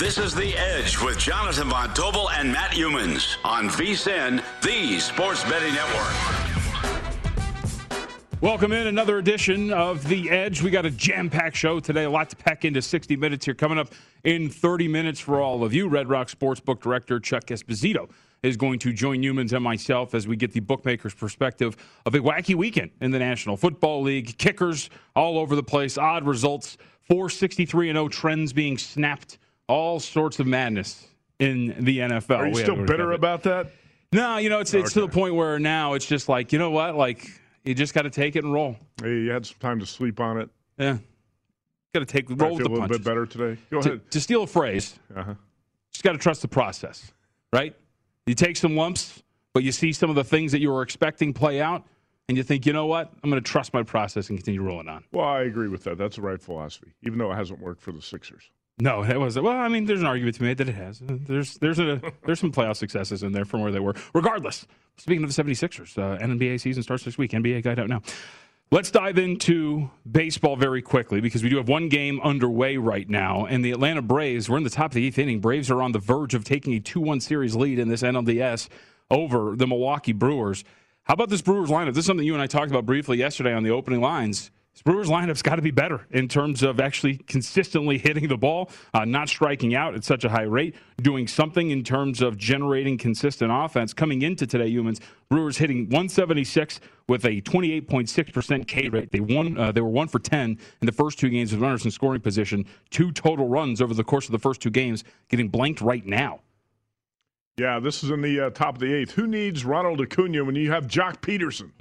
This 0.00 0.16
is 0.16 0.34
The 0.34 0.56
Edge 0.56 0.98
with 0.98 1.18
Jonathan 1.18 1.68
Von 1.68 1.92
Tobel 1.92 2.30
and 2.30 2.50
Matt 2.50 2.70
Youmans 2.70 3.36
on 3.44 3.68
VSIN, 3.68 4.42
the 4.62 4.98
Sports 4.98 5.44
Betting 5.44 5.74
Network. 5.74 6.14
Welcome 8.40 8.72
in 8.72 8.86
another 8.86 9.18
edition 9.18 9.70
of 9.70 10.08
The 10.08 10.30
Edge. 10.30 10.62
We 10.62 10.70
got 10.70 10.86
a 10.86 10.90
jam-packed 10.90 11.54
show 11.54 11.80
today, 11.80 12.04
a 12.04 12.10
lot 12.10 12.30
to 12.30 12.36
pack 12.36 12.64
into 12.64 12.80
60 12.80 13.14
minutes 13.16 13.44
here. 13.44 13.52
Coming 13.52 13.76
up 13.76 13.92
in 14.24 14.48
30 14.48 14.88
minutes 14.88 15.20
for 15.20 15.38
all 15.38 15.62
of 15.64 15.74
you, 15.74 15.86
Red 15.86 16.08
Rock 16.08 16.28
Sportsbook 16.28 16.80
Director 16.80 17.20
Chuck 17.20 17.44
Esposito 17.48 18.10
is 18.42 18.56
going 18.56 18.78
to 18.78 18.94
join 18.94 19.20
Youmans 19.20 19.52
and 19.52 19.62
myself 19.62 20.14
as 20.14 20.26
we 20.26 20.34
get 20.34 20.52
the 20.52 20.60
bookmaker's 20.60 21.12
perspective 21.12 21.76
of 22.06 22.14
a 22.14 22.20
wacky 22.20 22.54
weekend 22.54 22.90
in 23.02 23.10
the 23.10 23.18
National 23.18 23.54
Football 23.54 24.00
League. 24.00 24.38
Kickers 24.38 24.88
all 25.14 25.38
over 25.38 25.54
the 25.54 25.62
place, 25.62 25.98
odd 25.98 26.24
results, 26.24 26.78
463 27.02 27.92
0 27.92 28.08
trends 28.08 28.54
being 28.54 28.78
snapped 28.78 29.36
all 29.70 30.00
sorts 30.00 30.40
of 30.40 30.46
madness 30.46 31.06
in 31.38 31.74
the 31.84 31.98
NFL. 32.00 32.36
Are 32.38 32.46
you 32.46 32.52
We 32.54 32.60
still 32.62 32.84
bitter 32.84 33.12
about 33.12 33.42
that? 33.44 33.70
No, 34.12 34.38
you 34.38 34.50
know, 34.50 34.58
it's 34.58 34.74
it's 34.74 34.92
to 34.94 35.00
the 35.02 35.08
point 35.08 35.34
where 35.34 35.58
now 35.60 35.94
it's 35.94 36.06
just 36.06 36.28
like, 36.28 36.52
you 36.52 36.58
know 36.58 36.70
what? 36.70 36.96
Like 36.96 37.30
you 37.64 37.74
just 37.74 37.94
got 37.94 38.02
to 38.02 38.10
take 38.10 38.34
it 38.36 38.44
and 38.44 38.52
roll. 38.52 38.76
Hey, 39.00 39.20
you 39.20 39.30
had 39.30 39.46
some 39.46 39.58
time 39.60 39.78
to 39.80 39.86
sleep 39.86 40.18
on 40.20 40.38
it. 40.40 40.50
Yeah. 40.78 40.98
Got 41.94 42.00
to 42.00 42.06
take 42.06 42.28
roll 42.28 42.42
I 42.42 42.44
roll 42.48 42.58
feel 42.58 42.58
with 42.58 42.60
a 42.60 42.62
the 42.64 42.70
little 42.70 42.80
punches. 42.88 42.98
bit 42.98 43.04
better 43.04 43.26
today. 43.26 43.60
Go 43.70 43.80
To, 43.82 43.88
ahead. 43.90 44.10
to 44.10 44.20
steal 44.20 44.42
a 44.42 44.46
phrase, 44.46 44.98
Uh-huh. 45.14 45.34
just 45.92 46.02
got 46.02 46.12
to 46.12 46.18
trust 46.18 46.42
the 46.42 46.48
process, 46.48 47.12
right? 47.52 47.74
You 48.26 48.34
take 48.34 48.56
some 48.56 48.76
lumps, 48.76 49.22
but 49.54 49.62
you 49.62 49.72
see 49.72 49.92
some 49.92 50.10
of 50.10 50.16
the 50.16 50.24
things 50.24 50.52
that 50.52 50.60
you 50.60 50.70
were 50.70 50.82
expecting 50.82 51.32
play 51.32 51.60
out, 51.60 51.84
and 52.28 52.36
you 52.36 52.42
think, 52.44 52.64
you 52.66 52.72
know 52.72 52.86
what? 52.86 53.10
I'm 53.24 53.30
going 53.30 53.42
to 53.42 53.48
trust 53.50 53.72
my 53.74 53.82
process 53.82 54.28
and 54.30 54.38
continue 54.38 54.62
rolling 54.62 54.88
on. 54.88 55.02
Well, 55.12 55.26
I 55.26 55.42
agree 55.42 55.66
with 55.68 55.82
that. 55.84 55.98
That's 55.98 56.14
the 56.16 56.22
right 56.22 56.40
philosophy, 56.40 56.92
even 57.02 57.18
though 57.18 57.32
it 57.32 57.36
hasn't 57.36 57.60
worked 57.60 57.80
for 57.80 57.90
the 57.92 58.02
Sixers. 58.02 58.50
No, 58.80 59.04
that 59.04 59.20
was 59.20 59.38
well. 59.38 59.56
I 59.56 59.68
mean, 59.68 59.84
there's 59.84 60.00
an 60.00 60.06
argument 60.06 60.34
to 60.36 60.40
be 60.40 60.46
made 60.46 60.58
that 60.58 60.68
it 60.68 60.74
has. 60.74 61.00
There's 61.02 61.58
there's 61.58 61.78
a 61.78 62.00
there's 62.24 62.40
some 62.40 62.52
playoff 62.52 62.76
successes 62.76 63.22
in 63.22 63.32
there 63.32 63.44
from 63.44 63.60
where 63.60 63.70
they 63.70 63.80
were. 63.80 63.94
Regardless, 64.14 64.66
speaking 64.96 65.22
of 65.22 65.34
the 65.34 65.42
76ers, 65.42 65.98
uh, 65.98 66.18
NBA 66.18 66.60
season 66.60 66.82
starts 66.82 67.04
this 67.04 67.18
week. 67.18 67.32
NBA 67.32 67.62
guy 67.62 67.74
don't 67.74 67.90
know. 67.90 68.00
Let's 68.72 68.90
dive 68.92 69.18
into 69.18 69.90
baseball 70.10 70.54
very 70.54 70.80
quickly 70.80 71.20
because 71.20 71.42
we 71.42 71.48
do 71.48 71.56
have 71.56 71.68
one 71.68 71.88
game 71.88 72.20
underway 72.20 72.76
right 72.76 73.08
now, 73.08 73.44
and 73.44 73.64
the 73.64 73.72
Atlanta 73.72 74.00
Braves. 74.00 74.48
We're 74.48 74.58
in 74.58 74.62
the 74.62 74.70
top 74.70 74.92
of 74.92 74.94
the 74.94 75.06
eighth 75.06 75.18
inning. 75.18 75.40
Braves 75.40 75.70
are 75.70 75.82
on 75.82 75.92
the 75.92 75.98
verge 75.98 76.34
of 76.34 76.44
taking 76.44 76.74
a 76.74 76.80
two-one 76.80 77.20
series 77.20 77.56
lead 77.56 77.80
in 77.80 77.88
this 77.88 78.02
NLDS 78.02 78.68
over 79.10 79.56
the 79.56 79.66
Milwaukee 79.66 80.12
Brewers. 80.12 80.62
How 81.02 81.14
about 81.14 81.30
this 81.30 81.42
Brewers 81.42 81.68
lineup? 81.68 81.94
This 81.94 81.98
is 82.02 82.06
something 82.06 82.24
you 82.24 82.34
and 82.34 82.42
I 82.42 82.46
talked 82.46 82.70
about 82.70 82.86
briefly 82.86 83.18
yesterday 83.18 83.52
on 83.52 83.64
the 83.64 83.70
opening 83.70 84.00
lines. 84.00 84.52
Brewers 84.84 85.08
lineup's 85.08 85.42
got 85.42 85.56
to 85.56 85.62
be 85.62 85.70
better 85.70 86.06
in 86.10 86.26
terms 86.26 86.62
of 86.62 86.80
actually 86.80 87.18
consistently 87.18 87.98
hitting 87.98 88.28
the 88.28 88.36
ball, 88.36 88.70
uh, 88.94 89.04
not 89.04 89.28
striking 89.28 89.74
out 89.74 89.94
at 89.94 90.04
such 90.04 90.24
a 90.24 90.28
high 90.30 90.42
rate, 90.42 90.74
doing 91.02 91.26
something 91.26 91.70
in 91.70 91.84
terms 91.84 92.22
of 92.22 92.38
generating 92.38 92.96
consistent 92.96 93.50
offense. 93.52 93.92
Coming 93.92 94.22
into 94.22 94.46
today, 94.46 94.70
Youmans, 94.70 95.00
Brewers 95.28 95.58
hitting 95.58 95.84
176 95.84 96.80
with 97.08 97.24
a 97.26 97.40
28.6% 97.42 98.66
K 98.66 98.88
rate. 98.88 99.10
They 99.12 99.20
won. 99.20 99.58
Uh, 99.58 99.72
they 99.72 99.80
were 99.80 99.88
one 99.88 100.08
for 100.08 100.18
10 100.18 100.58
in 100.80 100.86
the 100.86 100.92
first 100.92 101.18
two 101.18 101.28
games 101.28 101.52
with 101.52 101.60
runners 101.60 101.84
in 101.84 101.90
scoring 101.90 102.20
position. 102.20 102.64
Two 102.88 103.12
total 103.12 103.48
runs 103.48 103.82
over 103.82 103.92
the 103.92 104.04
course 104.04 104.26
of 104.26 104.32
the 104.32 104.38
first 104.38 104.62
two 104.62 104.70
games, 104.70 105.04
getting 105.28 105.48
blanked 105.48 105.80
right 105.80 106.06
now. 106.06 106.40
Yeah, 107.60 107.78
this 107.78 108.02
is 108.02 108.10
in 108.10 108.22
the 108.22 108.40
uh, 108.40 108.50
top 108.50 108.76
of 108.76 108.80
the 108.80 108.90
eighth. 108.90 109.10
Who 109.10 109.26
needs 109.26 109.66
Ronald 109.66 110.00
Acuna 110.00 110.42
when 110.46 110.54
you 110.54 110.72
have 110.72 110.86
Joc 110.86 111.20
Pederson? 111.20 111.72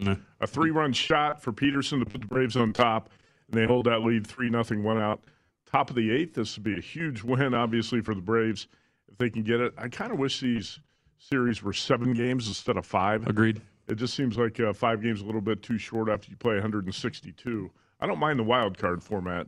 A 0.41 0.45
three-run 0.45 0.91
shot 0.91 1.41
for 1.41 1.53
Pederson 1.53 1.99
to 1.99 2.05
put 2.05 2.19
the 2.19 2.27
Braves 2.27 2.57
on 2.57 2.73
top, 2.73 3.09
and 3.49 3.57
they 3.57 3.65
hold 3.65 3.85
that 3.85 3.99
lead 3.99 4.27
three 4.27 4.49
nothing, 4.49 4.83
one 4.83 4.99
out. 4.99 5.23
Top 5.71 5.89
of 5.89 5.95
the 5.95 6.11
eighth. 6.11 6.33
This 6.33 6.57
would 6.57 6.65
be 6.65 6.77
a 6.77 6.81
huge 6.81 7.23
win, 7.23 7.53
obviously, 7.53 8.01
for 8.01 8.13
the 8.13 8.19
Braves 8.19 8.67
if 9.09 9.17
they 9.17 9.29
can 9.29 9.41
get 9.41 9.61
it. 9.61 9.73
I 9.77 9.87
kind 9.87 10.11
of 10.11 10.19
wish 10.19 10.41
these 10.41 10.81
series 11.17 11.63
were 11.63 11.71
seven 11.71 12.11
games 12.11 12.49
instead 12.49 12.75
of 12.75 12.85
five. 12.85 13.25
Agreed. 13.25 13.61
It 13.87 13.95
just 13.95 14.15
seems 14.15 14.37
like 14.37 14.59
uh, 14.59 14.73
five 14.73 15.01
games 15.01 15.21
a 15.21 15.25
little 15.25 15.39
bit 15.39 15.63
too 15.63 15.77
short 15.77 16.09
after 16.09 16.29
you 16.29 16.35
play 16.35 16.55
162. 16.55 17.71
I 18.01 18.05
don't 18.05 18.19
mind 18.19 18.37
the 18.37 18.43
wild 18.43 18.77
card 18.77 19.01
format, 19.01 19.47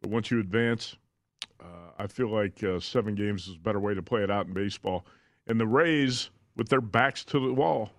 but 0.00 0.10
once 0.10 0.30
you 0.30 0.38
advance, 0.38 0.94
uh, 1.60 1.90
I 1.98 2.06
feel 2.06 2.28
like 2.28 2.62
uh, 2.62 2.78
seven 2.78 3.16
games 3.16 3.48
is 3.48 3.56
a 3.56 3.58
better 3.58 3.80
way 3.80 3.94
to 3.94 4.02
play 4.02 4.22
it 4.22 4.30
out 4.30 4.46
in 4.46 4.52
baseball. 4.52 5.04
And 5.46 5.58
the 5.58 5.66
Rays, 5.66 6.30
with 6.56 6.68
their 6.68 6.80
backs 6.80 7.24
to 7.26 7.40
the 7.40 7.52
wall, 7.52 7.90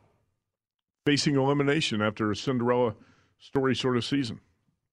facing 1.05 1.35
elimination 1.35 2.01
after 2.01 2.31
a 2.31 2.35
Cinderella 2.35 2.95
story 3.39 3.75
sort 3.75 3.97
of 3.97 4.05
season. 4.05 4.39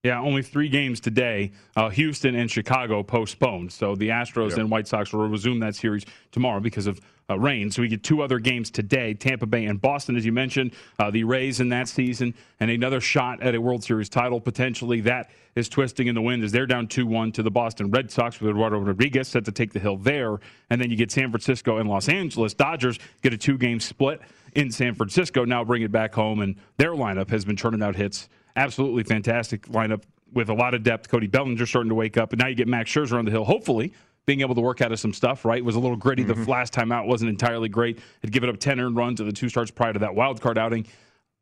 Yeah, 0.02 0.19
only 0.19 0.43
three 0.43 0.70
games 0.70 0.99
today. 0.99 1.52
Uh, 1.76 1.91
Houston 1.91 2.35
and 2.35 2.50
Chicago 2.50 3.02
postponed. 3.02 3.70
So 3.70 3.94
the 3.94 4.08
Astros 4.08 4.56
and 4.56 4.70
White 4.70 4.88
Sox 4.88 5.12
will 5.12 5.29
resume 5.29 5.61
that 5.61 5.75
series 5.75 6.06
tomorrow 6.32 6.58
because 6.61 6.87
of 6.87 7.00
uh, 7.31 7.38
rain. 7.38 7.71
So 7.71 7.82
we 7.82 7.88
get 7.88 8.03
two 8.03 8.23
other 8.23 8.38
games 8.38 8.71
today 8.71 9.15
Tampa 9.15 9.47
Bay 9.47 9.67
and 9.67 9.81
Boston, 9.81 10.17
as 10.17 10.27
you 10.27 10.32
mentioned. 10.32 10.73
Uh, 10.99 11.11
the 11.11 11.25
Rays 11.25 11.61
in 11.61 11.69
that 11.71 11.88
season, 11.88 12.35
and 12.59 12.71
another 12.71 13.00
shot 13.00 13.43
at 13.43 13.55
a 13.55 13.61
World 13.61 13.85
Series 13.85 14.09
title 14.09 14.41
potentially. 14.41 15.00
That 15.00 15.31
is 15.55 15.69
twisting 15.69 16.06
in 16.06 16.15
the 16.15 16.23
wind 16.23 16.44
as 16.44 16.53
they're 16.53 16.67
down 16.67 16.88
2 16.88 17.06
1 17.06 17.32
to 17.32 17.43
the 17.43 17.50
Boston 17.50 17.91
Red 17.91 18.11
Sox 18.11 18.41
with 18.41 18.50
Eduardo 18.50 18.79
Rodriguez 18.79 19.29
set 19.29 19.44
to 19.44 19.53
take 19.53 19.73
the 19.73 19.81
hill 19.81 19.97
there. 19.97 20.38
And 20.71 20.81
then 20.81 20.91
you 20.91 20.97
get 20.97 21.11
San 21.11 21.31
Francisco 21.31 21.79
and 21.79 21.88
Los 21.88 22.09
Angeles. 22.09 22.55
Dodgers 22.55 22.99
get 23.23 23.32
a 23.32 23.38
two 23.38 23.59
game 23.59 23.81
split 23.81 24.21
in 24.55 24.71
San 24.71 24.94
Francisco. 24.94 25.44
Now 25.44 25.65
bring 25.65 25.82
it 25.82 25.93
back 25.93 26.15
home, 26.15 26.41
and 26.41 26.56
their 26.77 26.93
lineup 26.93 27.31
has 27.31 27.44
been 27.44 27.56
churning 27.56 27.82
out 27.82 27.97
hits. 27.97 28.29
Absolutely 28.56 29.05
fantastic 29.05 29.67
lineup 29.69 30.03
with 30.32 30.49
a 30.49 30.55
lot 30.55 30.75
of 30.75 30.82
depth. 30.82 31.09
Cody 31.09 31.27
Bellinger 31.27 31.67
starting 31.67 31.88
to 31.88 31.94
wake 31.94 32.17
up, 32.17 32.32
and 32.32 32.41
now 32.41 32.47
you 32.47 32.55
get 32.55 32.69
Max 32.69 32.91
Scherzer 32.91 33.19
on 33.19 33.25
the 33.25 33.31
hill. 33.31 33.44
Hopefully, 33.44 33.93
being 34.31 34.43
able 34.43 34.55
to 34.55 34.61
work 34.61 34.81
out 34.81 34.93
of 34.93 35.00
some 35.00 35.12
stuff. 35.12 35.44
Right, 35.44 35.65
was 35.65 35.75
a 35.75 35.81
little 35.81 35.97
gritty 35.97 36.25
Mm-hmm. 36.25 36.44
the 36.44 36.50
last 36.50 36.73
time 36.73 36.93
out. 36.93 37.06
wasn't 37.06 37.31
entirely 37.31 37.69
great. 37.69 37.99
Had 38.23 38.31
given 38.31 38.49
up 38.49 38.59
ten 38.59 38.79
earned 38.79 38.97
runs 38.97 39.21
in 39.21 39.27
the 39.27 39.32
two 39.32 39.49
starts 39.49 39.71
prior 39.71 39.93
to 39.93 39.99
that 40.00 40.15
wild 40.15 40.41
card 40.41 40.56
outing. 40.59 40.87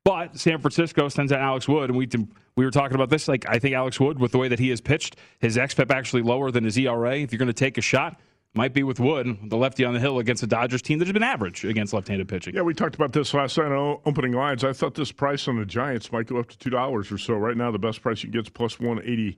But 0.04 0.38
San 0.38 0.58
Francisco 0.60 1.08
sends 1.08 1.32
out 1.32 1.40
Alex 1.40 1.68
Wood, 1.68 1.90
and 1.90 1.98
we 1.98 2.08
we 2.56 2.64
were 2.64 2.70
talking 2.70 2.94
about 2.94 3.10
this. 3.10 3.28
Like 3.28 3.44
I 3.48 3.58
think 3.58 3.74
Alex 3.74 4.00
Wood, 4.00 4.18
with 4.18 4.32
the 4.32 4.38
way 4.38 4.48
that 4.48 4.58
he 4.58 4.70
has 4.70 4.80
pitched, 4.80 5.16
his 5.38 5.56
xFIP 5.58 5.90
actually 5.90 6.22
lower 6.22 6.50
than 6.50 6.64
his 6.64 6.78
ERA. 6.78 7.16
If 7.18 7.30
you're 7.32 7.38
going 7.38 7.48
to 7.48 7.52
take 7.52 7.76
a 7.76 7.82
shot, 7.82 8.18
might 8.54 8.72
be 8.72 8.82
with 8.84 9.00
Wood, 9.00 9.36
the 9.50 9.56
lefty 9.58 9.84
on 9.84 9.92
the 9.92 10.00
hill 10.00 10.18
against 10.18 10.42
a 10.42 10.46
Dodgers 10.46 10.80
team 10.80 10.98
that 11.00 11.06
has 11.08 11.12
been 11.12 11.22
average 11.22 11.64
against 11.64 11.92
left-handed 11.92 12.26
pitching. 12.28 12.54
Yeah, 12.54 12.62
we 12.62 12.72
talked 12.72 12.94
about 12.94 13.12
this 13.12 13.34
last 13.34 13.58
night 13.58 13.70
on 13.70 13.98
opening 14.06 14.32
lines. 14.32 14.64
I 14.64 14.72
thought 14.72 14.94
this 14.94 15.12
price 15.12 15.46
on 15.46 15.58
the 15.58 15.66
Giants 15.66 16.10
might 16.10 16.26
go 16.26 16.38
up 16.38 16.48
to 16.48 16.58
two 16.58 16.70
dollars 16.70 17.12
or 17.12 17.18
so. 17.18 17.34
Right 17.34 17.56
now, 17.56 17.70
the 17.70 17.78
best 17.78 18.00
price 18.00 18.22
you 18.24 18.30
get 18.30 18.42
is 18.46 18.48
plus 18.48 18.80
one 18.80 19.00
eighty 19.02 19.36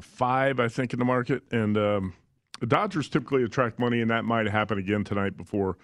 five, 0.00 0.58
I 0.60 0.68
think, 0.68 0.92
in 0.92 0.98
the 0.98 1.04
market. 1.04 1.42
And 1.52 1.76
um, 1.76 2.14
the 2.62 2.66
Dodgers 2.68 3.08
typically 3.08 3.42
attract 3.42 3.80
money, 3.80 4.00
and 4.00 4.10
that 4.12 4.24
might 4.24 4.46
happen 4.46 4.78
again 4.78 5.02
tonight 5.02 5.36
before 5.36 5.76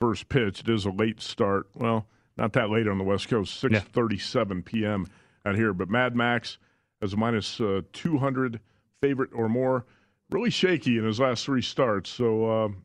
first 0.00 0.28
pitch. 0.28 0.60
It 0.60 0.68
is 0.68 0.84
a 0.84 0.90
late 0.90 1.20
start. 1.20 1.68
Well, 1.76 2.08
not 2.36 2.52
that 2.54 2.68
late 2.68 2.88
on 2.88 2.98
the 2.98 3.04
West 3.04 3.28
Coast, 3.28 3.60
six 3.60 3.78
thirty-seven 3.78 4.64
p.m. 4.64 5.06
out 5.44 5.54
here. 5.54 5.72
But 5.72 5.88
Mad 5.88 6.16
Max 6.16 6.58
as 7.00 7.12
a 7.12 7.16
minus 7.16 7.60
uh, 7.60 7.82
two 7.92 8.18
hundred 8.18 8.58
favorite 9.00 9.30
or 9.32 9.48
more. 9.48 9.86
Really 10.30 10.50
shaky 10.50 10.98
in 10.98 11.04
his 11.04 11.20
last 11.20 11.44
three 11.44 11.62
starts. 11.62 12.10
So. 12.10 12.50
Um, 12.64 12.82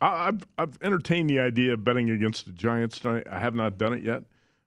I- 0.00 0.28
I've 0.28 0.40
I've 0.56 0.78
entertained 0.82 1.28
the 1.28 1.40
idea 1.40 1.74
of 1.74 1.84
betting 1.84 2.08
against 2.08 2.46
the 2.46 2.52
Giants 2.52 2.98
tonight. 3.00 3.26
I 3.30 3.38
have 3.40 3.54
not 3.54 3.76
done 3.76 3.92
it 3.92 4.02
yet, 4.02 4.22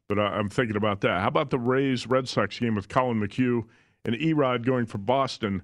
but 0.08 0.20
I- 0.20 0.28
I'm 0.38 0.50
thinking 0.50 0.76
about 0.76 1.02
that. 1.02 1.22
How 1.22 1.28
about 1.28 1.50
the 1.50 1.58
Rays 1.58 2.06
Red 2.06 2.30
Sox 2.30 2.60
game 2.60 2.76
with 2.76 2.88
Collin 2.88 3.20
McHugh 3.20 3.64
and 4.06 4.14
Erod 4.16 4.64
going 4.64 4.86
for 4.86 5.00
Boston? 5.00 5.64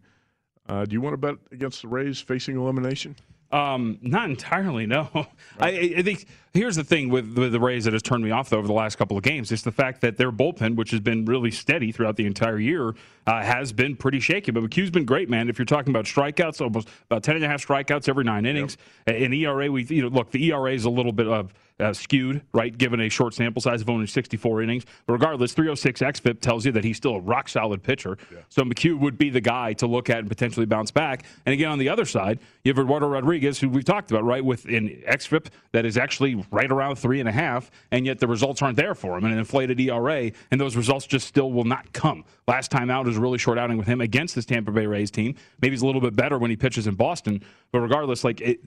Uh, 0.70 0.86
do 0.86 0.94
you 0.94 1.02
want 1.02 1.14
to 1.14 1.18
bet 1.18 1.36
against 1.52 1.82
the 1.82 1.88
Rays 1.88 2.22
facing 2.22 2.56
elimination? 2.56 3.16
Um, 3.52 3.98
not 4.04 4.30
entirely. 4.30 4.86
No, 4.86 5.10
I, 5.60 5.96
I 5.98 6.02
think 6.04 6.28
here's 6.54 6.76
the 6.76 6.84
thing 6.84 7.10
with, 7.10 7.38
with 7.38 7.52
the 7.52 7.60
Rays 7.60 7.86
that 7.86 7.94
has 7.94 8.02
turned 8.02 8.24
me 8.24 8.32
off 8.32 8.50
though, 8.50 8.58
over 8.58 8.68
the 8.68 8.74
last 8.74 8.98
couple 8.98 9.18
of 9.18 9.24
games. 9.24 9.52
It's 9.52 9.62
the 9.62 9.72
fact 9.72 10.02
that 10.02 10.18
their 10.18 10.32
bullpen, 10.32 10.76
which 10.76 10.92
has 10.92 11.00
been 11.00 11.26
really 11.26 11.52
steady 11.52 11.92
throughout 11.92 12.16
the 12.16 12.26
entire 12.26 12.60
year, 12.60 12.94
uh, 13.28 13.44
has 13.44 13.72
been 13.72 13.96
pretty 13.96 14.20
shaky. 14.20 14.52
But 14.52 14.64
McHugh's 14.64 14.92
been 14.92 15.06
great, 15.06 15.30
man. 15.30 15.50
If 15.50 15.58
you're 15.58 15.66
talking 15.66 15.92
about 15.92 16.06
strikeouts, 16.06 16.62
almost 16.62 16.88
about 17.06 17.24
ten 17.24 17.36
and 17.36 17.46
a 17.46 17.48
half 17.48 17.66
strikeouts 17.66 18.10
every 18.10 18.24
nine 18.24 18.46
innings. 18.46 18.78
In 19.08 19.34
ERA, 19.34 19.72
we 19.72 19.84
you 19.86 20.02
know 20.02 20.08
look 20.08 20.32
the 20.32 20.52
ERA 20.52 20.74
is 20.74 20.86
a 20.86 20.90
little 20.90 21.12
bit 21.12 21.28
of 21.28 21.54
uh, 21.80 21.94
skewed, 21.94 22.42
right, 22.54 22.78
given 22.78 23.00
a 23.00 23.10
short 23.10 23.34
sample 23.34 23.62
size 23.62 23.82
of 23.82 23.90
only 23.90 24.06
64 24.06 24.62
innings. 24.62 24.86
But 25.06 25.14
regardless, 25.14 25.54
306 25.54 26.02
xFIP 26.02 26.42
tells 26.42 26.66
you 26.66 26.72
that 26.74 26.84
he's 26.84 26.98
still 26.98 27.16
a 27.16 27.20
rock 27.20 27.48
solid 27.50 27.82
pitcher. 27.84 28.18
So 28.50 28.64
McHugh 28.64 29.00
would 29.00 29.18
be 29.18 29.30
the 29.30 29.42
guy 29.42 29.74
to 29.74 29.88
look 29.88 30.10
at 30.10 30.20
and 30.20 30.28
potentially 30.28 30.66
bounce 30.66 30.92
back. 30.92 31.24
And 31.46 31.54
again, 31.54 31.72
on 31.72 31.80
the 31.80 31.90
other 31.90 32.06
side, 32.06 32.40
you 32.64 32.74
have 32.74 32.80
Eduardo 32.80 33.08
Rodriguez, 33.08 33.60
who 33.60 33.70
we've 33.70 33.86
talked 33.86 34.12
about, 34.12 34.24
right, 34.24 34.44
with 34.44 34.66
an 34.66 34.90
xFIP 35.08 35.48
that 35.72 35.86
is 35.86 35.98
actually 35.98 36.39
right 36.52 36.72
around 36.72 36.96
three 36.98 37.20
and 37.20 37.30
a 37.30 37.32
half, 37.32 37.72
and 37.92 38.06
yet 38.06 38.20
the 38.20 38.28
results 38.28 38.62
aren't 38.62 38.78
there 38.78 38.96
for 38.96 39.18
him, 39.18 39.24
and 39.26 39.34
an 39.34 39.40
inflated 39.40 39.80
ERA, 39.80 40.32
and 40.52 40.60
those 40.60 40.76
results 40.76 41.06
just 41.06 41.28
still 41.28 41.52
will 41.52 41.64
not 41.64 41.92
come. 41.94 42.24
Last 42.48 42.72
time 42.72 42.90
out 42.90 43.08
is 43.08 43.18
a 43.18 43.22
really 43.22 43.38
short 43.38 43.58
outing 43.58 43.78
with 43.78 43.88
him 43.88 44.02
against 44.02 44.36
this 44.36 44.46
Tampa 44.46 44.72
Bay 44.72 44.86
Rays 44.86 45.12
team. 45.12 45.36
Maybe 45.62 45.74
he's 45.74 45.82
a 45.82 45.86
little 45.86 46.02
bit 46.02 46.16
better 46.16 46.38
when 46.38 46.50
he 46.50 46.58
pitches 46.58 46.88
in 46.88 46.96
Boston, 46.96 47.44
but 47.72 47.80
regardless, 47.80 48.24
like 48.24 48.42
it. 48.42 48.60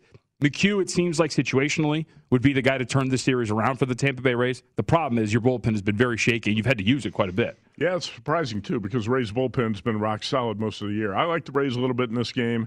McHugh, 0.42 0.82
it 0.82 0.90
seems 0.90 1.20
like 1.20 1.30
situationally, 1.30 2.04
would 2.30 2.42
be 2.42 2.52
the 2.52 2.62
guy 2.62 2.76
to 2.76 2.84
turn 2.84 3.08
this 3.08 3.22
series 3.22 3.52
around 3.52 3.76
for 3.76 3.86
the 3.86 3.94
Tampa 3.94 4.22
Bay 4.22 4.34
Rays. 4.34 4.64
The 4.74 4.82
problem 4.82 5.22
is 5.22 5.32
your 5.32 5.40
bullpen 5.40 5.70
has 5.70 5.82
been 5.82 5.96
very 5.96 6.16
shaky. 6.16 6.52
You've 6.52 6.66
had 6.66 6.78
to 6.78 6.84
use 6.84 7.06
it 7.06 7.12
quite 7.12 7.28
a 7.28 7.32
bit. 7.32 7.56
Yeah, 7.78 7.94
it's 7.94 8.12
surprising 8.12 8.60
too 8.60 8.80
because 8.80 9.08
Rays 9.08 9.30
bullpen's 9.30 9.80
been 9.80 10.00
rock 10.00 10.24
solid 10.24 10.58
most 10.58 10.82
of 10.82 10.88
the 10.88 10.94
year. 10.94 11.14
I 11.14 11.24
like 11.26 11.44
the 11.44 11.52
Rays 11.52 11.76
a 11.76 11.80
little 11.80 11.94
bit 11.94 12.08
in 12.08 12.16
this 12.16 12.32
game, 12.32 12.66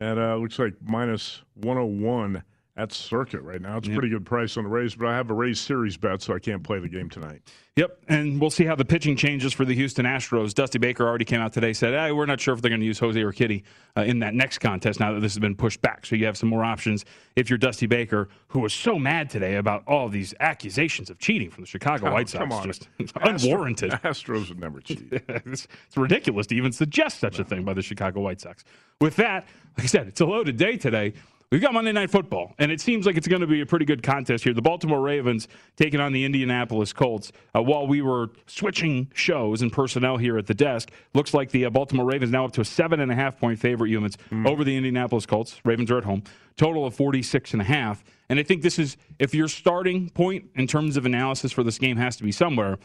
and 0.00 0.18
uh, 0.18 0.36
looks 0.36 0.58
like 0.58 0.72
minus 0.82 1.42
101 1.56 2.42
at 2.76 2.90
Circa 2.92 3.38
right 3.40 3.60
now. 3.60 3.76
It's 3.76 3.88
a 3.88 3.92
pretty 3.92 4.08
good 4.08 4.24
price 4.24 4.56
on 4.56 4.64
the 4.64 4.70
Rays, 4.70 4.94
but 4.94 5.06
I 5.08 5.14
have 5.16 5.30
a 5.30 5.34
Rays 5.34 5.60
series 5.60 5.96
bet, 5.98 6.22
so 6.22 6.34
I 6.34 6.38
can't 6.38 6.62
play 6.62 6.78
the 6.78 6.88
game 6.88 7.10
tonight. 7.10 7.42
Yep, 7.76 7.98
and 8.08 8.38
we'll 8.40 8.50
see 8.50 8.64
how 8.64 8.74
the 8.74 8.84
pitching 8.84 9.16
changes 9.16 9.52
for 9.52 9.64
the 9.64 9.74
Houston 9.74 10.04
Astros. 10.04 10.52
Dusty 10.54 10.78
Baker 10.78 11.06
already 11.06 11.24
came 11.24 11.40
out 11.40 11.52
today 11.54 11.72
said, 11.72 11.92
hey, 11.94 12.12
"We're 12.12 12.26
not 12.26 12.38
sure 12.40 12.52
if 12.54 12.60
they're 12.62 12.68
going 12.70 12.80
to 12.80 12.86
use 12.86 12.98
Jose 12.98 13.18
Urquidy 13.18 13.62
uh, 13.96 14.02
in 14.02 14.18
that 14.20 14.34
next 14.34 14.58
contest 14.58 15.00
now 15.00 15.12
that 15.14 15.20
this 15.20 15.32
has 15.34 15.38
been 15.38 15.54
pushed 15.56 15.80
back." 15.82 16.04
So 16.06 16.16
you 16.16 16.24
have 16.26 16.36
some 16.36 16.48
more 16.50 16.64
options 16.64 17.04
if 17.36 17.48
you're 17.50 17.58
Dusty 17.58 17.86
Baker, 17.86 18.28
who 18.48 18.60
was 18.60 18.72
so 18.74 18.98
mad 18.98 19.30
today 19.30 19.56
about 19.56 19.84
all 19.86 20.08
these 20.10 20.34
accusations 20.40 21.08
of 21.10 21.18
cheating 21.18 21.50
from 21.50 21.62
the 21.64 21.68
Chicago 21.68 22.08
Oh, 22.08 22.12
White 22.12 22.28
Sox, 22.28 22.40
come 22.42 22.52
on. 22.52 22.66
just 22.66 22.88
Astro- 23.00 23.22
unwarranted. 23.54 23.90
Astros 23.92 24.48
would 24.50 24.60
never 24.60 24.80
cheat. 24.80 25.08
it's, 25.12 25.66
it's 25.86 25.96
ridiculous 25.96 26.46
to 26.48 26.54
even 26.54 26.72
suggest 26.72 27.20
such 27.20 27.38
a 27.38 27.44
thing 27.44 27.64
by 27.64 27.72
the 27.74 27.82
Chicago 27.82 28.20
White 28.20 28.40
Sox. 28.40 28.64
With 29.00 29.16
that, 29.16 29.46
like 29.78 29.84
I 29.84 29.86
said, 29.86 30.08
it's 30.08 30.20
a 30.20 30.26
loaded 30.26 30.58
day 30.58 30.76
today. 30.76 31.14
We've 31.52 31.60
got 31.60 31.74
Monday 31.74 31.92
Night 31.92 32.10
Football, 32.10 32.54
and 32.58 32.72
it 32.72 32.80
seems 32.80 33.04
like 33.04 33.18
it's 33.18 33.28
going 33.28 33.42
to 33.42 33.46
be 33.46 33.60
a 33.60 33.66
pretty 33.66 33.84
good 33.84 34.02
contest 34.02 34.42
here. 34.42 34.54
The 34.54 34.62
Baltimore 34.62 35.02
Ravens 35.02 35.48
taking 35.76 36.00
on 36.00 36.14
the 36.14 36.24
Indianapolis 36.24 36.94
Colts. 36.94 37.30
Uh, 37.54 37.60
while 37.60 37.86
we 37.86 38.00
were 38.00 38.30
switching 38.46 39.10
shows 39.12 39.60
and 39.60 39.70
personnel 39.70 40.16
here 40.16 40.38
at 40.38 40.46
the 40.46 40.54
desk, 40.54 40.90
looks 41.12 41.34
like 41.34 41.50
the 41.50 41.66
uh, 41.66 41.70
Baltimore 41.70 42.06
Ravens 42.06 42.32
now 42.32 42.46
up 42.46 42.52
to 42.52 42.62
a 42.62 42.64
seven 42.64 43.00
and 43.00 43.12
a 43.12 43.14
half 43.14 43.38
point 43.38 43.58
favorite 43.58 43.90
Youmans 43.90 44.16
over 44.46 44.64
the 44.64 44.74
Indianapolis 44.74 45.26
Colts. 45.26 45.60
Ravens 45.62 45.90
are 45.90 45.98
at 45.98 46.04
home. 46.04 46.22
Total 46.56 46.86
of 46.86 46.94
46 46.94 47.52
and 47.52 47.60
a 47.60 47.66
half. 47.66 48.02
And 48.30 48.38
I 48.38 48.44
think 48.44 48.62
this 48.62 48.78
is, 48.78 48.96
if 49.18 49.34
your 49.34 49.48
starting 49.48 50.08
point 50.08 50.46
in 50.54 50.66
terms 50.66 50.96
of 50.96 51.04
analysis 51.04 51.52
for 51.52 51.62
this 51.62 51.76
game 51.76 51.98
has 51.98 52.16
to 52.16 52.22
be 52.22 52.32
somewhere, 52.32 52.78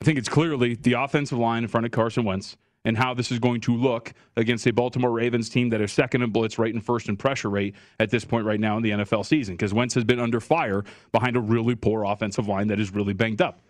I 0.00 0.04
think 0.06 0.16
it's 0.16 0.30
clearly 0.30 0.76
the 0.76 0.94
offensive 0.94 1.36
line 1.36 1.62
in 1.62 1.68
front 1.68 1.84
of 1.84 1.92
Carson 1.92 2.24
Wentz 2.24 2.56
and 2.84 2.96
how 2.96 3.14
this 3.14 3.32
is 3.32 3.38
going 3.38 3.60
to 3.62 3.74
look 3.76 4.12
against 4.36 4.66
a 4.66 4.72
Baltimore 4.72 5.10
Ravens 5.10 5.48
team 5.48 5.70
that 5.70 5.80
is 5.80 5.92
second 5.92 6.22
in 6.22 6.30
blitz 6.30 6.58
rate 6.58 6.74
and 6.74 6.84
first 6.84 7.08
in 7.08 7.16
pressure 7.16 7.50
rate 7.50 7.74
at 7.98 8.10
this 8.10 8.24
point 8.24 8.46
right 8.46 8.60
now 8.60 8.76
in 8.76 8.82
the 8.82 8.90
NFL 8.90 9.24
season 9.24 9.54
because 9.54 9.72
Wentz 9.72 9.94
has 9.94 10.04
been 10.04 10.20
under 10.20 10.40
fire 10.40 10.84
behind 11.12 11.36
a 11.36 11.40
really 11.40 11.74
poor 11.74 12.04
offensive 12.04 12.48
line 12.48 12.68
that 12.68 12.80
is 12.80 12.92
really 12.92 13.14
banged 13.14 13.42
up. 13.42 13.60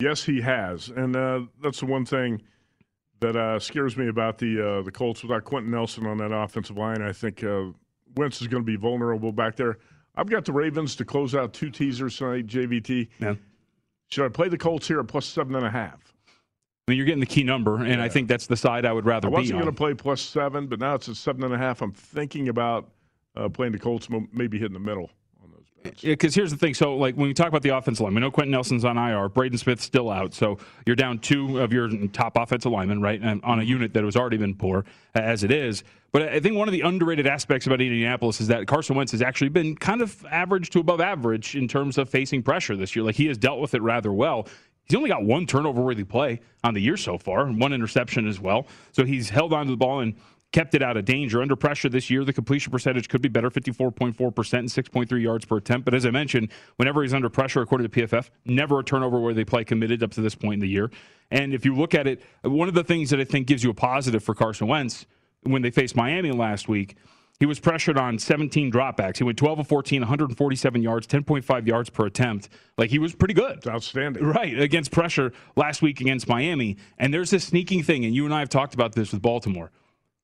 Yes, 0.00 0.24
he 0.24 0.40
has, 0.40 0.88
and 0.88 1.14
uh, 1.14 1.42
that's 1.62 1.80
the 1.80 1.86
one 1.86 2.04
thing 2.04 2.42
that 3.20 3.36
uh, 3.36 3.58
scares 3.60 3.96
me 3.96 4.08
about 4.08 4.38
the 4.38 4.78
uh, 4.78 4.82
the 4.82 4.90
Colts 4.90 5.22
without 5.22 5.44
Quenton 5.44 5.70
Nelson 5.70 6.04
on 6.06 6.18
that 6.18 6.32
offensive 6.32 6.76
line. 6.76 7.00
I 7.00 7.12
think 7.12 7.44
uh, 7.44 7.66
Wentz 8.16 8.40
is 8.40 8.48
going 8.48 8.62
to 8.62 8.66
be 8.66 8.76
vulnerable 8.76 9.30
back 9.30 9.54
there. 9.54 9.78
I've 10.16 10.28
got 10.28 10.44
the 10.44 10.52
Ravens 10.52 10.96
to 10.96 11.04
close 11.04 11.34
out 11.34 11.52
two 11.52 11.70
teasers 11.70 12.18
tonight. 12.18 12.46
JVT. 12.46 13.08
Yeah. 13.20 13.34
Should 14.08 14.26
I 14.26 14.28
play 14.28 14.48
the 14.48 14.58
Colts 14.58 14.86
here 14.86 15.00
at 15.00 15.08
plus 15.08 15.26
seven 15.26 15.54
and 15.54 15.66
a 15.66 15.70
half? 15.70 16.12
I 16.86 16.90
mean, 16.90 16.98
you're 16.98 17.06
getting 17.06 17.20
the 17.20 17.26
key 17.26 17.44
number, 17.44 17.82
and 17.82 18.02
I 18.02 18.10
think 18.10 18.28
that's 18.28 18.46
the 18.46 18.58
side 18.58 18.84
I 18.84 18.92
would 18.92 19.06
rather 19.06 19.28
I 19.28 19.30
be 19.30 19.34
on. 19.34 19.38
I 19.38 19.40
wasn't 19.40 19.58
going 19.60 19.72
to 19.72 19.76
play 19.76 19.94
plus 19.94 20.20
seven, 20.20 20.66
but 20.66 20.80
now 20.80 20.94
it's 20.94 21.08
at 21.08 21.16
seven 21.16 21.42
and 21.42 21.54
a 21.54 21.56
half. 21.56 21.80
I'm 21.80 21.92
thinking 21.92 22.50
about 22.50 22.90
uh, 23.36 23.48
playing 23.48 23.72
the 23.72 23.78
Colts, 23.78 24.08
maybe 24.32 24.58
hitting 24.58 24.74
the 24.74 24.80
middle. 24.80 25.08
On 25.42 25.50
those 25.50 25.64
bets. 25.82 26.04
Yeah, 26.04 26.12
because 26.12 26.34
here's 26.34 26.50
the 26.50 26.58
thing. 26.58 26.74
So, 26.74 26.94
like, 26.94 27.14
when 27.16 27.26
we 27.26 27.32
talk 27.32 27.48
about 27.48 27.62
the 27.62 27.70
offensive 27.70 28.04
line, 28.04 28.14
we 28.14 28.20
know 28.20 28.30
Quenton 28.30 28.50
Nelson's 28.50 28.84
on 28.84 28.98
IR. 28.98 29.30
Braden 29.30 29.56
Smith's 29.56 29.82
still 29.82 30.10
out. 30.10 30.34
So, 30.34 30.58
you're 30.84 30.94
down 30.94 31.20
two 31.20 31.58
of 31.58 31.72
your 31.72 31.88
top 32.08 32.36
offensive 32.36 32.70
linemen, 32.70 33.00
right? 33.00 33.18
And 33.18 33.42
on 33.44 33.60
a 33.60 33.64
unit 33.64 33.94
that 33.94 34.04
has 34.04 34.14
already 34.14 34.36
been 34.36 34.54
poor 34.54 34.84
as 35.14 35.42
it 35.42 35.50
is. 35.50 35.84
But 36.12 36.28
I 36.28 36.38
think 36.38 36.54
one 36.54 36.68
of 36.68 36.72
the 36.72 36.82
underrated 36.82 37.26
aspects 37.26 37.66
about 37.66 37.80
Indianapolis 37.80 38.42
is 38.42 38.48
that 38.48 38.66
Carson 38.66 38.94
Wentz 38.94 39.10
has 39.12 39.22
actually 39.22 39.48
been 39.48 39.74
kind 39.74 40.02
of 40.02 40.24
average 40.30 40.68
to 40.70 40.80
above 40.80 41.00
average 41.00 41.56
in 41.56 41.66
terms 41.66 41.96
of 41.96 42.10
facing 42.10 42.42
pressure 42.42 42.76
this 42.76 42.94
year. 42.94 43.06
Like, 43.06 43.16
he 43.16 43.26
has 43.28 43.38
dealt 43.38 43.58
with 43.58 43.74
it 43.74 43.80
rather 43.80 44.12
well. 44.12 44.46
He's 44.84 44.96
only 44.96 45.08
got 45.08 45.24
one 45.24 45.46
turnover 45.46 45.82
worthy 45.82 46.04
play 46.04 46.40
on 46.62 46.74
the 46.74 46.80
year 46.80 46.96
so 46.96 47.18
far, 47.18 47.46
and 47.46 47.60
one 47.60 47.72
interception 47.72 48.28
as 48.28 48.38
well. 48.38 48.66
So, 48.92 49.04
he's 49.04 49.30
held 49.30 49.52
onto 49.52 49.70
the 49.70 49.76
ball 49.76 50.00
and 50.00 50.14
kept 50.54 50.72
it 50.76 50.82
out 50.82 50.96
of 50.96 51.04
danger. 51.04 51.42
Under 51.42 51.56
pressure 51.56 51.88
this 51.88 52.08
year, 52.08 52.24
the 52.24 52.32
completion 52.32 52.70
percentage 52.70 53.08
could 53.08 53.20
be 53.20 53.28
better 53.28 53.50
54.4% 53.50 54.58
and 54.58 54.68
6.3 54.68 55.20
yards 55.20 55.44
per 55.44 55.56
attempt. 55.56 55.84
But 55.84 55.94
as 55.94 56.06
I 56.06 56.10
mentioned, 56.10 56.52
whenever 56.76 57.02
he's 57.02 57.12
under 57.12 57.28
pressure, 57.28 57.60
according 57.60 57.88
to 57.88 58.06
PFF, 58.06 58.30
never 58.44 58.78
a 58.78 58.84
turnover 58.84 59.18
where 59.18 59.34
they 59.34 59.44
play 59.44 59.64
committed 59.64 60.04
up 60.04 60.12
to 60.12 60.20
this 60.20 60.36
point 60.36 60.54
in 60.54 60.60
the 60.60 60.68
year. 60.68 60.92
And 61.32 61.52
if 61.52 61.64
you 61.64 61.74
look 61.74 61.92
at 61.92 62.06
it, 62.06 62.22
one 62.42 62.68
of 62.68 62.74
the 62.74 62.84
things 62.84 63.10
that 63.10 63.18
I 63.18 63.24
think 63.24 63.48
gives 63.48 63.64
you 63.64 63.70
a 63.70 63.74
positive 63.74 64.22
for 64.22 64.32
Carson 64.32 64.68
Wentz 64.68 65.06
when 65.42 65.62
they 65.62 65.72
faced 65.72 65.96
Miami 65.96 66.30
last 66.30 66.68
week. 66.68 66.96
He 67.44 67.46
was 67.46 67.60
pressured 67.60 67.98
on 67.98 68.18
17 68.18 68.72
dropbacks. 68.72 69.18
He 69.18 69.24
went 69.24 69.36
12 69.36 69.58
of 69.58 69.68
14, 69.68 70.00
147 70.00 70.82
yards, 70.82 71.06
10.5 71.06 71.66
yards 71.66 71.90
per 71.90 72.06
attempt. 72.06 72.48
Like 72.78 72.88
he 72.88 72.98
was 72.98 73.14
pretty 73.14 73.34
good. 73.34 73.58
It's 73.58 73.66
outstanding. 73.66 74.24
Right, 74.24 74.58
against 74.58 74.90
pressure 74.90 75.30
last 75.54 75.82
week 75.82 76.00
against 76.00 76.26
Miami. 76.26 76.78
And 76.96 77.12
there's 77.12 77.28
this 77.28 77.44
sneaking 77.44 77.82
thing, 77.82 78.06
and 78.06 78.14
you 78.14 78.24
and 78.24 78.32
I 78.32 78.38
have 78.38 78.48
talked 78.48 78.72
about 78.72 78.94
this 78.94 79.12
with 79.12 79.20
Baltimore. 79.20 79.70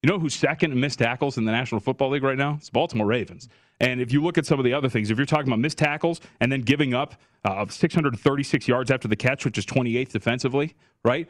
You 0.02 0.08
know 0.08 0.18
who's 0.18 0.32
second 0.32 0.72
in 0.72 0.80
missed 0.80 1.00
tackles 1.00 1.36
in 1.36 1.44
the 1.44 1.52
National 1.52 1.78
Football 1.78 2.08
League 2.08 2.22
right 2.22 2.38
now? 2.38 2.54
It's 2.56 2.70
Baltimore 2.70 3.06
Ravens. 3.06 3.50
And 3.80 4.00
if 4.00 4.14
you 4.14 4.22
look 4.22 4.38
at 4.38 4.46
some 4.46 4.58
of 4.58 4.64
the 4.64 4.72
other 4.72 4.88
things, 4.88 5.10
if 5.10 5.18
you're 5.18 5.26
talking 5.26 5.48
about 5.48 5.58
missed 5.58 5.76
tackles 5.76 6.22
and 6.40 6.50
then 6.50 6.62
giving 6.62 6.94
up 6.94 7.16
uh, 7.44 7.66
636 7.66 8.66
yards 8.66 8.90
after 8.90 9.08
the 9.08 9.16
catch, 9.16 9.44
which 9.44 9.58
is 9.58 9.66
28th 9.66 10.12
defensively, 10.12 10.74
right? 11.04 11.28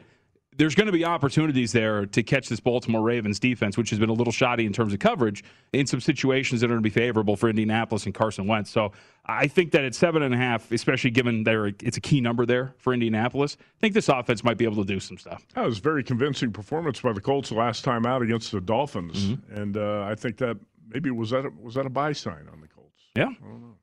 There's 0.57 0.75
going 0.75 0.87
to 0.87 0.91
be 0.91 1.05
opportunities 1.05 1.71
there 1.71 2.05
to 2.05 2.23
catch 2.23 2.49
this 2.49 2.59
Baltimore 2.59 3.01
Ravens 3.01 3.39
defense, 3.39 3.77
which 3.77 3.89
has 3.89 3.99
been 3.99 4.09
a 4.09 4.13
little 4.13 4.33
shoddy 4.33 4.65
in 4.65 4.73
terms 4.73 4.93
of 4.93 4.99
coverage, 4.99 5.43
in 5.71 5.87
some 5.87 6.01
situations 6.01 6.61
that 6.61 6.67
are 6.67 6.73
going 6.73 6.83
to 6.83 6.89
be 6.89 6.89
favorable 6.89 7.37
for 7.37 7.49
Indianapolis 7.49 8.05
and 8.05 8.13
Carson 8.13 8.47
Wentz. 8.47 8.69
So 8.69 8.91
I 9.25 9.47
think 9.47 9.71
that 9.71 9.85
at 9.85 9.95
seven 9.95 10.21
and 10.23 10.33
a 10.33 10.37
half, 10.37 10.71
especially 10.71 11.11
given 11.11 11.43
there 11.43 11.67
it's 11.67 11.97
a 11.97 12.01
key 12.01 12.19
number 12.19 12.45
there 12.45 12.73
for 12.77 12.93
Indianapolis, 12.93 13.55
I 13.59 13.79
think 13.79 13.93
this 13.93 14.09
offense 14.09 14.43
might 14.43 14.57
be 14.57 14.65
able 14.65 14.83
to 14.83 14.85
do 14.85 14.99
some 14.99 15.17
stuff. 15.17 15.45
That 15.55 15.65
was 15.65 15.79
a 15.79 15.81
very 15.81 16.03
convincing 16.03 16.51
performance 16.51 16.99
by 16.99 17.13
the 17.13 17.21
Colts 17.21 17.51
last 17.51 17.83
time 17.83 18.05
out 18.05 18.21
against 18.21 18.51
the 18.51 18.59
Dolphins, 18.59 19.27
mm-hmm. 19.27 19.55
and 19.55 19.77
uh, 19.77 20.03
I 20.03 20.15
think 20.15 20.37
that 20.37 20.57
maybe 20.89 21.11
was 21.11 21.29
that 21.29 21.45
a, 21.45 21.49
was 21.61 21.75
that 21.75 21.85
a 21.85 21.89
buy 21.89 22.11
sign 22.11 22.47
on 22.51 22.59
the 22.59 22.67
Colts? 22.67 23.01
Yeah. 23.15 23.23
I, 23.23 23.47
don't 23.47 23.61
know. 23.61 23.75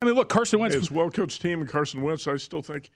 I 0.00 0.04
mean, 0.04 0.14
look, 0.14 0.28
Carson 0.28 0.60
Wentz. 0.60 0.74
It's 0.74 0.90
well 0.90 1.10
coached 1.10 1.42
team, 1.42 1.60
and 1.60 1.68
Carson 1.68 2.02
Wentz, 2.02 2.26
I 2.26 2.36
still 2.36 2.62
think 2.62 2.90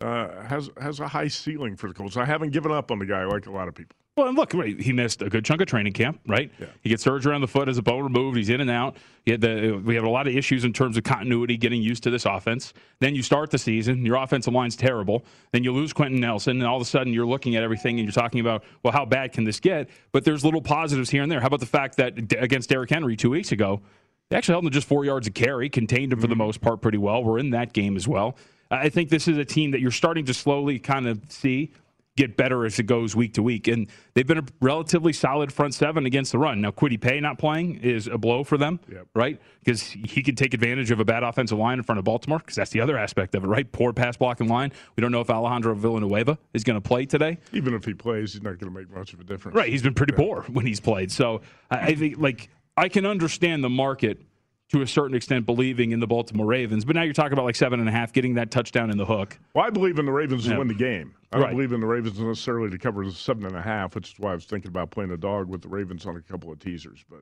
uh, 0.00 0.42
has 0.42 0.70
has 0.80 1.00
a 1.00 1.08
high 1.08 1.28
ceiling 1.28 1.76
for 1.76 1.88
the 1.88 1.94
Colts. 1.94 2.16
I 2.16 2.24
haven't 2.24 2.50
given 2.50 2.72
up 2.72 2.90
on 2.90 2.98
the 2.98 3.06
guy 3.06 3.24
like 3.24 3.46
a 3.46 3.50
lot 3.50 3.68
of 3.68 3.74
people. 3.74 3.96
Well, 4.18 4.26
and 4.26 4.36
look, 4.36 4.52
right, 4.52 4.78
he 4.80 4.92
missed 4.92 5.22
a 5.22 5.28
good 5.28 5.44
chunk 5.44 5.60
of 5.60 5.68
training 5.68 5.92
camp, 5.92 6.20
right? 6.26 6.50
Yeah. 6.58 6.66
He 6.80 6.88
gets 6.88 7.04
surgery 7.04 7.32
on 7.36 7.40
the 7.40 7.46
foot 7.46 7.68
as 7.68 7.78
a 7.78 7.82
bone 7.82 8.02
removed. 8.02 8.36
He's 8.36 8.48
in 8.48 8.60
and 8.60 8.68
out. 8.68 8.96
He 9.24 9.30
had 9.30 9.40
the, 9.40 9.80
we 9.84 9.94
have 9.94 10.02
a 10.02 10.08
lot 10.08 10.26
of 10.26 10.34
issues 10.34 10.64
in 10.64 10.72
terms 10.72 10.96
of 10.96 11.04
continuity, 11.04 11.56
getting 11.56 11.80
used 11.80 12.02
to 12.02 12.10
this 12.10 12.26
offense. 12.26 12.72
Then 12.98 13.14
you 13.14 13.22
start 13.22 13.52
the 13.52 13.58
season, 13.58 14.04
your 14.04 14.16
offensive 14.16 14.52
line's 14.52 14.74
terrible. 14.74 15.24
Then 15.52 15.62
you 15.62 15.72
lose 15.72 15.92
Quenton 15.92 16.18
Nelson, 16.18 16.56
and 16.56 16.66
all 16.66 16.74
of 16.74 16.82
a 16.82 16.84
sudden 16.84 17.12
you're 17.12 17.28
looking 17.28 17.54
at 17.54 17.62
everything 17.62 18.00
and 18.00 18.08
you're 18.08 18.12
talking 18.12 18.40
about, 18.40 18.64
well, 18.82 18.92
how 18.92 19.04
bad 19.04 19.32
can 19.32 19.44
this 19.44 19.60
get? 19.60 19.88
But 20.10 20.24
there's 20.24 20.44
little 20.44 20.62
positives 20.62 21.10
here 21.10 21.22
and 21.22 21.30
there. 21.30 21.38
How 21.38 21.46
about 21.46 21.60
the 21.60 21.66
fact 21.66 21.96
that 21.98 22.18
against 22.40 22.70
Derrick 22.70 22.90
Henry 22.90 23.16
two 23.16 23.30
weeks 23.30 23.52
ago, 23.52 23.82
they 24.30 24.36
actually 24.36 24.54
held 24.54 24.64
him 24.64 24.70
to 24.70 24.74
just 24.74 24.88
four 24.88 25.04
yards 25.04 25.28
of 25.28 25.34
carry, 25.34 25.70
contained 25.70 26.12
him 26.12 26.20
for 26.20 26.26
the 26.26 26.34
mm-hmm. 26.34 26.42
most 26.42 26.60
part 26.60 26.82
pretty 26.82 26.98
well. 26.98 27.22
We're 27.22 27.38
in 27.38 27.50
that 27.50 27.72
game 27.72 27.96
as 27.96 28.08
well. 28.08 28.36
I 28.70 28.88
think 28.88 29.08
this 29.08 29.28
is 29.28 29.38
a 29.38 29.44
team 29.44 29.70
that 29.70 29.80
you're 29.80 29.90
starting 29.90 30.26
to 30.26 30.34
slowly 30.34 30.78
kind 30.78 31.06
of 31.06 31.20
see 31.28 31.72
get 32.16 32.36
better 32.36 32.66
as 32.66 32.76
it 32.80 32.82
goes 32.82 33.14
week 33.14 33.34
to 33.34 33.42
week. 33.44 33.68
And 33.68 33.86
they've 34.14 34.26
been 34.26 34.38
a 34.38 34.44
relatively 34.60 35.12
solid 35.12 35.52
front 35.52 35.72
seven 35.72 36.04
against 36.04 36.32
the 36.32 36.38
run. 36.38 36.60
Now, 36.60 36.72
Kwity 36.72 37.00
Paye 37.00 37.20
not 37.20 37.38
playing 37.38 37.76
is 37.76 38.08
a 38.08 38.18
blow 38.18 38.42
for 38.42 38.58
them, 38.58 38.80
yep. 38.90 39.06
right? 39.14 39.40
Because 39.60 39.82
he 39.82 40.24
can 40.24 40.34
take 40.34 40.52
advantage 40.52 40.90
of 40.90 40.98
a 40.98 41.04
bad 41.04 41.22
offensive 41.22 41.58
line 41.58 41.78
in 41.78 41.84
front 41.84 42.00
of 42.00 42.04
Baltimore, 42.04 42.40
because 42.40 42.56
that's 42.56 42.72
the 42.72 42.80
other 42.80 42.98
aspect 42.98 43.36
of 43.36 43.44
it, 43.44 43.46
right? 43.46 43.70
Poor 43.70 43.92
pass 43.92 44.16
blocking 44.16 44.48
line. 44.48 44.72
We 44.96 45.00
don't 45.00 45.12
know 45.12 45.20
if 45.20 45.30
Alejandro 45.30 45.76
Villanueva 45.76 46.36
is 46.54 46.64
going 46.64 46.74
to 46.74 46.80
play 46.80 47.06
today. 47.06 47.38
Even 47.52 47.72
if 47.72 47.84
he 47.84 47.94
plays, 47.94 48.32
he's 48.32 48.42
not 48.42 48.58
going 48.58 48.72
to 48.72 48.76
make 48.76 48.90
much 48.90 49.12
of 49.12 49.20
a 49.20 49.24
difference. 49.24 49.54
Right. 49.54 49.70
He's 49.70 49.82
been 49.82 49.94
pretty 49.94 50.14
yeah. 50.14 50.24
poor 50.24 50.42
when 50.48 50.66
he's 50.66 50.80
played. 50.80 51.12
So 51.12 51.42
I 51.70 51.94
think, 51.94 52.18
like, 52.18 52.50
I 52.76 52.88
can 52.88 53.06
understand 53.06 53.62
the 53.62 53.70
market 53.70 54.20
to 54.70 54.82
a 54.82 54.86
certain 54.86 55.16
extent 55.16 55.46
believing 55.46 55.92
in 55.92 56.00
the 56.00 56.06
Baltimore 56.06 56.46
Ravens. 56.46 56.84
But 56.84 56.94
now 56.96 57.02
you're 57.02 57.14
talking 57.14 57.32
about 57.32 57.44
like 57.44 57.56
seven 57.56 57.80
and 57.80 57.88
a 57.88 57.92
half, 57.92 58.12
getting 58.12 58.34
that 58.34 58.50
touchdown 58.50 58.90
in 58.90 58.98
the 58.98 59.06
hook. 59.06 59.38
Well, 59.54 59.64
I 59.64 59.70
believe 59.70 59.98
in 59.98 60.04
the 60.04 60.12
Ravens 60.12 60.46
to 60.46 60.56
win 60.56 60.68
the 60.68 60.74
game. 60.74 61.14
I 61.32 61.36
don't 61.36 61.44
right. 61.46 61.52
believe 61.52 61.72
in 61.72 61.80
the 61.80 61.86
Ravens 61.86 62.18
necessarily 62.18 62.70
to 62.70 62.78
cover 62.78 63.04
the 63.04 63.12
seven 63.12 63.46
and 63.46 63.56
a 63.56 63.62
half, 63.62 63.94
which 63.94 64.12
is 64.12 64.18
why 64.18 64.32
I 64.32 64.34
was 64.34 64.44
thinking 64.44 64.68
about 64.68 64.90
playing 64.90 65.10
a 65.10 65.16
dog 65.16 65.48
with 65.48 65.62
the 65.62 65.68
Ravens 65.68 66.06
on 66.06 66.16
a 66.16 66.22
couple 66.22 66.52
of 66.52 66.58
teasers. 66.58 67.04
But 67.08 67.18
uh, 67.18 67.20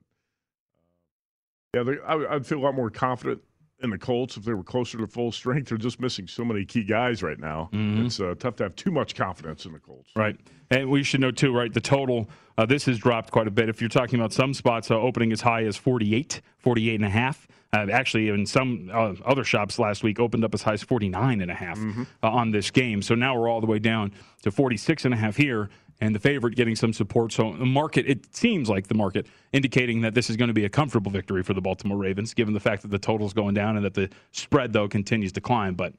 yeah, 1.74 1.82
they, 1.82 1.98
I, 2.06 2.34
I'd 2.34 2.46
feel 2.46 2.58
a 2.58 2.64
lot 2.64 2.74
more 2.74 2.90
confident 2.90 3.42
in 3.80 3.90
the 3.90 3.99
Colts 3.99 4.37
if 4.37 4.45
they 4.45 4.54
were 4.54 4.62
closer 4.62 4.99
to 4.99 5.06
full 5.06 5.33
strength. 5.33 5.68
They're 5.68 5.78
just 5.78 6.00
missing 6.00 6.26
so 6.26 6.45
many 6.45 6.64
key 6.64 6.85
guys 6.85 7.23
right 7.23 7.38
now. 7.38 7.68
Mm-hmm. 7.73 8.06
It's 8.06 8.21
uh, 8.21 8.35
tough 8.38 8.56
to 8.56 8.64
have 8.64 8.76
too 8.76 8.90
much 8.90 9.14
confidence 9.14 9.66
in 9.66 9.73
the 9.73 9.78
Colts. 9.78 10.11
Right. 10.16 10.37
And 10.71 10.90
we 10.90 11.02
should 11.02 11.21
know, 11.21 11.30
too, 11.30 11.54
right, 11.54 11.73
the 11.73 11.80
total, 11.80 12.28
uh, 12.59 12.66
this 12.66 12.87
has 12.87 12.99
dropped 12.99 13.30
quite 13.30 13.47
a 13.47 13.50
bit. 13.50 13.68
If 13.68 13.80
you're 13.80 13.88
talking 13.88 14.18
about 14.18 14.33
some 14.33 14.54
spots, 14.54 14.90
uh, 14.90 14.95
opening 14.95 15.33
as 15.33 15.40
high 15.40 15.64
as 15.64 15.76
48, 15.76 16.40
48 16.59 16.95
and 16.95 17.04
a 17.04 17.11
half. 17.11 17.47
Uh, 17.73 17.87
actually, 17.92 18.28
in 18.28 18.47
some 18.47 18.90
uh, 18.92 19.12
other 19.25 19.45
shops 19.45 19.78
last 19.78 20.02
week, 20.02 20.18
opened 20.18 20.45
up 20.45 20.54
as 20.54 20.62
high 20.62 20.73
as 20.73 20.83
49 20.83 21.40
and 21.40 21.50
a 21.50 21.54
half 21.54 21.78
mm-hmm. 21.78 22.04
Uh, 22.23 22.30
on 22.30 22.50
this 22.50 22.71
game. 22.71 23.02
So 23.02 23.14
now 23.14 23.38
we're 23.38 23.49
all 23.49 23.61
the 23.61 23.66
way 23.66 23.78
down 23.78 24.12
to 24.42 24.50
46 24.50 25.04
and 25.04 25.12
a 25.12 25.16
half 25.16 25.37
here 25.37 25.68
and 26.00 26.14
the 26.14 26.18
favorite 26.18 26.56
getting 26.56 26.76
some 26.76 26.92
support. 26.92 27.32
So 27.32 27.54
the 27.54 27.64
market, 27.66 28.06
it 28.06 28.34
seems 28.34 28.68
like 28.68 28.88
the 28.88 28.94
market 28.94 29.26
indicating 29.52 30.02
that 30.02 30.14
this 30.14 30.28
is 30.28 30.36
going 30.36 30.48
to 30.48 30.54
be 30.54 30.64
a 30.64 30.68
comfortable 30.68 31.10
victory 31.10 31.42
for 31.42 31.54
the 31.54 31.60
Baltimore 31.60 31.98
Ravens, 31.98 32.34
given 32.34 32.54
the 32.54 32.60
fact 32.60 32.82
that 32.82 32.90
the 32.90 32.98
total's 32.98 33.32
going 33.32 33.54
down 33.54 33.76
and 33.76 33.84
that 33.84 33.94
the 33.94 34.10
spread 34.32 34.72
though 34.72 34.88
continues 34.88 35.32
to 35.32 35.40
climb. 35.40 35.74
But 35.74 35.94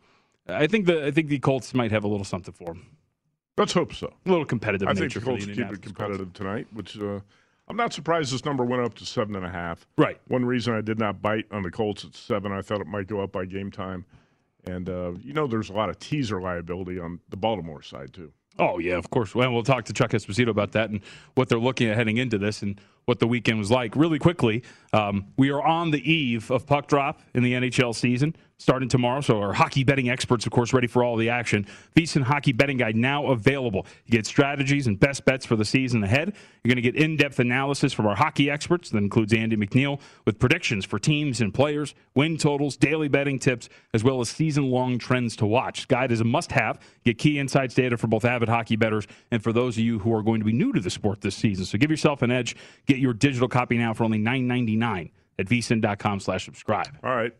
I 0.47 0.67
think 0.67 0.85
the 0.85 1.05
I 1.05 1.11
think 1.11 1.29
the 1.29 1.39
Colts 1.39 1.73
might 1.73 1.91
have 1.91 2.03
a 2.03 2.07
little 2.07 2.25
something 2.25 2.53
for 2.53 2.67
them. 2.67 2.85
Let's 3.57 3.73
hope 3.73 3.93
so. 3.93 4.13
A 4.25 4.29
little 4.29 4.45
competitive. 4.45 4.87
I 4.87 4.93
think 4.93 5.13
the 5.13 5.19
Colts 5.19 5.45
the 5.45 5.53
keep 5.53 5.71
it 5.71 5.81
competitive 5.81 6.27
Colts. 6.27 6.37
tonight, 6.37 6.67
which 6.73 6.99
uh, 6.99 7.19
I'm 7.67 7.75
not 7.75 7.91
surprised 7.91 8.31
this 8.31 8.45
number 8.45 8.63
went 8.63 8.83
up 8.83 8.93
to 8.95 9.05
seven 9.05 9.35
and 9.35 9.45
a 9.45 9.49
half. 9.49 9.87
Right. 9.97 10.19
One 10.27 10.45
reason 10.45 10.75
I 10.75 10.81
did 10.81 10.99
not 10.99 11.21
bite 11.21 11.45
on 11.51 11.63
the 11.63 11.71
Colts 11.71 12.05
at 12.05 12.15
seven, 12.15 12.51
I 12.51 12.61
thought 12.61 12.81
it 12.81 12.87
might 12.87 13.07
go 13.07 13.21
up 13.21 13.31
by 13.31 13.45
game 13.45 13.71
time. 13.71 14.05
And 14.65 14.89
uh, 14.89 15.13
you 15.21 15.33
know, 15.33 15.47
there's 15.47 15.69
a 15.69 15.73
lot 15.73 15.89
of 15.89 15.97
teaser 15.99 16.39
liability 16.39 16.99
on 16.99 17.19
the 17.29 17.37
Baltimore 17.37 17.81
side 17.81 18.13
too. 18.13 18.31
Oh 18.59 18.79
yeah, 18.79 18.95
of 18.95 19.09
course. 19.09 19.35
Well, 19.35 19.51
we'll 19.53 19.63
talk 19.63 19.85
to 19.85 19.93
Chuck 19.93 20.11
Esposito 20.11 20.49
about 20.49 20.71
that 20.71 20.89
and 20.89 21.01
what 21.35 21.49
they're 21.49 21.59
looking 21.59 21.89
at 21.89 21.95
heading 21.95 22.17
into 22.17 22.37
this 22.37 22.61
and 22.61 22.79
what 23.05 23.19
the 23.19 23.27
weekend 23.27 23.59
was 23.59 23.71
like. 23.71 23.95
Really 23.95 24.19
quickly, 24.19 24.63
um, 24.93 25.27
we 25.37 25.49
are 25.49 25.61
on 25.61 25.91
the 25.91 26.11
eve 26.11 26.49
of 26.51 26.65
puck 26.65 26.87
drop 26.87 27.21
in 27.33 27.43
the 27.43 27.53
NHL 27.53 27.93
season 27.95 28.35
starting 28.59 28.89
tomorrow. 28.89 29.21
So 29.21 29.39
our 29.39 29.53
hockey 29.53 29.83
betting 29.83 30.09
experts, 30.09 30.45
of 30.45 30.51
course, 30.51 30.73
ready 30.73 30.87
for 30.87 31.03
all 31.03 31.15
the 31.15 31.29
action. 31.29 31.65
VSiN 31.95 32.23
Hockey 32.23 32.51
Betting 32.51 32.77
Guide 32.77 32.95
now 32.95 33.27
available. 33.27 33.85
You 34.05 34.11
get 34.11 34.25
strategies 34.25 34.87
and 34.87 34.99
best 34.99 35.25
bets 35.25 35.45
for 35.45 35.55
the 35.55 35.65
season 35.65 36.03
ahead. 36.03 36.33
You're 36.63 36.73
going 36.73 36.83
to 36.83 36.91
get 36.91 36.95
in-depth 36.95 37.39
analysis 37.39 37.93
from 37.93 38.07
our 38.07 38.15
hockey 38.15 38.49
experts. 38.49 38.89
That 38.89 38.97
includes 38.97 39.33
Andy 39.33 39.55
McNeil 39.55 39.99
with 40.25 40.39
predictions 40.39 40.85
for 40.85 40.99
teams 40.99 41.39
and 41.41 41.53
players, 41.53 41.93
win 42.15 42.37
totals, 42.37 42.77
daily 42.77 43.07
betting 43.07 43.39
tips, 43.39 43.69
as 43.93 44.03
well 44.03 44.19
as 44.21 44.29
season-long 44.29 44.97
trends 44.97 45.35
to 45.37 45.45
watch. 45.45 45.87
Guide 45.87 46.11
is 46.11 46.21
a 46.21 46.25
must-have. 46.25 46.79
Get 47.05 47.17
key 47.17 47.39
insights 47.39 47.75
data 47.75 47.97
for 47.97 48.07
both 48.07 48.25
avid 48.25 48.49
hockey 48.49 48.75
bettors 48.75 49.07
and 49.31 49.43
for 49.43 49.53
those 49.53 49.77
of 49.77 49.83
you 49.83 49.99
who 49.99 50.13
are 50.13 50.23
going 50.23 50.39
to 50.39 50.45
be 50.45 50.53
new 50.53 50.73
to 50.73 50.79
the 50.79 50.89
sport 50.89 51.21
this 51.21 51.35
season. 51.35 51.65
So 51.65 51.77
give 51.77 51.91
yourself 51.91 52.21
an 52.21 52.31
edge. 52.31 52.55
Get 52.85 52.97
your 52.97 53.13
digital 53.13 53.47
copy 53.47 53.77
now 53.77 53.93
for 53.93 54.03
only 54.03 54.19
$9.99 54.19 55.11
at 55.39 55.45
vsin.com 55.45 56.19
slash 56.19 56.45
subscribe. 56.45 56.97
All 57.03 57.15
right. 57.15 57.33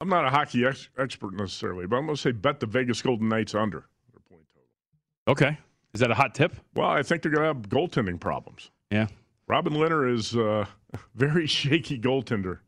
I'm 0.00 0.08
not 0.08 0.24
a 0.24 0.30
hockey 0.30 0.64
ex- 0.64 0.88
expert 0.98 1.34
necessarily, 1.34 1.86
but 1.86 1.96
I'm 1.96 2.06
going 2.06 2.16
to 2.16 2.20
say 2.20 2.32
bet 2.32 2.60
the 2.60 2.66
Vegas 2.66 3.02
Golden 3.02 3.28
Knights 3.28 3.54
under 3.54 3.86
their 4.12 4.20
point 4.28 4.42
total. 4.48 4.68
Okay. 5.28 5.58
Is 5.92 6.00
that 6.00 6.10
a 6.10 6.14
hot 6.14 6.34
tip? 6.34 6.56
Well, 6.74 6.88
I 6.88 7.02
think 7.02 7.22
they're 7.22 7.32
going 7.32 7.42
to 7.42 7.48
have 7.48 7.68
goaltending 7.68 8.18
problems. 8.18 8.70
Yeah. 8.90 9.08
Robin 9.48 9.72
Lehner 9.74 10.12
is 10.12 10.34
a 10.34 10.68
very 11.14 11.46
shaky 11.46 11.98
goaltender. 11.98 12.60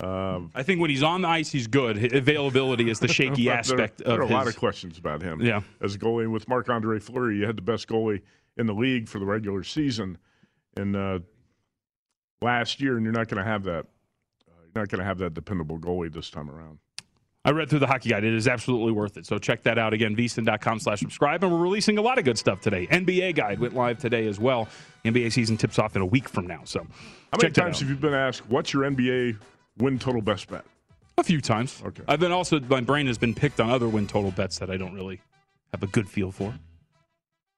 Um, 0.00 0.50
I 0.54 0.62
think 0.62 0.80
when 0.80 0.90
he's 0.90 1.02
on 1.02 1.22
the 1.22 1.28
ice, 1.28 1.50
he's 1.50 1.66
good. 1.66 2.12
Availability 2.12 2.90
is 2.90 2.98
the 2.98 3.08
shaky 3.12 3.50
aspect 3.50 3.98
there, 3.98 4.08
there 4.08 4.20
are 4.20 4.22
a 4.22 4.26
his... 4.26 4.34
lot 4.34 4.46
of 4.48 4.56
questions 4.56 4.98
about 4.98 5.22
him. 5.22 5.40
Yeah. 5.40 5.60
As 5.80 5.94
a 5.94 5.98
goalie 5.98 6.30
with 6.30 6.48
Marc 6.48 6.68
Andre 6.68 6.98
Fleury, 6.98 7.38
you 7.38 7.46
had 7.46 7.56
the 7.56 7.62
best 7.62 7.88
goalie 7.88 8.22
in 8.56 8.66
the 8.66 8.74
league 8.74 9.08
for 9.08 9.18
the 9.18 9.24
regular 9.24 9.62
season. 9.62 10.18
And 10.76 10.96
uh, 10.96 11.20
last 12.42 12.80
year, 12.80 12.96
and 12.96 13.04
you're 13.04 13.12
not 13.12 13.28
going 13.28 13.42
to 13.42 13.48
have 13.48 13.64
that 13.64 13.86
not 14.74 14.88
going 14.88 15.00
to 15.00 15.04
have 15.04 15.18
that 15.18 15.34
dependable 15.34 15.78
goalie 15.78 16.12
this 16.12 16.30
time 16.30 16.50
around. 16.50 16.78
I 17.46 17.50
read 17.50 17.68
through 17.68 17.80
the 17.80 17.86
hockey 17.86 18.08
guide. 18.08 18.24
It 18.24 18.32
is 18.32 18.48
absolutely 18.48 18.92
worth 18.92 19.18
it. 19.18 19.26
So 19.26 19.38
check 19.38 19.64
that 19.64 19.78
out 19.78 19.92
again, 19.92 20.16
vsin.com 20.16 20.78
slash 20.78 21.00
subscribe. 21.00 21.44
And 21.44 21.52
we're 21.52 21.58
releasing 21.58 21.98
a 21.98 22.02
lot 22.02 22.18
of 22.18 22.24
good 22.24 22.38
stuff 22.38 22.60
today. 22.62 22.86
NBA 22.86 23.34
guide 23.34 23.58
went 23.58 23.74
live 23.74 23.98
today 23.98 24.26
as 24.26 24.40
well. 24.40 24.66
NBA 25.04 25.30
season 25.30 25.58
tips 25.58 25.78
off 25.78 25.94
in 25.94 26.00
a 26.00 26.06
week 26.06 26.26
from 26.26 26.46
now. 26.46 26.62
So 26.64 26.80
how 26.80 27.38
many 27.38 27.52
times 27.52 27.80
have 27.80 27.90
you 27.90 27.96
been 27.96 28.14
asked, 28.14 28.48
what's 28.48 28.72
your 28.72 28.84
NBA 28.84 29.36
win 29.76 29.98
total 29.98 30.22
best 30.22 30.48
bet? 30.48 30.64
A 31.18 31.22
few 31.22 31.42
times. 31.42 31.82
Okay. 31.84 32.02
I've 32.08 32.18
been 32.18 32.32
also, 32.32 32.58
my 32.60 32.80
brain 32.80 33.06
has 33.08 33.18
been 33.18 33.34
picked 33.34 33.60
on 33.60 33.68
other 33.68 33.88
win 33.88 34.06
total 34.06 34.30
bets 34.30 34.58
that 34.60 34.70
I 34.70 34.78
don't 34.78 34.94
really 34.94 35.20
have 35.72 35.82
a 35.82 35.86
good 35.88 36.08
feel 36.08 36.32
for 36.32 36.54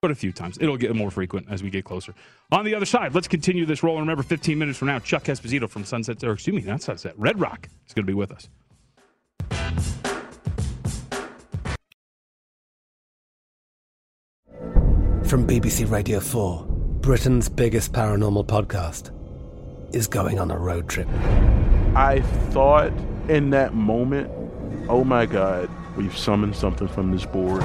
but 0.07 0.13
a 0.13 0.15
few 0.15 0.31
times. 0.31 0.57
It'll 0.61 0.77
get 0.77 0.95
more 0.95 1.11
frequent 1.11 1.49
as 1.51 1.65
we 1.65 1.71
get 1.71 1.85
closer. 1.85 2.15
On 2.53 2.65
the 2.65 2.77
other 2.77 2.87
side, 2.87 3.13
let's 3.13 3.27
continue 3.27 3.67
this 3.67 3.83
roll. 3.83 3.97
And 3.97 4.03
remember, 4.03 4.23
15 4.23 4.57
minutes 4.57 4.79
from 4.79 4.87
now, 4.87 5.01
Chuck 5.01 5.25
Esposito 5.25 5.69
from 5.69 5.85
Sunset, 5.85 6.23
or 6.23 6.33
excuse 6.33 6.55
me, 6.55 6.63
not 6.63 6.81
Sunset, 6.81 7.15
Red 7.19 7.41
Rock 7.41 7.69
is 7.89 7.93
going 7.93 8.07
to 8.07 8.07
be 8.07 8.15
with 8.15 8.31
us. 8.31 8.49
From 15.29 15.45
BBC 15.45 15.91
Radio 15.91 16.21
4, 16.21 16.67
Britain's 17.01 17.49
biggest 17.49 17.93
paranormal 17.93 18.47
podcast 18.47 19.11
is 19.93 20.07
going 20.07 20.39
on 20.39 20.53
a 20.53 20.57
road 20.57 20.89
trip. 20.89 21.09
I 21.97 22.23
thought 22.51 22.93
in 23.29 23.51
that 23.51 23.75
moment, 23.75 24.31
oh 24.89 25.03
my 25.03 25.27
God, 25.27 25.69
we've 25.97 26.17
summoned 26.17 26.55
something 26.55 26.87
from 26.87 27.11
this 27.11 27.27
board. 27.27 27.65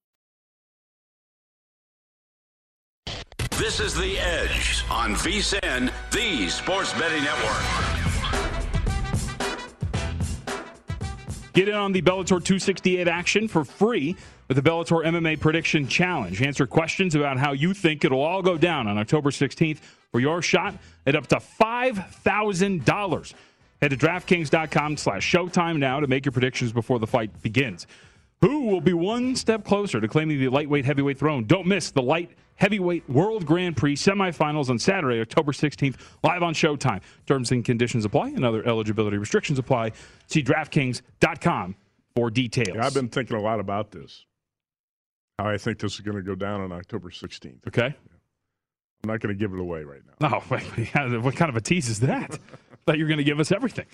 This 3.61 3.79
is 3.79 3.93
The 3.93 4.17
Edge 4.17 4.83
on 4.89 5.13
VSIN, 5.13 5.91
the 6.11 6.49
Sports 6.49 6.93
Betting 6.93 7.23
Network. 7.23 7.61
Get 11.53 11.69
in 11.69 11.75
on 11.75 11.91
the 11.91 12.01
Bellator 12.01 12.43
268 12.43 13.07
action 13.07 13.47
for 13.47 13.63
free 13.63 14.15
with 14.47 14.57
the 14.57 14.63
Bellator 14.67 15.05
MMA 15.05 15.39
Prediction 15.39 15.87
Challenge. 15.87 16.41
Answer 16.41 16.65
questions 16.65 17.13
about 17.13 17.37
how 17.37 17.51
you 17.51 17.75
think 17.75 18.03
it'll 18.03 18.23
all 18.23 18.41
go 18.41 18.57
down 18.57 18.87
on 18.87 18.97
October 18.97 19.29
16th 19.29 19.77
for 20.11 20.19
your 20.19 20.41
shot 20.41 20.73
at 21.05 21.15
up 21.15 21.27
to 21.27 21.35
$5,000. 21.35 23.33
Head 23.79 23.91
to 23.91 23.97
DraftKings.com 23.97 24.97
slash 24.97 25.31
Showtime 25.31 25.77
now 25.77 25.99
to 25.99 26.07
make 26.07 26.25
your 26.25 26.31
predictions 26.31 26.71
before 26.73 26.97
the 26.97 27.05
fight 27.05 27.43
begins. 27.43 27.85
Who 28.41 28.67
will 28.67 28.81
be 28.81 28.93
one 28.93 29.35
step 29.35 29.63
closer 29.63 30.01
to 30.01 30.07
claiming 30.07 30.39
the 30.39 30.49
lightweight 30.49 30.85
heavyweight 30.85 31.19
throne? 31.19 31.45
Don't 31.45 31.67
miss 31.67 31.91
the 31.91 32.01
light 32.01 32.31
heavyweight 32.55 33.09
World 33.09 33.45
Grand 33.45 33.77
Prix 33.77 33.95
semifinals 33.95 34.69
on 34.69 34.79
Saturday, 34.79 35.19
October 35.19 35.51
16th, 35.51 35.95
live 36.23 36.43
on 36.43 36.53
Showtime. 36.53 37.01
Terms 37.25 37.51
and 37.51 37.63
conditions 37.63 38.05
apply 38.05 38.29
and 38.29 38.43
other 38.43 38.65
eligibility 38.67 39.17
restrictions 39.17 39.59
apply. 39.59 39.91
See 40.27 40.43
DraftKings.com 40.43 41.75
for 42.15 42.29
details. 42.29 42.75
Yeah, 42.75 42.85
I've 42.85 42.93
been 42.93 43.09
thinking 43.09 43.37
a 43.37 43.41
lot 43.41 43.59
about 43.59 43.91
this. 43.91 44.25
How 45.37 45.47
I 45.47 45.57
think 45.57 45.79
this 45.79 45.95
is 45.95 46.01
going 46.01 46.17
to 46.17 46.23
go 46.23 46.35
down 46.35 46.61
on 46.61 46.71
October 46.71 47.09
16th. 47.09 47.67
Okay. 47.67 47.95
I'm 49.03 49.07
not 49.07 49.19
going 49.19 49.35
to 49.35 49.39
give 49.39 49.53
it 49.53 49.59
away 49.59 49.83
right 49.83 50.01
now. 50.19 50.41
Oh, 50.41 50.43
wait, 50.51 51.23
what 51.23 51.35
kind 51.35 51.49
of 51.49 51.55
a 51.55 51.61
tease 51.61 51.89
is 51.89 51.99
that? 52.01 52.37
that 52.85 52.97
you're 52.97 53.07
going 53.07 53.17
to 53.17 53.23
give 53.23 53.39
us 53.39 53.51
everything. 53.51 53.85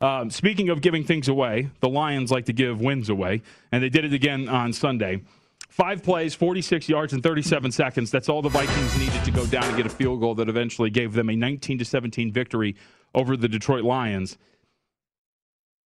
Um, 0.00 0.30
speaking 0.30 0.68
of 0.68 0.80
giving 0.80 1.04
things 1.04 1.28
away, 1.28 1.70
the 1.80 1.88
Lions 1.88 2.30
like 2.30 2.44
to 2.46 2.52
give 2.52 2.80
wins 2.80 3.08
away, 3.08 3.42
and 3.72 3.82
they 3.82 3.88
did 3.88 4.04
it 4.04 4.12
again 4.12 4.48
on 4.48 4.72
Sunday. 4.72 5.22
Five 5.68 6.02
plays, 6.02 6.34
46 6.34 6.88
yards, 6.88 7.12
and 7.12 7.22
37 7.22 7.72
seconds. 7.72 8.10
That's 8.10 8.28
all 8.28 8.42
the 8.42 8.48
Vikings 8.48 8.98
needed 8.98 9.24
to 9.24 9.30
go 9.30 9.46
down 9.46 9.64
and 9.64 9.76
get 9.76 9.86
a 9.86 9.90
field 9.90 10.20
goal 10.20 10.34
that 10.36 10.48
eventually 10.48 10.90
gave 10.90 11.12
them 11.12 11.28
a 11.30 11.36
19 11.36 11.78
to 11.78 11.84
17 11.84 12.32
victory 12.32 12.76
over 13.14 13.36
the 13.36 13.48
Detroit 13.48 13.84
Lions. 13.84 14.38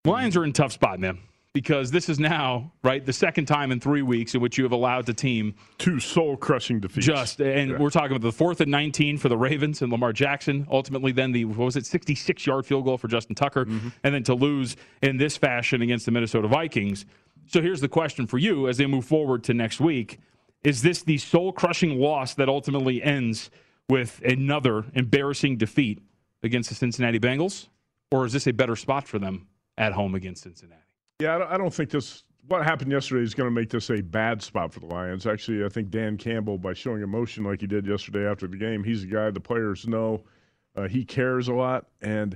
Lions 0.06 0.38
are 0.38 0.44
in 0.44 0.54
tough 0.54 0.72
spot, 0.72 1.00
man, 1.00 1.20
because 1.56 1.90
this 1.90 2.10
is 2.10 2.20
now 2.20 2.70
right 2.84 3.06
the 3.06 3.14
second 3.14 3.46
time 3.46 3.72
in 3.72 3.80
three 3.80 4.02
weeks 4.02 4.36
in 4.36 4.42
which 4.42 4.58
you 4.58 4.66
have 4.66 4.74
allowed 4.74 5.06
the 5.06 5.14
team 5.14 5.56
two 5.78 6.02
soul-crushing 6.02 6.82
defeats. 6.82 7.08
Just 7.08 7.40
and 7.40 7.72
yeah. 7.72 7.78
we're 7.78 7.90
talking 7.90 8.12
about 8.12 8.28
the 8.28 8.32
fourth 8.34 8.60
and 8.60 8.70
19 8.70 9.18
for 9.18 9.30
the 9.30 9.38
Ravens 9.38 9.82
and 9.82 9.90
Lamar 9.90 10.12
Jackson. 10.12 10.68
Ultimately, 10.70 11.14
then 11.14 11.32
the 11.32 11.46
what 11.46 11.64
was 11.64 11.78
it 11.78 11.86
66 11.86 12.46
yard 12.46 12.66
field 12.66 12.84
goal 12.84 12.98
for 12.98 13.08
Justin 13.08 13.36
Tucker, 13.36 13.64
mm-hmm. 13.64 13.88
and 14.04 14.14
then 14.14 14.22
to 14.24 14.34
lose 14.34 14.76
in 15.02 15.16
this 15.16 15.38
fashion 15.38 15.82
against 15.82 16.06
the 16.06 16.12
Minnesota 16.12 16.50
Vikings. 16.50 17.06
So 17.48 17.62
here's 17.62 17.80
the 17.80 17.88
question 17.88 18.28
for 18.28 18.38
you 18.38 18.68
as 18.68 18.76
they 18.76 18.86
move 18.86 19.06
forward 19.06 19.46
to 19.46 19.54
next 19.54 19.80
week. 19.80 20.20
Is 20.66 20.82
this 20.82 21.04
the 21.04 21.18
soul 21.18 21.54
crushing 21.54 21.98
loss 22.02 22.34
that 22.34 22.50
ultimately 22.50 23.02
ends 23.02 23.50
with 23.88 24.22
another 24.26 24.84
embarrassing 24.94 25.56
defeat 25.56 26.02
against 26.44 26.68
the 26.68 26.76
Cincinnati 26.76 27.20
Bengals? 27.20 27.70
Or 28.12 28.26
is 28.26 28.34
this 28.34 28.46
a 28.46 28.52
better 28.52 28.76
spot 28.76 29.08
for 29.08 29.20
them 29.20 29.48
at 29.78 29.94
home 29.94 30.16
against 30.16 30.44
Cincinnati? 30.44 30.85
Yeah, 31.20 31.46
I 31.50 31.58
don't 31.58 31.74
think 31.74 31.90
this, 31.90 32.24
what 32.48 32.64
happened 32.64 32.92
yesterday 32.92 33.24
is 33.24 33.34
going 33.34 33.48
to 33.48 33.52
make 33.52 33.70
this 33.70 33.90
a 33.90 34.02
bad 34.02 34.42
spot 34.42 34.74
for 34.74 34.82
the 34.82 34.88
Lions. 34.88 35.26
Actually, 35.26 35.64
I 35.64 35.70
think 35.70 35.90
Dan 35.90 36.18
Campbell, 36.18 36.58
by 36.58 36.74
showing 36.74 37.02
emotion 37.02 37.44
like 37.44 37.62
he 37.62 37.68
did 37.68 37.86
yesterday 37.86 38.30
after 38.30 38.48
the 38.48 38.58
game, 38.58 38.84
he's 38.84 39.04
a 39.04 39.08
guy 39.08 39.32
the 39.32 39.40
players 39.40 39.88
know 39.88 40.24
uh, 40.76 40.88
he 40.88 41.06
cares 41.06 41.48
a 41.48 41.54
lot, 41.54 41.86
and 42.02 42.36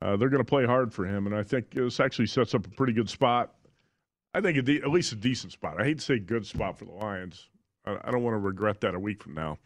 uh, 0.00 0.16
they're 0.16 0.30
going 0.30 0.42
to 0.42 0.48
play 0.48 0.64
hard 0.64 0.92
for 0.92 1.04
him. 1.04 1.26
And 1.26 1.36
I 1.36 1.42
think 1.42 1.72
this 1.72 2.00
actually 2.00 2.26
sets 2.26 2.54
up 2.54 2.66
a 2.66 2.70
pretty 2.70 2.94
good 2.94 3.10
spot 3.10 3.54
I 4.34 4.40
think 4.40 4.62
de- 4.64 4.82
at 4.82 4.90
least 4.90 5.12
a 5.12 5.16
decent 5.16 5.52
spot. 5.52 5.80
I 5.80 5.84
hate 5.84 5.98
to 5.98 6.04
say 6.04 6.18
good 6.18 6.44
spot 6.44 6.76
for 6.76 6.84
the 6.84 6.92
Lions. 6.92 7.48
I, 7.86 7.96
I 8.04 8.10
don't 8.10 8.22
want 8.22 8.34
to 8.34 8.38
regret 8.38 8.80
that 8.80 8.94
a 8.94 8.98
week 8.98 9.22
from 9.22 9.34
now. 9.34 9.58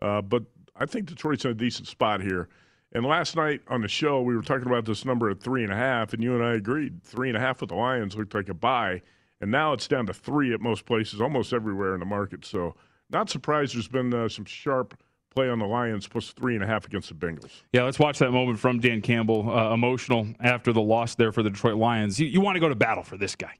Uh, 0.00 0.22
but 0.22 0.44
I 0.74 0.86
think 0.86 1.06
Detroit's 1.06 1.44
in 1.44 1.50
a 1.50 1.54
decent 1.54 1.86
spot 1.86 2.22
here. 2.22 2.48
And 2.94 3.04
last 3.04 3.34
night 3.34 3.62
on 3.68 3.80
the 3.80 3.88
show, 3.88 4.22
we 4.22 4.36
were 4.36 4.42
talking 4.42 4.66
about 4.66 4.84
this 4.84 5.04
number 5.04 5.28
at 5.28 5.40
three 5.40 5.64
and 5.64 5.72
a 5.72 5.76
half, 5.76 6.12
and 6.12 6.22
you 6.22 6.34
and 6.34 6.44
I 6.44 6.54
agreed 6.54 7.02
three 7.02 7.28
and 7.28 7.36
a 7.36 7.40
half 7.40 7.60
with 7.60 7.70
the 7.70 7.76
Lions 7.76 8.16
looked 8.16 8.34
like 8.34 8.48
a 8.48 8.54
buy. 8.54 9.02
And 9.40 9.50
now 9.50 9.72
it's 9.72 9.88
down 9.88 10.06
to 10.06 10.14
three 10.14 10.54
at 10.54 10.60
most 10.60 10.86
places, 10.86 11.20
almost 11.20 11.52
everywhere 11.52 11.94
in 11.94 12.00
the 12.00 12.06
market. 12.06 12.44
So, 12.44 12.76
not 13.10 13.28
surprised 13.28 13.74
there's 13.74 13.88
been 13.88 14.14
uh, 14.14 14.28
some 14.28 14.44
sharp 14.44 14.96
play 15.30 15.48
on 15.48 15.58
the 15.58 15.66
Lions 15.66 16.06
plus 16.06 16.30
three 16.30 16.54
and 16.54 16.62
a 16.62 16.66
half 16.66 16.86
against 16.86 17.08
the 17.08 17.14
Bengals. 17.14 17.50
Yeah, 17.72 17.82
let's 17.82 17.98
watch 17.98 18.20
that 18.20 18.30
moment 18.30 18.58
from 18.60 18.78
Dan 18.78 19.02
Campbell, 19.02 19.50
uh, 19.50 19.74
emotional 19.74 20.28
after 20.40 20.72
the 20.72 20.80
loss 20.80 21.16
there 21.16 21.32
for 21.32 21.42
the 21.42 21.50
Detroit 21.50 21.76
Lions. 21.76 22.20
You, 22.20 22.28
you 22.28 22.40
want 22.40 22.56
to 22.56 22.60
go 22.60 22.68
to 22.68 22.76
battle 22.76 23.02
for 23.02 23.16
this 23.16 23.34
guy 23.34 23.54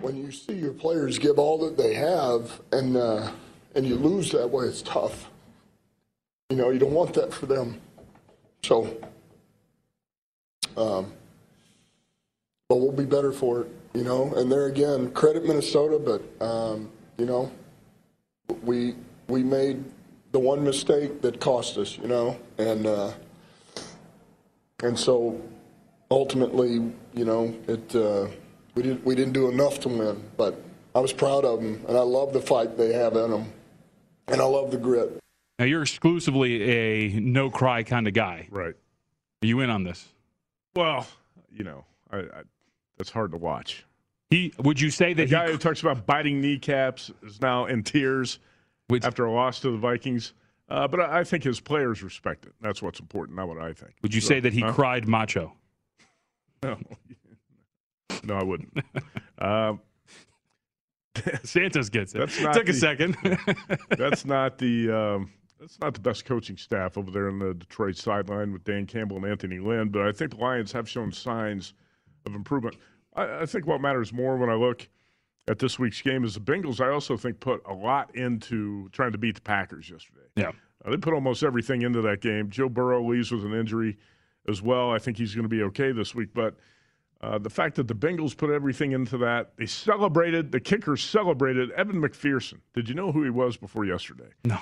when 0.00 0.16
you 0.16 0.30
see 0.30 0.54
your 0.54 0.72
players 0.72 1.18
give 1.18 1.38
all 1.38 1.58
that 1.58 1.76
they 1.76 1.94
have 1.94 2.60
and 2.72 2.96
uh, 2.96 3.30
and 3.74 3.86
you 3.86 3.96
lose 3.96 4.30
that 4.30 4.48
way, 4.48 4.66
it's 4.66 4.82
tough. 4.82 5.30
You 6.50 6.56
know, 6.56 6.70
you 6.70 6.78
don't 6.78 6.92
want 6.92 7.14
that 7.14 7.32
for 7.32 7.46
them. 7.46 7.80
So, 8.62 8.94
um, 10.76 11.12
but 12.68 12.76
we'll 12.76 12.92
be 12.92 13.06
better 13.06 13.32
for 13.32 13.62
it. 13.62 13.68
You 13.94 14.04
know, 14.04 14.34
and 14.34 14.52
there 14.52 14.66
again, 14.66 15.10
credit 15.12 15.44
Minnesota, 15.46 15.98
but 15.98 16.44
um, 16.44 16.90
you 17.16 17.24
know, 17.24 17.50
we 18.62 18.94
we 19.28 19.42
made 19.42 19.82
the 20.32 20.38
one 20.38 20.62
mistake 20.62 21.22
that 21.22 21.40
cost 21.40 21.78
us. 21.78 21.96
You 21.96 22.08
know, 22.08 22.38
and 22.58 22.86
uh, 22.86 23.12
and 24.82 24.98
so 24.98 25.40
ultimately, 26.10 26.92
you 27.14 27.24
know, 27.24 27.54
it 27.66 27.96
uh, 27.96 28.26
we 28.74 28.82
didn't 28.82 29.02
we 29.04 29.14
didn't 29.14 29.32
do 29.32 29.48
enough 29.48 29.80
to 29.80 29.88
win. 29.88 30.22
But 30.36 30.62
I 30.94 31.00
was 31.00 31.12
proud 31.12 31.46
of 31.46 31.62
them, 31.62 31.82
and 31.88 31.96
I 31.96 32.02
love 32.02 32.34
the 32.34 32.40
fight 32.42 32.76
they 32.76 32.92
have 32.92 33.16
in 33.16 33.30
them, 33.30 33.52
and 34.28 34.42
I 34.42 34.44
love 34.44 34.70
the 34.70 34.76
grit. 34.76 35.23
Now 35.58 35.64
you're 35.66 35.82
exclusively 35.82 36.62
a 36.62 37.20
no 37.20 37.50
cry 37.50 37.82
kind 37.82 38.08
of 38.08 38.14
guy. 38.14 38.48
Right. 38.50 38.74
Are 39.42 39.46
you 39.46 39.60
in 39.60 39.70
on 39.70 39.84
this? 39.84 40.08
Well, 40.74 41.06
you 41.50 41.64
know, 41.64 41.84
I, 42.10 42.18
I, 42.18 42.42
that's 42.96 43.10
hard 43.10 43.30
to 43.32 43.36
watch. 43.36 43.84
He 44.30 44.52
would 44.58 44.80
you 44.80 44.90
say 44.90 45.12
that 45.14 45.24
the 45.24 45.30
guy 45.30 45.50
who 45.50 45.58
talks 45.58 45.80
about 45.82 46.06
biting 46.06 46.40
kneecaps 46.40 47.10
is 47.22 47.40
now 47.40 47.66
in 47.66 47.82
tears 47.82 48.40
after 49.02 49.26
a 49.26 49.32
loss 49.32 49.60
to 49.60 49.70
the 49.70 49.76
Vikings. 49.78 50.32
Uh, 50.68 50.88
but 50.88 51.00
I, 51.00 51.20
I 51.20 51.24
think 51.24 51.44
his 51.44 51.60
players 51.60 52.02
respect 52.02 52.46
it. 52.46 52.52
That's 52.60 52.82
what's 52.82 52.98
important, 52.98 53.36
not 53.36 53.48
what 53.48 53.58
I 53.58 53.72
think. 53.72 53.92
Would 54.02 54.14
you 54.14 54.20
So, 54.20 54.28
say 54.28 54.40
that 54.40 54.52
he 54.52 54.60
huh? 54.60 54.72
cried 54.72 55.06
macho? 55.06 55.52
No, 56.62 56.78
no, 58.24 58.34
I 58.34 58.42
wouldn't. 58.42 58.78
um, 59.38 59.80
Santos 61.44 61.90
gets 61.90 62.14
it. 62.14 62.18
That's 62.18 62.40
not 62.40 62.54
Took 62.54 62.68
a 62.70 62.72
second. 62.72 63.16
that's 63.90 64.24
not 64.24 64.58
the 64.58 64.90
um, 64.90 65.30
that's 65.60 65.80
not 65.80 65.94
the 65.94 66.00
best 66.00 66.24
coaching 66.24 66.56
staff 66.56 66.98
over 66.98 67.10
there 67.10 67.28
in 67.28 67.38
the 67.38 67.54
Detroit 67.54 67.96
sideline 67.96 68.52
with 68.52 68.64
Dan 68.64 68.86
Campbell 68.86 69.16
and 69.16 69.26
Anthony 69.26 69.58
Lynn. 69.58 69.88
But 69.88 70.02
I 70.02 70.12
think 70.12 70.32
the 70.32 70.38
Lions 70.38 70.72
have 70.72 70.88
shown 70.88 71.12
signs 71.12 71.74
of 72.26 72.34
improvement. 72.34 72.76
I, 73.14 73.42
I 73.42 73.46
think 73.46 73.66
what 73.66 73.80
matters 73.80 74.12
more 74.12 74.36
when 74.36 74.50
I 74.50 74.54
look 74.54 74.88
at 75.48 75.58
this 75.58 75.78
week's 75.78 76.00
game 76.00 76.24
is 76.24 76.34
the 76.34 76.40
Bengals. 76.40 76.80
I 76.80 76.90
also 76.90 77.16
think 77.16 77.40
put 77.40 77.62
a 77.66 77.74
lot 77.74 78.14
into 78.14 78.88
trying 78.90 79.12
to 79.12 79.18
beat 79.18 79.34
the 79.34 79.40
Packers 79.42 79.90
yesterday. 79.90 80.26
Yeah. 80.36 80.52
Uh, 80.84 80.90
they 80.90 80.96
put 80.96 81.14
almost 81.14 81.42
everything 81.42 81.82
into 81.82 82.02
that 82.02 82.20
game. 82.20 82.50
Joe 82.50 82.68
Burrow 82.68 83.06
leaves 83.06 83.30
with 83.30 83.44
an 83.44 83.54
injury 83.54 83.96
as 84.48 84.62
well. 84.62 84.90
I 84.90 84.98
think 84.98 85.16
he's 85.16 85.34
going 85.34 85.44
to 85.44 85.48
be 85.48 85.62
okay 85.64 85.92
this 85.92 86.14
week. 86.14 86.30
But 86.34 86.56
uh, 87.20 87.38
the 87.38 87.50
fact 87.50 87.76
that 87.76 87.88
the 87.88 87.94
Bengals 87.94 88.36
put 88.36 88.50
everything 88.50 88.92
into 88.92 89.16
that, 89.18 89.52
they 89.56 89.66
celebrated, 89.66 90.52
the 90.52 90.60
kickers 90.60 91.02
celebrated 91.02 91.70
Evan 91.72 92.02
McPherson. 92.02 92.60
Did 92.74 92.88
you 92.88 92.94
know 92.94 93.12
who 93.12 93.22
he 93.22 93.30
was 93.30 93.56
before 93.56 93.84
yesterday? 93.84 94.28
No. 94.44 94.58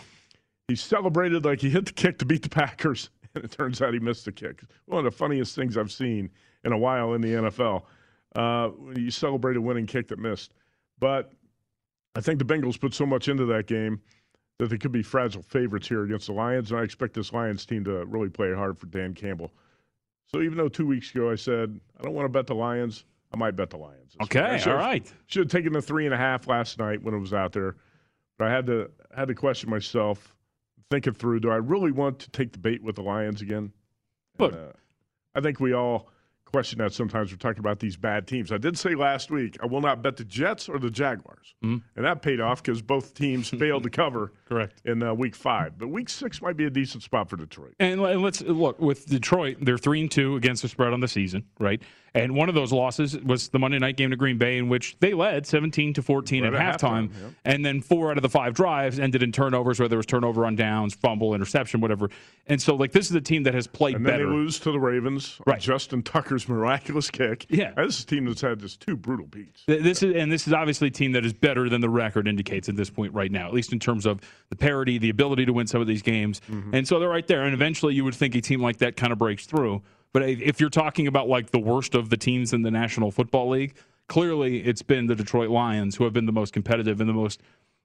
He 0.69 0.77
celebrated 0.77 1.45
like 1.45 1.61
he 1.61 1.71
hit 1.71 1.87
the 1.87 1.93
kick 1.93 2.19
to 2.19 2.25
beat 2.25 2.43
the 2.43 2.49
Packers, 2.49 3.11
and 3.35 3.45
it 3.45 3.51
turns 3.51 3.83
out 3.83 3.93
he 3.95 4.01
missed 4.01 4.25
the 4.25 4.33
kick. 4.33 4.63
One 4.87 4.99
of 4.99 5.05
the 5.05 5.17
funniest 5.17 5.55
things 5.55 5.77
I've 5.77 5.93
seen 5.93 6.31
in 6.65 6.73
a 6.73 6.79
while 6.79 7.15
in 7.15 7.21
the 7.21 7.29
NFL. 7.29 7.83
Uh, 8.35 8.71
you 8.95 9.11
celebrate 9.11 9.57
a 9.57 9.61
winning 9.61 9.87
kick 9.87 10.09
that 10.09 10.19
missed. 10.19 10.55
But 10.99 11.33
I 12.15 12.21
think 12.21 12.39
the 12.39 12.45
Bengals 12.45 12.81
put 12.81 12.95
so 12.95 13.05
much 13.05 13.29
into 13.29 13.45
that 13.47 13.67
game 13.67 14.01
that 14.59 14.71
they 14.71 14.79
could 14.79 14.93
be 14.93 15.03
fragile 15.03 15.43
favorites 15.43 15.89
here 15.89 16.05
against 16.05 16.27
the 16.27 16.33
Lions, 16.33 16.71
and 16.71 16.81
I 16.81 16.85
expect 16.85 17.15
this 17.15 17.33
Lions 17.33 17.67
team 17.67 17.85
to 17.85 18.05
really 18.07 18.29
play 18.29 18.55
hard 18.55 18.79
for 18.79 18.87
Dan 18.87 19.15
Campbell. 19.15 19.51
So 20.27 20.41
even 20.41 20.57
though 20.57 20.69
two 20.69 20.87
weeks 20.87 21.11
ago 21.11 21.31
I 21.31 21.35
said 21.35 21.79
I 21.99 22.03
don't 22.03 22.15
want 22.15 22.27
to 22.27 22.31
bet 22.31 22.47
the 22.47 22.55
Lions, 22.55 23.05
I 23.33 23.37
might 23.37 23.57
bet 23.57 23.71
the 23.71 23.79
Lions. 23.79 24.15
Okay. 24.23 24.63
All 24.67 24.77
right. 24.77 25.11
Should 25.27 25.45
have 25.45 25.51
taken 25.51 25.73
the 25.73 25.83
three 25.83 26.05
and 26.05 26.15
a 26.15 26.19
half 26.19 26.47
last 26.47 26.79
night 26.79 27.03
when 27.03 27.15
it 27.15 27.19
was 27.19 27.35
out 27.35 27.53
there, 27.53 27.77
but 28.39 28.49
I 28.49 28.51
had 28.51 28.67
to 28.67 28.91
had 29.15 29.29
to 29.29 29.35
question 29.35 29.69
myself, 29.69 30.35
think 30.91 31.07
it 31.07 31.17
through. 31.17 31.41
Do 31.41 31.51
I 31.51 31.57
really 31.57 31.93
want 31.93 32.19
to 32.21 32.31
take 32.31 32.53
the 32.53 32.59
bait 32.59 32.83
with 32.83 32.97
the 32.97 33.03
Lions 33.03 33.41
again? 33.43 33.73
Look, 34.39 34.55
uh, 34.55 34.73
I 35.35 35.41
think 35.41 35.61
we 35.61 35.73
all 35.73 36.09
question 36.45 36.79
that 36.81 36.93
sometimes 36.93 37.31
we're 37.33 37.39
talking 37.39 37.61
about 37.61 37.81
these 37.81 37.97
bad 37.97 38.27
teams. 38.27 38.53
I 38.53 38.59
did 38.59 38.77
say 38.79 38.95
last 38.95 39.31
week 39.31 39.57
I 39.63 39.67
will 39.67 39.81
not 39.81 40.03
bet 40.03 40.19
the 40.19 40.25
Jets 40.25 40.69
or 40.69 40.79
the 40.79 40.91
Jaguars, 40.91 41.55
Mm-hmm. 41.65 41.79
and 41.97 42.05
that 42.05 42.21
paid 42.21 42.41
off 42.41 42.63
because 42.63 42.83
both 42.83 43.15
teams 43.15 43.49
failed 43.59 43.85
to 43.85 43.91
cover. 43.91 44.33
Correct. 44.47 44.83
in 44.85 45.03
uh, 45.03 45.15
week 45.15 45.35
five, 45.35 45.79
but 45.79 45.89
week 45.89 46.11
six 46.11 46.43
might 46.43 46.59
be 46.59 46.67
a 46.67 46.71
decent 46.71 47.03
spot 47.03 47.31
for 47.31 47.37
Detroit. 47.37 47.75
And 47.81 48.03
let's 48.03 48.43
look 48.43 48.79
with 48.81 49.07
Detroit. 49.07 49.59
They're 49.63 49.79
three 49.79 50.03
and 50.03 50.11
two 50.11 50.37
against 50.37 50.61
the 50.61 50.69
spread 50.69 50.93
on 50.93 51.01
the 51.01 51.09
season, 51.09 51.45
right? 51.59 51.81
And 52.15 52.35
one 52.35 52.51
of 52.51 52.55
those 52.55 52.73
losses 52.73 53.19
was 53.19 53.49
the 53.49 53.59
Monday 53.59 53.79
night 53.79 53.97
game 53.97 54.11
to 54.11 54.17
Green 54.17 54.37
Bay, 54.37 54.59
in 54.59 54.69
which 54.69 54.97
they 55.01 55.15
led 55.15 55.47
seventeen 55.47 55.95
to 55.95 56.03
fourteen 56.03 56.45
Right 56.45 56.53
at 56.53 56.79
halftime, 56.79 57.09
halftime, 57.09 57.23
yep. 57.23 57.33
and 57.47 57.65
then 57.65 57.81
four 57.81 58.11
out 58.11 58.19
of 58.19 58.23
the 58.23 58.29
five 58.29 58.53
drives 58.53 58.99
ended 58.99 59.23
in 59.23 59.33
turnovers, 59.33 59.81
whether 59.81 59.95
it 59.95 59.97
was 59.97 60.05
turnover 60.07 60.45
on 60.45 60.55
downs, 60.55 60.93
fumble, 60.95 61.35
interception, 61.35 61.81
whatever. 61.81 62.11
And 62.49 62.61
so, 62.61 62.75
like, 62.75 62.93
this 62.93 63.09
is 63.09 63.17
a 63.17 63.21
team 63.21 63.45
that 63.45 63.55
has 63.55 63.67
played 63.67 63.95
And 63.97 64.05
better. 64.05 64.27
they 64.27 64.31
lose 64.31 64.59
to 64.61 64.73
the 64.73 64.79
Ravens. 64.79 65.41
on 65.47 65.59
Justin 65.59 66.03
Tucker's 66.03 66.49
miraculous 66.49 67.09
kick. 67.11 67.47
Yeah. 67.49 67.73
This 67.77 67.99
is 67.99 68.05
a 68.05 68.07
team 68.09 68.27
that's 68.27 68.41
had 68.43 68.61
just 68.61 68.81
two 68.81 68.97
brutal 68.97 69.27
beats. 69.27 69.65
Th- 69.65 69.83
This 69.83 70.03
is 70.03 70.15
and 70.15 70.31
this 70.31 70.47
is 70.47 70.53
obviously 70.53 70.89
a 70.89 70.91
team 70.91 71.13
that 71.13 71.25
is 71.25 71.33
better 71.33 71.69
than 71.71 71.81
the 71.81 71.89
record 71.89 72.29
indicates 72.29 72.69
at 72.69 72.77
this 72.77 72.91
point 72.91 73.15
right 73.15 73.33
now, 73.33 73.47
at 73.49 73.55
least 73.55 73.73
in 73.73 73.79
terms 73.79 74.05
of 74.05 74.21
the 74.51 74.57
parity, 74.57 74.99
the 74.99 75.09
ability 75.09 75.47
to 75.47 75.53
win 75.55 75.67
some 75.67 75.81
of 75.81 75.87
these 75.87 76.03
games. 76.03 76.43
Mm-hmm. 76.51 76.75
And 76.75 76.87
so 76.87 76.99
they're 77.01 77.09
right 77.09 77.27
there. 77.27 77.45
And 77.45 77.55
eventually, 77.55 77.95
you 77.95 78.05
would 78.05 78.15
think 78.15 78.35
a 78.35 78.41
team 78.43 78.61
like 78.61 78.77
that 78.79 78.97
kind 78.97 79.13
of 79.15 79.19
breaks 79.19 79.47
through. 79.47 79.81
But 80.13 80.23
if 80.29 80.61
you're 80.61 80.71
talking 80.71 81.07
about 81.07 81.29
like 81.29 81.51
the 81.51 81.59
worst 81.59 81.95
of 81.95 82.11
the 82.11 82.17
teams 82.17 82.53
in 82.53 82.63
the 82.63 82.71
National 82.71 83.11
Football 83.11 83.51
League, 83.51 83.75
clearly 84.09 84.63
it's 84.63 84.83
been 84.83 85.07
the 85.07 85.15
Detroit 85.15 85.51
Lions 85.51 85.97
who 85.97 86.05
have 86.05 86.13
been 86.13 86.27
the 86.27 86.33
most 86.33 86.53
competitive 86.53 87.01
and 87.01 87.09
the 87.09 87.15
most, 87.15 87.41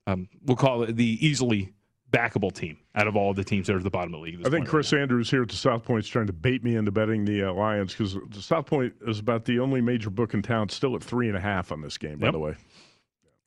um, 0.08 0.28
we'll 0.46 0.58
call 0.58 0.84
it 0.84 0.96
the 0.96 1.26
easily 1.26 1.74
backable 2.12 2.54
team 2.54 2.78
out 2.96 3.08
of 3.08 3.16
all 3.18 3.34
the 3.34 3.44
teams 3.44 3.68
that 3.68 3.74
are 3.74 3.78
at 3.78 3.84
the 3.84 3.90
bottom 3.90 4.14
of 4.14 4.20
the 4.20 4.24
league. 4.24 4.46
I 4.46 4.50
think. 4.50 4.68
Chris 4.68 4.94
Andrews 4.94 5.30
here 5.30 5.42
at 5.44 5.50
the 5.50 5.56
South 5.56 5.84
Point 5.84 6.06
is 6.06 6.10
trying 6.10 6.28
to 6.28 6.34
bait 6.34 6.64
me 6.64 6.76
into 6.76 6.92
betting 6.92 7.26
the 7.26 7.44
uh, 7.44 7.54
Lions 7.54 7.94
because 7.94 8.14
the 8.30 8.42
South 8.42 8.66
Point 8.66 8.94
is 9.06 9.20
about 9.20 9.44
the 9.46 9.60
only 9.60 9.82
major 9.82 10.10
book 10.10 10.34
in 10.34 10.42
town 10.42 10.70
still 10.70 10.96
at 10.96 11.04
three 11.04 11.28
and 11.28 11.36
a 11.38 11.42
half 11.42 11.72
on 11.72 11.82
this 11.82 11.98
game, 11.98 12.20
by 12.20 12.28
Yep. 12.28 12.34
the 12.34 12.40
way. 12.40 12.56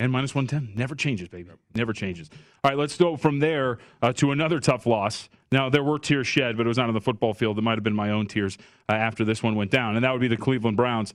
And 0.00 0.10
minus 0.10 0.34
110. 0.34 0.76
Never 0.78 0.94
changes, 0.94 1.28
baby. 1.28 1.50
Never 1.74 1.92
changes. 1.92 2.30
All 2.64 2.70
right, 2.70 2.78
let's 2.78 2.96
go 2.96 3.18
from 3.18 3.38
there 3.38 3.76
uh, 4.00 4.14
to 4.14 4.32
another 4.32 4.58
tough 4.58 4.86
loss. 4.86 5.28
Now, 5.52 5.68
there 5.68 5.84
were 5.84 5.98
tears 5.98 6.26
shed, 6.26 6.56
but 6.56 6.64
it 6.64 6.68
was 6.68 6.78
not 6.78 6.88
on 6.88 6.94
the 6.94 7.02
football 7.02 7.34
field. 7.34 7.58
It 7.58 7.60
might 7.60 7.76
have 7.76 7.84
been 7.84 7.94
my 7.94 8.10
own 8.10 8.26
tears 8.26 8.56
uh, 8.88 8.92
after 8.92 9.26
this 9.26 9.42
one 9.42 9.56
went 9.56 9.70
down, 9.70 9.96
and 9.96 10.04
that 10.04 10.12
would 10.12 10.22
be 10.22 10.26
the 10.28 10.38
Cleveland 10.38 10.78
Browns 10.78 11.12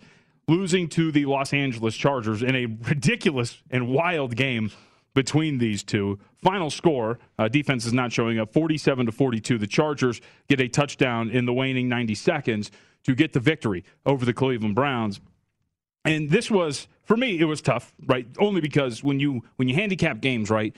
losing 0.48 0.88
to 0.90 1.12
the 1.12 1.26
Los 1.26 1.52
Angeles 1.52 1.96
Chargers 1.96 2.44
in 2.44 2.56
a 2.56 2.68
ridiculous 2.88 3.64
and 3.72 3.88
wild 3.88 4.36
game 4.36 4.70
between 5.16 5.58
these 5.58 5.84
two. 5.84 6.20
Final 6.44 6.70
score, 6.70 7.18
uh, 7.40 7.48
defense 7.48 7.88
is 7.88 7.94
not 7.94 8.12
showing 8.12 8.38
up, 8.38 8.54
47 8.54 9.08
to 9.08 9.12
42. 9.12 9.58
The 9.58 9.66
Chargers 9.66 10.22
get 10.48 10.62
a 10.62 10.68
touchdown 10.68 11.32
in 11.32 11.46
the 11.46 11.54
waning 11.54 11.90
90 11.90 12.14
seconds 12.14 12.70
to 13.06 13.16
get 13.16 13.34
the 13.34 13.40
victory 13.40 13.84
over 14.06 14.26
the 14.26 14.34
Cleveland 14.34 14.76
Browns. 14.76 15.20
And 16.06 16.30
this 16.30 16.50
was 16.50 16.88
for 17.04 17.18
me, 17.18 17.40
it 17.40 17.46
was 17.46 17.62
tough, 17.62 17.94
right? 18.06 18.28
Only 18.40 18.62
because 18.62 19.04
when 19.04 19.20
you 19.20 19.44
when 19.58 19.68
you 19.68 19.76
handicap 19.76 20.22
games, 20.22 20.50
right, 20.50 20.76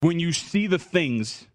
when 0.00 0.18
you 0.18 0.32
see 0.32 0.66
the 0.66 0.78
things 0.78 1.46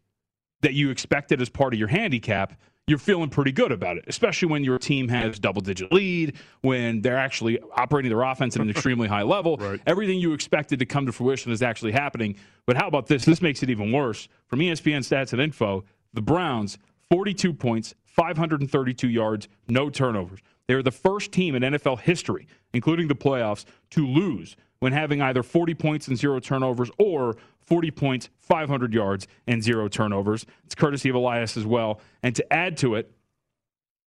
that 0.61 0.73
you 0.73 0.89
expected 0.89 1.41
as 1.41 1.49
part 1.49 1.73
of 1.73 1.79
your 1.79 1.89
handicap, 1.89 2.59
you're 2.87 2.97
feeling 2.97 3.29
pretty 3.29 3.51
good 3.51 3.71
about 3.71 3.97
it, 3.97 4.05
especially 4.07 4.47
when 4.47 4.63
your 4.63 4.79
team 4.79 5.09
has 5.09 5.39
double 5.39 5.61
digit 5.61 5.91
lead, 5.91 6.37
when 6.61 7.01
they're 7.01 7.17
actually 7.17 7.59
operating 7.75 8.09
their 8.09 8.23
offense 8.23 8.55
at 8.55 8.61
an 8.61 8.69
extremely 8.71 9.07
high 9.07 9.23
level. 9.23 9.57
right. 9.57 9.81
Everything 9.85 10.19
you 10.19 10.33
expected 10.33 10.79
to 10.79 10.85
come 10.85 11.05
to 11.05 11.11
fruition 11.11 11.51
is 11.51 11.61
actually 11.61 11.91
happening. 11.91 12.37
But 12.65 12.77
how 12.77 12.87
about 12.87 13.07
this? 13.07 13.25
This 13.25 13.41
makes 13.41 13.61
it 13.61 13.69
even 13.69 13.91
worse. 13.91 14.29
From 14.47 14.59
ESPN 14.59 14.99
Stats 14.99 15.33
and 15.33 15.41
Info, 15.41 15.83
the 16.13 16.21
Browns, 16.21 16.77
42 17.11 17.53
points, 17.53 17.93
532 18.05 19.09
yards, 19.09 19.49
no 19.67 19.89
turnovers. 19.89 20.39
They 20.67 20.73
are 20.73 20.83
the 20.83 20.91
first 20.91 21.31
team 21.31 21.55
in 21.55 21.63
NFL 21.63 22.01
history, 22.01 22.47
including 22.73 23.07
the 23.07 23.15
playoffs, 23.15 23.65
to 23.91 24.05
lose 24.05 24.55
when 24.79 24.93
having 24.93 25.21
either 25.21 25.43
40 25.43 25.73
points 25.75 26.07
and 26.07 26.17
zero 26.17 26.39
turnovers 26.39 26.91
or 26.99 27.35
40 27.61 27.91
points, 27.91 28.29
500 28.39 28.93
yards, 28.93 29.27
and 29.47 29.63
zero 29.63 29.87
turnovers. 29.87 30.45
It's 30.65 30.75
courtesy 30.75 31.09
of 31.09 31.15
Elias 31.15 31.57
as 31.57 31.65
well. 31.65 31.99
And 32.23 32.35
to 32.35 32.53
add 32.53 32.77
to 32.77 32.95
it, 32.95 33.11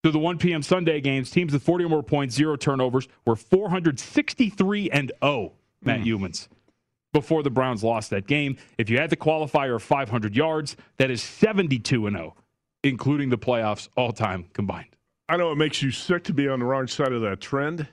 to 0.03 0.11
the 0.11 0.19
1 0.19 0.39
p.m. 0.39 0.63
Sunday 0.63 0.99
games, 0.99 1.29
teams 1.29 1.53
with 1.53 1.61
40 1.61 1.85
or 1.85 1.89
more 1.89 2.03
points, 2.03 2.35
zero 2.35 2.55
turnovers, 2.55 3.07
were 3.25 3.35
463 3.35 4.89
and 4.89 5.11
0, 5.23 5.53
Matt 5.83 5.99
hmm. 5.99 6.07
Youmans, 6.07 6.47
before 7.13 7.43
the 7.43 7.51
Browns 7.51 7.83
lost 7.83 8.09
that 8.09 8.25
game. 8.25 8.57
If 8.77 8.89
you 8.89 8.97
had 8.97 9.11
the 9.11 9.17
qualifier 9.17 9.75
of 9.75 9.83
500 9.83 10.35
yards, 10.35 10.75
that 10.97 11.11
is 11.11 11.21
72 11.21 12.07
and 12.07 12.15
0, 12.15 12.35
including 12.83 13.29
the 13.29 13.37
playoffs 13.37 13.89
all 13.95 14.11
time 14.11 14.45
combined. 14.53 14.95
I 15.31 15.37
know 15.37 15.49
it 15.49 15.57
makes 15.57 15.81
you 15.81 15.91
sick 15.91 16.25
to 16.25 16.33
be 16.33 16.49
on 16.49 16.59
the 16.59 16.65
wrong 16.65 16.87
side 16.87 17.13
of 17.13 17.21
that 17.21 17.39
trend, 17.39 17.87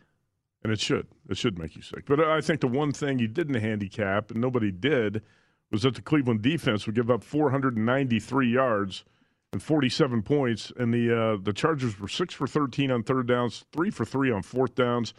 and 0.64 0.72
it 0.72 0.81
should. 0.81 1.07
It 1.29 1.37
should 1.37 1.57
make 1.57 1.77
you 1.77 1.83
sick. 1.83 2.05
But 2.05 2.18
I 2.18 2.40
think 2.40 2.61
the 2.61 2.66
one 2.66 2.90
thing 2.90 3.20
you 3.20 3.29
didn't 3.29 3.55
handicap, 3.55 4.33
and 4.33 4.40
nobody 4.40 4.72
did, 4.72 5.22
was 5.70 5.83
that 5.83 5.94
the 5.94 6.03
Cleveland 6.03 6.42
defense 6.42 6.85
would 6.85 6.96
give 6.96 7.12
up 7.12 7.22
493 7.22 8.53
yards 8.53 9.05
and 9.53 9.62
47 9.62 10.22
points, 10.22 10.72
and 10.77 10.92
the 10.92 11.16
uh, 11.16 11.37
the 11.40 11.53
Chargers 11.53 12.01
were 12.01 12.09
six 12.09 12.35
for 12.35 12.48
13 12.48 12.90
on 12.90 13.05
third 13.05 13.29
downs, 13.29 13.64
three 13.70 13.90
for 13.90 14.05
three 14.05 14.33
on 14.33 14.42
fourth 14.42 14.74
downs, 14.74 15.14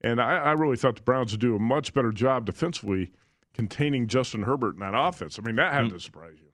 and 0.00 0.22
I, 0.22 0.38
I 0.38 0.52
really 0.52 0.78
thought 0.78 0.96
the 0.96 1.02
Browns 1.02 1.32
would 1.32 1.40
do 1.40 1.54
a 1.54 1.58
much 1.58 1.92
better 1.92 2.12
job 2.12 2.46
defensively 2.46 3.12
containing 3.52 4.06
Justin 4.06 4.44
Herbert 4.44 4.72
in 4.72 4.80
that 4.80 4.94
offense. 4.94 5.38
I 5.38 5.42
mean, 5.42 5.56
that 5.56 5.74
had 5.74 5.90
to 5.90 6.00
surprise 6.00 6.38
you. 6.40 6.47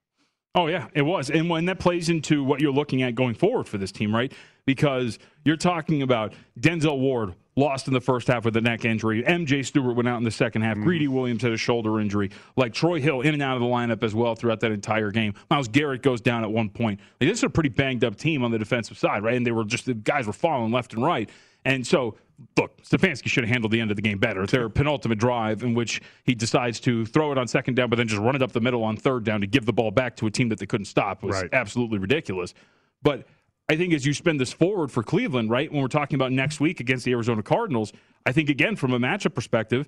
Oh 0.56 0.68
yeah, 0.68 0.86
it 0.94 1.02
was, 1.02 1.30
and 1.30 1.50
when 1.50 1.64
that 1.64 1.80
plays 1.80 2.08
into 2.08 2.44
what 2.44 2.60
you're 2.60 2.72
looking 2.72 3.02
at 3.02 3.16
going 3.16 3.34
forward 3.34 3.66
for 3.66 3.76
this 3.76 3.90
team, 3.90 4.14
right? 4.14 4.32
Because 4.66 5.18
you're 5.44 5.56
talking 5.56 6.02
about 6.02 6.32
Denzel 6.60 6.98
Ward 7.00 7.34
lost 7.56 7.88
in 7.88 7.94
the 7.94 8.00
first 8.00 8.28
half 8.28 8.44
with 8.44 8.56
a 8.56 8.60
neck 8.60 8.84
injury. 8.84 9.22
MJ 9.22 9.64
Stewart 9.64 9.96
went 9.96 10.08
out 10.08 10.18
in 10.18 10.24
the 10.24 10.30
second 10.30 10.62
half. 10.62 10.76
Mm-hmm. 10.76 10.84
Greedy 10.84 11.08
Williams 11.08 11.42
had 11.42 11.52
a 11.52 11.56
shoulder 11.56 12.00
injury. 12.00 12.30
Like 12.56 12.72
Troy 12.72 13.00
Hill 13.00 13.20
in 13.20 13.34
and 13.34 13.42
out 13.42 13.56
of 13.56 13.62
the 13.62 13.66
lineup 13.66 14.02
as 14.02 14.14
well 14.14 14.34
throughout 14.34 14.60
that 14.60 14.72
entire 14.72 15.10
game. 15.10 15.34
Myles 15.50 15.68
Garrett 15.68 16.02
goes 16.02 16.20
down 16.20 16.44
at 16.44 16.50
one 16.50 16.68
point. 16.68 17.00
Like, 17.20 17.30
this 17.30 17.38
is 17.38 17.44
a 17.44 17.50
pretty 17.50 17.68
banged 17.68 18.04
up 18.04 18.16
team 18.16 18.42
on 18.44 18.50
the 18.50 18.58
defensive 18.58 18.98
side, 18.98 19.22
right? 19.22 19.36
And 19.36 19.46
they 19.46 19.52
were 19.52 19.64
just 19.64 19.86
the 19.86 19.94
guys 19.94 20.26
were 20.26 20.32
falling 20.32 20.72
left 20.72 20.94
and 20.94 21.02
right. 21.02 21.28
And 21.64 21.86
so, 21.86 22.16
look, 22.56 22.82
Stefanski 22.82 23.28
should 23.28 23.44
have 23.44 23.50
handled 23.50 23.72
the 23.72 23.80
end 23.80 23.90
of 23.90 23.96
the 23.96 24.02
game 24.02 24.18
better. 24.18 24.46
Their 24.46 24.68
penultimate 24.68 25.18
drive, 25.18 25.62
in 25.62 25.74
which 25.74 26.00
he 26.24 26.34
decides 26.34 26.80
to 26.80 27.04
throw 27.06 27.32
it 27.32 27.38
on 27.38 27.46
second 27.48 27.74
down, 27.74 27.90
but 27.90 27.96
then 27.96 28.08
just 28.08 28.20
run 28.20 28.34
it 28.36 28.42
up 28.42 28.52
the 28.52 28.60
middle 28.60 28.82
on 28.84 28.96
third 28.96 29.24
down 29.24 29.40
to 29.40 29.46
give 29.46 29.66
the 29.66 29.72
ball 29.72 29.90
back 29.90 30.16
to 30.16 30.26
a 30.26 30.30
team 30.30 30.48
that 30.48 30.58
they 30.58 30.66
couldn't 30.66 30.86
stop, 30.86 31.22
was 31.22 31.36
Right. 31.42 31.48
absolutely 31.52 31.98
ridiculous. 31.98 32.54
But 33.02 33.26
I 33.68 33.76
think 33.76 33.94
as 33.94 34.04
you 34.04 34.12
spin 34.12 34.36
this 34.36 34.52
forward 34.52 34.90
for 34.90 35.02
Cleveland, 35.02 35.48
right, 35.50 35.70
when 35.72 35.80
we're 35.80 35.88
talking 35.88 36.16
about 36.16 36.32
next 36.32 36.60
week 36.60 36.80
against 36.80 37.04
the 37.04 37.12
Arizona 37.12 37.42
Cardinals, 37.42 37.92
I 38.26 38.32
think, 38.32 38.48
again, 38.50 38.76
from 38.76 38.92
a 38.92 38.98
matchup 38.98 39.34
perspective, 39.34 39.86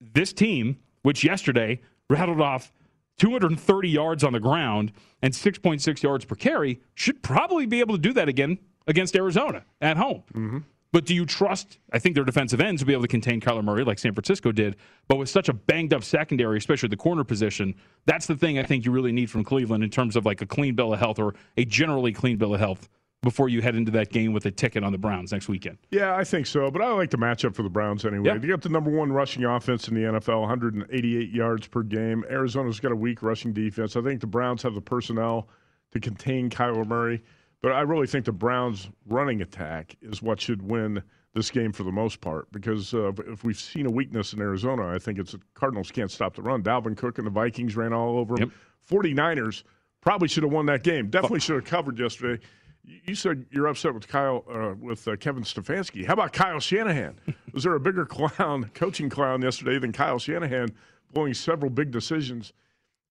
this 0.00 0.32
team, 0.32 0.78
which 1.02 1.24
yesterday 1.24 1.80
rattled 2.10 2.40
off 2.40 2.72
230 3.18 3.88
yards 3.88 4.24
on 4.24 4.32
the 4.32 4.40
ground 4.40 4.92
and 5.22 5.32
6.6 5.32 6.02
yards 6.02 6.24
per 6.24 6.34
carry, 6.34 6.80
should 6.94 7.22
probably 7.22 7.64
be 7.66 7.80
able 7.80 7.94
to 7.94 8.00
do 8.00 8.12
that 8.12 8.28
again 8.28 8.58
against 8.86 9.14
Arizona 9.16 9.64
at 9.80 9.96
home. 9.96 10.22
Mm-hmm. 10.34 10.58
But 10.94 11.06
do 11.06 11.12
you 11.12 11.26
trust? 11.26 11.80
I 11.92 11.98
think 11.98 12.14
their 12.14 12.22
defensive 12.22 12.60
ends 12.60 12.80
will 12.80 12.86
be 12.86 12.92
able 12.92 13.02
to 13.02 13.08
contain 13.08 13.40
Kyler 13.40 13.64
Murray 13.64 13.82
like 13.82 13.98
San 13.98 14.14
Francisco 14.14 14.52
did. 14.52 14.76
But 15.08 15.16
with 15.16 15.28
such 15.28 15.48
a 15.48 15.52
banged 15.52 15.92
up 15.92 16.04
secondary, 16.04 16.56
especially 16.56 16.88
the 16.88 16.96
corner 16.96 17.24
position, 17.24 17.74
that's 18.06 18.28
the 18.28 18.36
thing 18.36 18.60
I 18.60 18.62
think 18.62 18.84
you 18.84 18.92
really 18.92 19.10
need 19.10 19.28
from 19.28 19.42
Cleveland 19.42 19.82
in 19.82 19.90
terms 19.90 20.14
of 20.14 20.24
like 20.24 20.40
a 20.40 20.46
clean 20.46 20.76
bill 20.76 20.92
of 20.92 21.00
health 21.00 21.18
or 21.18 21.34
a 21.56 21.64
generally 21.64 22.12
clean 22.12 22.36
bill 22.36 22.54
of 22.54 22.60
health 22.60 22.88
before 23.22 23.48
you 23.48 23.60
head 23.60 23.74
into 23.74 23.90
that 23.90 24.12
game 24.12 24.32
with 24.32 24.46
a 24.46 24.52
ticket 24.52 24.84
on 24.84 24.92
the 24.92 24.98
Browns 24.98 25.32
next 25.32 25.48
weekend. 25.48 25.78
Yeah, 25.90 26.14
I 26.14 26.22
think 26.22 26.46
so. 26.46 26.70
But 26.70 26.80
I 26.80 26.92
like 26.92 27.10
the 27.10 27.18
matchup 27.18 27.56
for 27.56 27.64
the 27.64 27.68
Browns 27.68 28.04
anyway. 28.04 28.28
Yeah. 28.28 28.38
They 28.38 28.46
got 28.46 28.62
the 28.62 28.68
number 28.68 28.92
one 28.92 29.10
rushing 29.10 29.44
offense 29.44 29.88
in 29.88 29.96
the 29.96 30.02
NFL, 30.02 30.42
188 30.42 31.32
yards 31.32 31.66
per 31.66 31.82
game. 31.82 32.24
Arizona's 32.30 32.78
got 32.78 32.92
a 32.92 32.96
weak 32.96 33.20
rushing 33.20 33.52
defense. 33.52 33.96
I 33.96 34.00
think 34.00 34.20
the 34.20 34.28
Browns 34.28 34.62
have 34.62 34.76
the 34.76 34.80
personnel 34.80 35.48
to 35.90 35.98
contain 35.98 36.50
Kyler 36.50 36.86
Murray. 36.86 37.24
But 37.64 37.72
I 37.72 37.80
really 37.80 38.06
think 38.06 38.26
the 38.26 38.32
Browns' 38.32 38.90
running 39.06 39.40
attack 39.40 39.96
is 40.02 40.20
what 40.20 40.38
should 40.38 40.60
win 40.60 41.02
this 41.32 41.50
game 41.50 41.72
for 41.72 41.82
the 41.82 41.90
most 41.90 42.20
part. 42.20 42.52
Because 42.52 42.92
uh, 42.92 43.12
if 43.26 43.42
we've 43.42 43.58
seen 43.58 43.86
a 43.86 43.90
weakness 43.90 44.34
in 44.34 44.40
Arizona, 44.42 44.88
I 44.88 44.98
think 44.98 45.18
it's 45.18 45.32
the 45.32 45.40
Cardinals 45.54 45.90
can't 45.90 46.10
stop 46.10 46.36
the 46.36 46.42
run. 46.42 46.62
Dalvin 46.62 46.94
Cook 46.94 47.16
and 47.16 47.26
the 47.26 47.30
Vikings 47.30 47.74
ran 47.74 47.94
all 47.94 48.18
over 48.18 48.36
them. 48.36 48.52
49ers 48.86 49.62
probably 50.02 50.28
should 50.28 50.42
have 50.42 50.52
won 50.52 50.66
that 50.66 50.82
game. 50.82 51.08
Definitely 51.08 51.40
should 51.40 51.54
have 51.54 51.64
covered 51.64 51.98
yesterday. 51.98 52.44
You 52.84 53.00
you 53.04 53.14
said 53.14 53.46
you're 53.50 53.68
upset 53.68 53.94
with 53.94 54.08
Kyle 54.08 54.44
uh, 54.52 54.74
with 54.78 55.08
uh, 55.08 55.16
Kevin 55.16 55.42
Stefanski. 55.42 56.04
How 56.04 56.12
about 56.12 56.34
Kyle 56.34 56.60
Shanahan? 56.60 57.18
Was 57.54 57.62
there 57.62 57.74
a 57.74 57.80
bigger 57.80 58.04
clown, 58.04 58.70
coaching 58.74 59.08
clown 59.08 59.40
yesterday 59.40 59.78
than 59.78 59.90
Kyle 59.90 60.18
Shanahan 60.18 60.68
blowing 61.14 61.32
several 61.32 61.70
big 61.70 61.92
decisions 61.92 62.52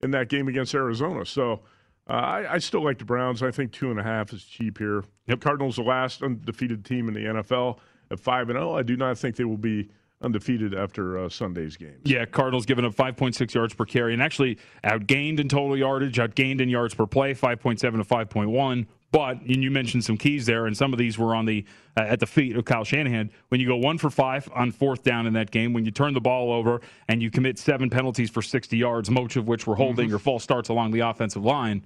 in 0.00 0.12
that 0.12 0.28
game 0.28 0.46
against 0.46 0.76
Arizona? 0.76 1.26
So 1.26 1.62
uh, 2.08 2.12
I, 2.12 2.54
I 2.54 2.58
still 2.58 2.84
like 2.84 2.98
the 2.98 3.04
Browns. 3.04 3.42
I 3.42 3.50
think 3.50 3.72
two 3.72 3.90
and 3.90 3.98
a 3.98 4.02
half 4.02 4.32
is 4.32 4.44
cheap 4.44 4.78
here. 4.78 5.04
Yep. 5.26 5.40
Cardinals, 5.40 5.76
the 5.76 5.82
last 5.82 6.22
undefeated 6.22 6.84
team 6.84 7.08
in 7.08 7.14
the 7.14 7.20
NFL 7.20 7.78
at 8.10 8.20
five 8.20 8.50
and 8.50 8.58
zero. 8.58 8.76
I 8.76 8.82
do 8.82 8.96
not 8.96 9.16
think 9.16 9.36
they 9.36 9.44
will 9.44 9.56
be 9.56 9.88
undefeated 10.20 10.74
after 10.74 11.18
uh, 11.18 11.28
Sunday's 11.28 11.76
game. 11.76 11.96
Yeah, 12.04 12.24
Cardinals 12.24 12.66
giving 12.66 12.84
up 12.84 12.94
5.6 12.94 13.54
yards 13.54 13.74
per 13.74 13.84
carry 13.84 14.12
and 14.14 14.22
actually 14.22 14.58
outgained 14.82 15.38
in 15.38 15.48
total 15.48 15.76
yardage, 15.76 16.16
outgained 16.16 16.60
in 16.60 16.68
yards 16.68 16.94
per 16.94 17.06
play, 17.06 17.34
5.7 17.34 17.78
to 17.78 17.88
5.1. 17.88 18.86
But 19.14 19.42
and 19.42 19.62
you 19.62 19.70
mentioned 19.70 20.02
some 20.02 20.16
keys 20.16 20.44
there, 20.44 20.66
and 20.66 20.76
some 20.76 20.92
of 20.92 20.98
these 20.98 21.16
were 21.16 21.36
on 21.36 21.46
the 21.46 21.64
uh, 21.96 22.00
at 22.00 22.18
the 22.18 22.26
feet 22.26 22.56
of 22.56 22.64
Kyle 22.64 22.82
Shanahan. 22.82 23.30
When 23.46 23.60
you 23.60 23.68
go 23.68 23.76
one 23.76 23.96
for 23.96 24.10
five 24.10 24.50
on 24.52 24.72
fourth 24.72 25.04
down 25.04 25.28
in 25.28 25.34
that 25.34 25.52
game, 25.52 25.72
when 25.72 25.84
you 25.84 25.92
turn 25.92 26.14
the 26.14 26.20
ball 26.20 26.52
over 26.52 26.80
and 27.06 27.22
you 27.22 27.30
commit 27.30 27.56
seven 27.56 27.88
penalties 27.88 28.28
for 28.28 28.42
60 28.42 28.76
yards, 28.76 29.08
most 29.10 29.36
of 29.36 29.46
which 29.46 29.68
were 29.68 29.76
holding 29.76 30.12
or 30.12 30.18
false 30.18 30.42
starts 30.42 30.68
along 30.68 30.90
the 30.90 30.98
offensive 30.98 31.44
line, 31.44 31.84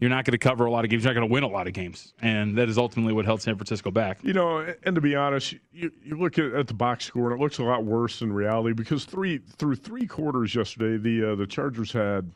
you're 0.00 0.10
not 0.10 0.24
going 0.24 0.32
to 0.32 0.38
cover 0.38 0.64
a 0.64 0.70
lot 0.72 0.84
of 0.84 0.90
games. 0.90 1.04
You're 1.04 1.14
not 1.14 1.20
going 1.20 1.28
to 1.28 1.32
win 1.32 1.44
a 1.44 1.48
lot 1.48 1.68
of 1.68 1.74
games, 1.74 2.12
and 2.22 2.58
that 2.58 2.68
is 2.68 2.76
ultimately 2.76 3.12
what 3.12 3.24
held 3.24 3.40
San 3.40 3.54
Francisco 3.54 3.92
back. 3.92 4.18
You 4.24 4.32
know, 4.32 4.66
and 4.82 4.96
to 4.96 5.00
be 5.00 5.14
honest, 5.14 5.54
you, 5.70 5.92
you 6.02 6.18
look 6.18 6.40
at, 6.40 6.52
at 6.54 6.66
the 6.66 6.74
box 6.74 7.04
score, 7.04 7.30
and 7.30 7.40
it 7.40 7.40
looks 7.40 7.58
a 7.58 7.62
lot 7.62 7.84
worse 7.84 8.20
in 8.20 8.32
reality 8.32 8.72
because 8.72 9.04
three 9.04 9.38
through 9.38 9.76
three 9.76 10.08
quarters 10.08 10.56
yesterday, 10.56 10.96
the 10.96 11.34
uh, 11.34 11.34
the 11.36 11.46
Chargers 11.46 11.92
had 11.92 12.32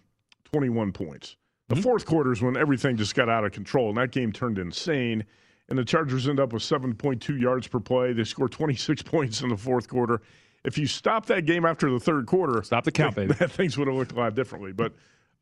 21 0.53 0.93
points. 0.93 1.35
The 1.75 1.81
fourth 1.81 2.05
quarter 2.05 2.33
is 2.33 2.43
when 2.43 2.57
everything 2.57 2.97
just 2.97 3.15
got 3.15 3.29
out 3.29 3.45
of 3.45 3.53
control, 3.53 3.89
and 3.89 3.97
that 3.97 4.11
game 4.11 4.31
turned 4.31 4.59
insane. 4.59 5.25
And 5.69 5.79
the 5.79 5.85
Chargers 5.85 6.29
end 6.29 6.39
up 6.39 6.53
with 6.53 6.63
7.2 6.63 7.41
yards 7.41 7.67
per 7.67 7.81
play. 7.81 8.13
They 8.13 8.25
score 8.25 8.49
26 8.49 9.03
points 9.05 9.41
in 9.41 9.49
the 9.49 9.57
fourth 9.57 9.89
quarter. 9.89 10.21
If 10.65 10.77
you 10.77 10.87
stop 10.87 11.27
that 11.27 11.47
game 11.47 11.65
after 11.65 11.91
the 11.91 11.99
third 11.99 12.27
quarter, 12.27 12.63
stop 12.63 12.85
the 12.85 12.93
count, 12.93 13.15
baby. 13.17 13.33
things 13.33 13.79
would 13.79 13.89
have 13.89 13.97
looked 13.97 14.13
a 14.13 14.17
lot 14.17 14.35
differently. 14.35 14.73
But 14.73 14.93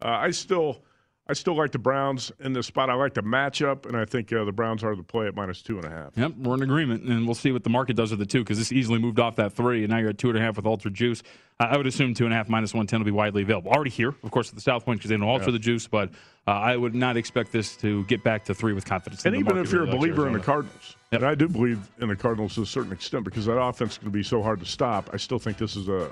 uh, 0.02 0.08
I 0.08 0.30
still, 0.30 0.82
I 1.30 1.32
still 1.32 1.54
like 1.54 1.70
the 1.70 1.78
Browns 1.78 2.32
in 2.40 2.52
this 2.52 2.66
spot. 2.66 2.90
I 2.90 2.94
like 2.94 3.14
the 3.14 3.22
matchup, 3.22 3.86
and 3.86 3.96
I 3.96 4.04
think 4.04 4.32
uh, 4.32 4.42
the 4.42 4.50
Browns 4.50 4.82
are 4.82 4.96
the 4.96 5.02
play 5.04 5.28
at 5.28 5.36
minus 5.36 5.62
two 5.62 5.76
and 5.76 5.84
a 5.84 5.88
half. 5.88 6.10
Yep, 6.16 6.32
we're 6.38 6.54
in 6.54 6.62
agreement, 6.62 7.04
and 7.04 7.24
we'll 7.24 7.36
see 7.36 7.52
what 7.52 7.62
the 7.62 7.70
market 7.70 7.94
does 7.94 8.10
with 8.10 8.18
the 8.18 8.26
two 8.26 8.40
because 8.40 8.58
this 8.58 8.72
easily 8.72 8.98
moved 8.98 9.20
off 9.20 9.36
that 9.36 9.52
three, 9.52 9.84
and 9.84 9.90
now 9.90 9.98
you're 9.98 10.08
at 10.08 10.18
two 10.18 10.28
and 10.28 10.36
a 10.36 10.40
half 10.40 10.56
with 10.56 10.66
Ultra 10.66 10.90
Juice. 10.90 11.22
Uh, 11.60 11.68
I 11.70 11.76
would 11.76 11.86
assume 11.86 12.14
two 12.14 12.24
and 12.24 12.34
a 12.34 12.36
half 12.36 12.48
minus 12.48 12.74
one 12.74 12.88
ten 12.88 12.98
will 12.98 13.04
be 13.04 13.12
widely 13.12 13.42
available. 13.42 13.70
Already 13.70 13.90
here, 13.90 14.12
of 14.24 14.30
course, 14.32 14.48
at 14.48 14.56
the 14.56 14.60
South 14.60 14.84
Point 14.84 14.98
because 14.98 15.10
they 15.10 15.16
don't 15.16 15.28
alter 15.28 15.44
Yeah. 15.46 15.50
the 15.52 15.60
juice, 15.60 15.86
but 15.86 16.10
uh, 16.48 16.50
I 16.50 16.76
would 16.76 16.96
not 16.96 17.16
expect 17.16 17.52
this 17.52 17.76
to 17.76 18.04
get 18.06 18.24
back 18.24 18.44
to 18.46 18.54
three 18.54 18.72
with 18.72 18.84
confidence. 18.84 19.24
And 19.24 19.36
even 19.36 19.56
if 19.56 19.70
you're 19.70 19.84
a 19.84 19.86
believer 19.86 20.26
in 20.26 20.32
the. 20.32 20.40
Cardinals, 20.40 20.96
and 21.12 21.22
I 21.22 21.36
do 21.36 21.48
believe 21.48 21.78
in 22.00 22.08
the 22.08 22.16
Cardinals 22.16 22.56
to 22.56 22.62
a 22.62 22.66
certain 22.66 22.90
extent 22.90 23.24
because 23.24 23.46
that 23.46 23.56
offense 23.56 23.92
is 23.92 23.98
going 23.98 24.10
to 24.10 24.18
be 24.18 24.24
so 24.24 24.42
hard 24.42 24.58
to 24.58 24.66
stop, 24.66 25.10
I 25.12 25.16
still 25.16 25.38
think 25.38 25.58
this 25.58 25.76
is 25.76 25.88
a 25.88 26.10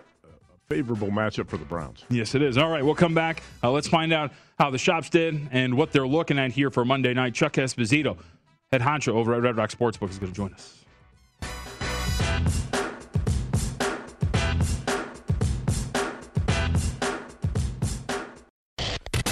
favorable 0.69 1.09
matchup 1.09 1.49
for 1.49 1.57
the 1.57 1.65
Browns. 1.65 2.05
Yes, 2.11 2.35
it 2.35 2.43
is. 2.43 2.59
All 2.59 2.69
right, 2.69 2.85
we'll 2.85 2.95
come 2.95 3.15
back. 3.15 3.43
Uh, 3.63 3.71
let's 3.71 3.89
find 3.89 4.13
out 4.13 4.33
how 4.59 4.71
the 4.71 4.79
shops 4.79 5.09
did 5.09 5.49
and 5.51 5.77
what 5.77 5.93
they're 5.93 6.07
looking 6.07 6.39
at 6.39 6.53
here 6.53 6.71
for 6.71 6.85
Monday 6.85 7.15
night. 7.15 7.35
Chuck 7.35 7.55
Esposito, 7.55 8.19
head 8.71 8.83
honcho 8.83 9.15
over 9.15 9.35
at 9.35 9.41
Red 9.41 9.57
Rock 9.57 9.71
Sportsbook, 9.71 10.11
is 10.11 10.19
going 10.19 10.33
to 10.33 10.37
join 10.37 10.53
us. 10.53 10.75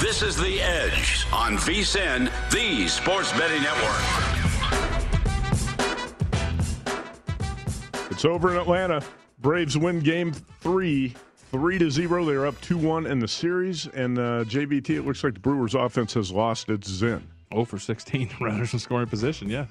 This 0.01 0.23
is 0.23 0.37
The 0.37 0.63
Edge 0.63 1.27
on 1.33 1.59
VSIN, 1.59 2.31
the 2.51 2.89
Sports 2.89 3.33
Betting 3.33 3.63
Network. 3.63 4.03
It's 8.11 8.25
over 8.25 8.51
in 8.53 8.57
Atlanta. 8.57 9.03
Braves 9.39 9.77
win 9.77 10.01
game 10.01 10.33
three, 10.33 11.15
three 11.57 11.79
to 11.79 11.91
zero. 11.91 12.23
They're 12.23 12.47
up 12.47 12.61
two 12.61 12.77
one 12.77 13.07
in 13.07 13.19
the 13.19 13.27
series. 13.27 13.87
And 13.87 14.19
uh, 14.19 14.45
JVT, 14.45 14.91
it 14.91 15.03
looks 15.07 15.25
like 15.25 15.33
the 15.33 15.41
Brewers' 15.41 15.75
offense 15.75 16.13
has 16.13 16.31
lost 16.31 16.69
its 16.69 16.87
zen. 16.87 17.27
Oh 17.51 17.65
for 17.65 17.79
16 17.79 18.31
runners 18.41 18.75
in 18.75 18.79
scoring 18.79 19.07
position. 19.07 19.49
Yeah. 19.49 19.65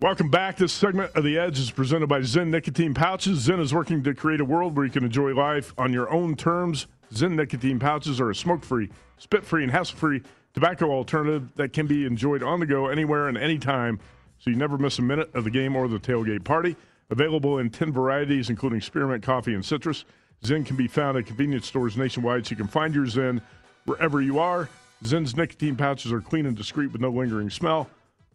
Welcome 0.00 0.30
back. 0.30 0.56
This 0.56 0.72
segment 0.72 1.14
of 1.14 1.24
The 1.24 1.38
Edge 1.38 1.58
is 1.58 1.70
presented 1.70 2.06
by 2.06 2.20
ZYN 2.20 2.48
Nicotine 2.48 2.94
Pouches. 2.94 3.46
ZYN 3.46 3.60
is 3.60 3.74
working 3.74 4.02
to 4.04 4.14
create 4.14 4.40
a 4.40 4.46
world 4.46 4.76
where 4.76 4.86
you 4.86 4.90
can 4.90 5.04
enjoy 5.04 5.34
life 5.34 5.74
on 5.76 5.92
your 5.92 6.10
own 6.10 6.36
terms. 6.36 6.86
ZYN 7.12 7.32
Nicotine 7.32 7.78
Pouches 7.78 8.18
are 8.18 8.30
a 8.30 8.34
smoke 8.34 8.64
free, 8.64 8.88
spit 9.18 9.44
free, 9.44 9.62
and 9.62 9.70
hassle 9.70 9.98
free 9.98 10.22
tobacco 10.54 10.90
alternative 10.90 11.54
that 11.56 11.74
can 11.74 11.86
be 11.86 12.06
enjoyed 12.06 12.42
on 12.42 12.60
the 12.60 12.66
go 12.66 12.86
anywhere 12.86 13.28
and 13.28 13.36
anytime, 13.36 14.00
so 14.38 14.48
you 14.48 14.56
never 14.56 14.78
miss 14.78 14.98
a 14.98 15.02
minute 15.02 15.34
of 15.34 15.44
the 15.44 15.50
game 15.50 15.76
or 15.76 15.86
the 15.86 15.98
tailgate 15.98 16.44
party. 16.44 16.76
Available 17.10 17.58
in 17.58 17.68
10 17.68 17.92
varieties, 17.92 18.48
including 18.48 18.80
spearmint, 18.80 19.22
coffee, 19.22 19.52
and 19.52 19.64
citrus. 19.64 20.06
ZYN 20.44 20.64
can 20.66 20.76
be 20.76 20.86
found 20.86 21.18
at 21.18 21.26
convenience 21.26 21.66
stores 21.66 21.96
nationwide, 21.96 22.46
so 22.46 22.50
you 22.50 22.56
can 22.56 22.68
find 22.68 22.94
your 22.94 23.06
ZYN 23.06 23.40
wherever 23.84 24.20
you 24.20 24.38
are. 24.38 24.68
ZYN's 25.04 25.36
nicotine 25.36 25.76
pouches 25.76 26.12
are 26.12 26.20
clean 26.20 26.46
and 26.46 26.56
discreet 26.56 26.92
with 26.92 27.00
no 27.00 27.10
lingering 27.10 27.50
smell. 27.50 27.88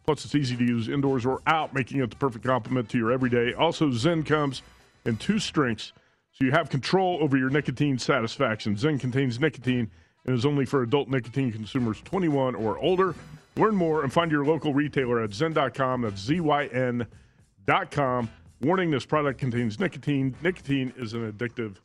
Plus, 0.04 0.24
it's 0.24 0.34
easy 0.34 0.56
to 0.56 0.64
use 0.64 0.88
indoors 0.88 1.24
or 1.24 1.40
out, 1.46 1.72
making 1.72 2.00
it 2.00 2.10
the 2.10 2.16
perfect 2.16 2.44
complement 2.44 2.88
to 2.90 2.98
your 2.98 3.12
everyday. 3.12 3.54
Also, 3.54 3.88
ZYN 3.88 4.26
comes 4.26 4.62
in 5.04 5.16
two 5.16 5.38
strengths, 5.38 5.92
so 6.32 6.44
you 6.44 6.50
have 6.50 6.68
control 6.68 7.18
over 7.20 7.36
your 7.36 7.50
nicotine 7.50 7.98
satisfaction. 7.98 8.74
ZYN 8.74 9.00
contains 9.00 9.38
nicotine 9.40 9.90
and 10.26 10.36
is 10.36 10.44
only 10.44 10.64
for 10.64 10.82
adult 10.82 11.08
nicotine 11.08 11.52
consumers 11.52 12.00
21 12.02 12.54
or 12.54 12.78
older. 12.78 13.14
Learn 13.56 13.74
more 13.74 14.02
and 14.02 14.12
find 14.12 14.30
your 14.30 14.44
local 14.44 14.72
retailer 14.72 15.22
at 15.22 15.30
zyn.com. 15.30 16.02
That's 16.02 16.20
Z 16.20 16.40
Y 16.40 16.66
N.com. 16.66 18.30
Warning 18.60 18.90
this 18.90 19.04
product 19.04 19.38
contains 19.38 19.78
nicotine. 19.78 20.34
Nicotine 20.42 20.92
is 20.96 21.14
an 21.14 21.30
addictive 21.30 21.76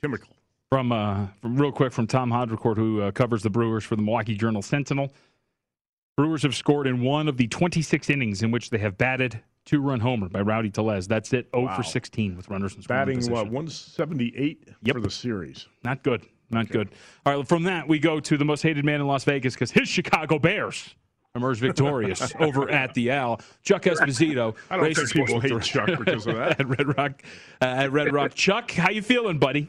chemical. 0.00 0.28
From, 0.70 0.92
uh, 0.92 1.28
from 1.40 1.56
real 1.56 1.72
quick 1.72 1.92
from 1.92 2.06
Tom 2.06 2.30
Haudricourt, 2.30 2.76
who 2.76 3.00
uh, 3.00 3.10
covers 3.10 3.42
the 3.42 3.48
Brewers 3.50 3.84
for 3.84 3.96
the 3.96 4.02
Milwaukee 4.02 4.34
Journal 4.34 4.60
Sentinel. 4.60 5.12
Brewers 6.16 6.42
have 6.42 6.54
scored 6.54 6.86
in 6.86 7.00
one 7.00 7.26
of 7.28 7.36
the 7.36 7.46
26 7.46 8.10
innings 8.10 8.42
in 8.42 8.50
which 8.50 8.68
they 8.70 8.78
have 8.78 8.98
batted 8.98 9.40
two 9.64 9.80
run 9.80 10.00
homer 10.00 10.28
by 10.28 10.40
Rowdy 10.40 10.70
Tellez. 10.70 11.06
That's 11.08 11.32
it, 11.32 11.48
0 11.54 11.66
Wow. 11.66 11.76
for 11.76 11.82
16 11.82 12.36
with 12.36 12.48
runners 12.48 12.74
in 12.74 12.82
scoring 12.82 13.00
Batting, 13.00 13.16
position. 13.16 13.34
what, 13.34 13.46
178 13.46 14.68
for 14.92 15.00
the 15.00 15.10
series? 15.10 15.66
Not 15.84 16.02
good. 16.02 16.22
Not 16.50 16.68
good. 16.68 16.88
All 17.24 17.36
right, 17.36 17.46
from 17.48 17.62
that, 17.64 17.86
we 17.88 17.98
go 17.98 18.20
to 18.20 18.36
the 18.36 18.44
most 18.44 18.62
hated 18.62 18.84
man 18.84 19.00
in 19.00 19.06
Las 19.06 19.24
Vegas 19.24 19.54
because 19.54 19.70
his 19.70 19.88
Chicago 19.88 20.38
Bears 20.38 20.94
emerged 21.34 21.60
victorious 21.60 22.32
over 22.40 22.70
at 22.70 22.94
the 22.94 23.10
Al. 23.10 23.40
Chuck 23.62 23.82
Esposito. 23.82 24.54
I 24.70 24.76
don't 24.78 24.94
think 24.94 25.12
people 25.12 25.40
hate 25.40 25.62
Chuck 25.62 25.86
because 25.98 26.26
of 26.26 26.36
that. 26.36 26.58
at 26.60 26.66
Red 26.68 26.96
Rock. 26.96 27.22
Uh, 27.60 27.64
at 27.64 27.92
Red 27.92 28.12
Rock. 28.12 28.34
Chuck, 28.34 28.70
how 28.72 28.90
you 28.90 29.02
feeling, 29.02 29.38
buddy? 29.38 29.68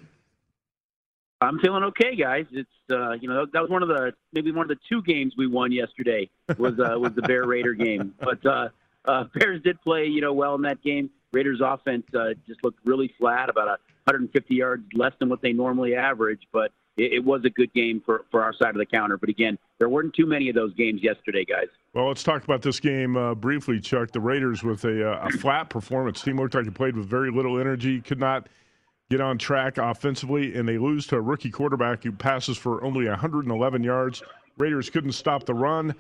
I'm 1.42 1.60
feeling 1.60 1.84
okay, 1.86 2.16
guys. 2.16 2.46
It's 2.52 2.70
uh, 2.92 3.12
you 3.14 3.30
know 3.30 3.46
that 3.46 3.62
was 3.62 3.70
one 3.70 3.82
of 3.82 3.88
the 3.88 4.14
maybe 4.34 4.52
one 4.52 4.64
of 4.64 4.70
the 4.70 4.84
two 4.90 5.02
games 5.04 5.34
we 5.38 5.48
won 5.48 5.72
yesterday 5.72 6.30
was 6.58 6.80
uh, 6.80 7.00
was 7.00 7.14
the 7.14 7.22
Bear 7.22 7.46
Raider 7.46 7.74
game. 7.74 8.14
But 8.20 8.46
uh, 8.46 8.70
uh, 9.06 9.24
Bears 9.34 9.62
did 9.62 9.82
play 9.82 10.06
you 10.06 10.22
know 10.22 10.34
well 10.34 10.56
in 10.56 10.62
that 10.64 10.82
game. 10.84 11.10
Raiders 11.32 11.62
offense 11.64 12.04
uh, 12.14 12.34
just 12.48 12.64
looked 12.64 12.80
really 12.86 13.14
flat, 13.20 13.50
about 13.50 13.68
150 13.68 14.56
yards 14.56 14.84
less 14.94 15.14
than 15.20 15.30
what 15.30 15.42
they 15.42 15.54
normally 15.54 15.96
average. 15.96 16.42
But 16.52 16.72
it, 16.98 17.14
it 17.14 17.24
was 17.24 17.46
a 17.46 17.50
good 17.50 17.74
game 17.74 18.02
for, 18.06 18.26
for 18.32 18.44
our 18.44 18.54
side 18.54 18.70
of 18.70 18.78
the 18.78 18.86
counter. 18.86 19.18
But 19.18 19.30
again, 19.30 19.58
there 19.78 19.90
weren't 19.90 20.14
too 20.14 20.26
many 20.26 20.50
of 20.50 20.56
those 20.56 20.74
games 20.74 21.02
yesterday, 21.04 21.46
guys. 21.46 21.68
Well, 21.94 22.08
let's 22.08 22.24
talk 22.24 22.44
about 22.44 22.62
this 22.62 22.80
game 22.80 23.16
uh, 23.16 23.36
briefly, 23.36 23.80
Chuck. 23.80 24.12
The 24.12 24.20
Raiders 24.20 24.64
with 24.64 24.84
a, 24.86 25.12
uh, 25.12 25.28
a 25.28 25.38
flat 25.38 25.70
performance. 25.70 26.22
Team 26.22 26.38
looked 26.38 26.56
like 26.56 26.68
it 26.68 26.74
played 26.74 26.98
with 26.98 27.08
very 27.08 27.32
little 27.32 27.60
energy, 27.60 28.02
could 28.02 28.20
not 28.20 28.48
get 29.10 29.22
on 29.22 29.40
track 29.40 29.80
offensively, 29.80 30.56
and 30.56 30.68
they 30.68 30.78
lose 30.78 31.08
to 31.08 31.16
a 31.16 31.22
rookie 31.22 31.50
quarterback 31.50 32.04
who 32.04 32.12
passes 32.12 32.58
for 32.58 32.84
only 32.84 33.08
111 33.08 33.84
yards. 33.84 34.22
Raiders 34.58 34.90
couldn't 34.90 35.14
stop 35.14 35.46
the 35.46 35.54
run. 35.54 35.96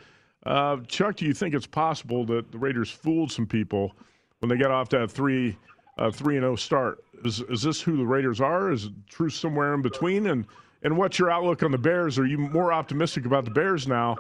Uh, 0.46 0.78
Chuck, 0.88 1.16
do 1.16 1.26
you 1.26 1.34
think 1.34 1.56
it's 1.56 1.66
possible 1.66 2.24
that 2.26 2.52
the 2.52 2.58
Raiders 2.58 2.92
fooled 2.92 3.32
some 3.32 3.48
people 3.48 3.94
when 4.40 4.50
they 4.50 4.58
got 4.58 4.72
off 4.72 4.90
that 4.90 5.12
three 5.12 5.58
uh, 5.98 6.12
three 6.12 6.38
and 6.38 6.44
zero 6.44 6.56
start? 6.56 7.04
Is 7.26 7.42
is 7.42 7.64
this 7.64 7.82
who 7.82 7.98
the 7.98 8.06
Raiders 8.06 8.40
are? 8.40 8.72
Is 8.72 8.86
it 8.86 8.94
true 9.10 9.30
somewhere 9.30 9.74
in 9.74 9.82
between? 9.82 10.28
And 10.28 10.46
and 10.84 10.96
what's 10.96 11.20
your 11.20 11.30
outlook 11.30 11.64
on 11.64 11.72
the 11.72 11.78
Bears? 11.78 12.18
Are 12.20 12.26
you 12.26 12.38
more 12.38 12.72
optimistic 12.72 13.26
about 13.26 13.44
the 13.44 13.52
Bears 13.52 13.88
now 13.88 14.18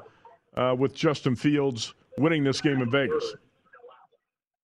uh, 0.57 0.75
with 0.77 0.93
Justin 0.93 1.35
Fields 1.35 1.93
winning 2.17 2.43
this 2.43 2.59
game 2.59 2.81
in 2.81 2.89
Vegas? 2.89 3.35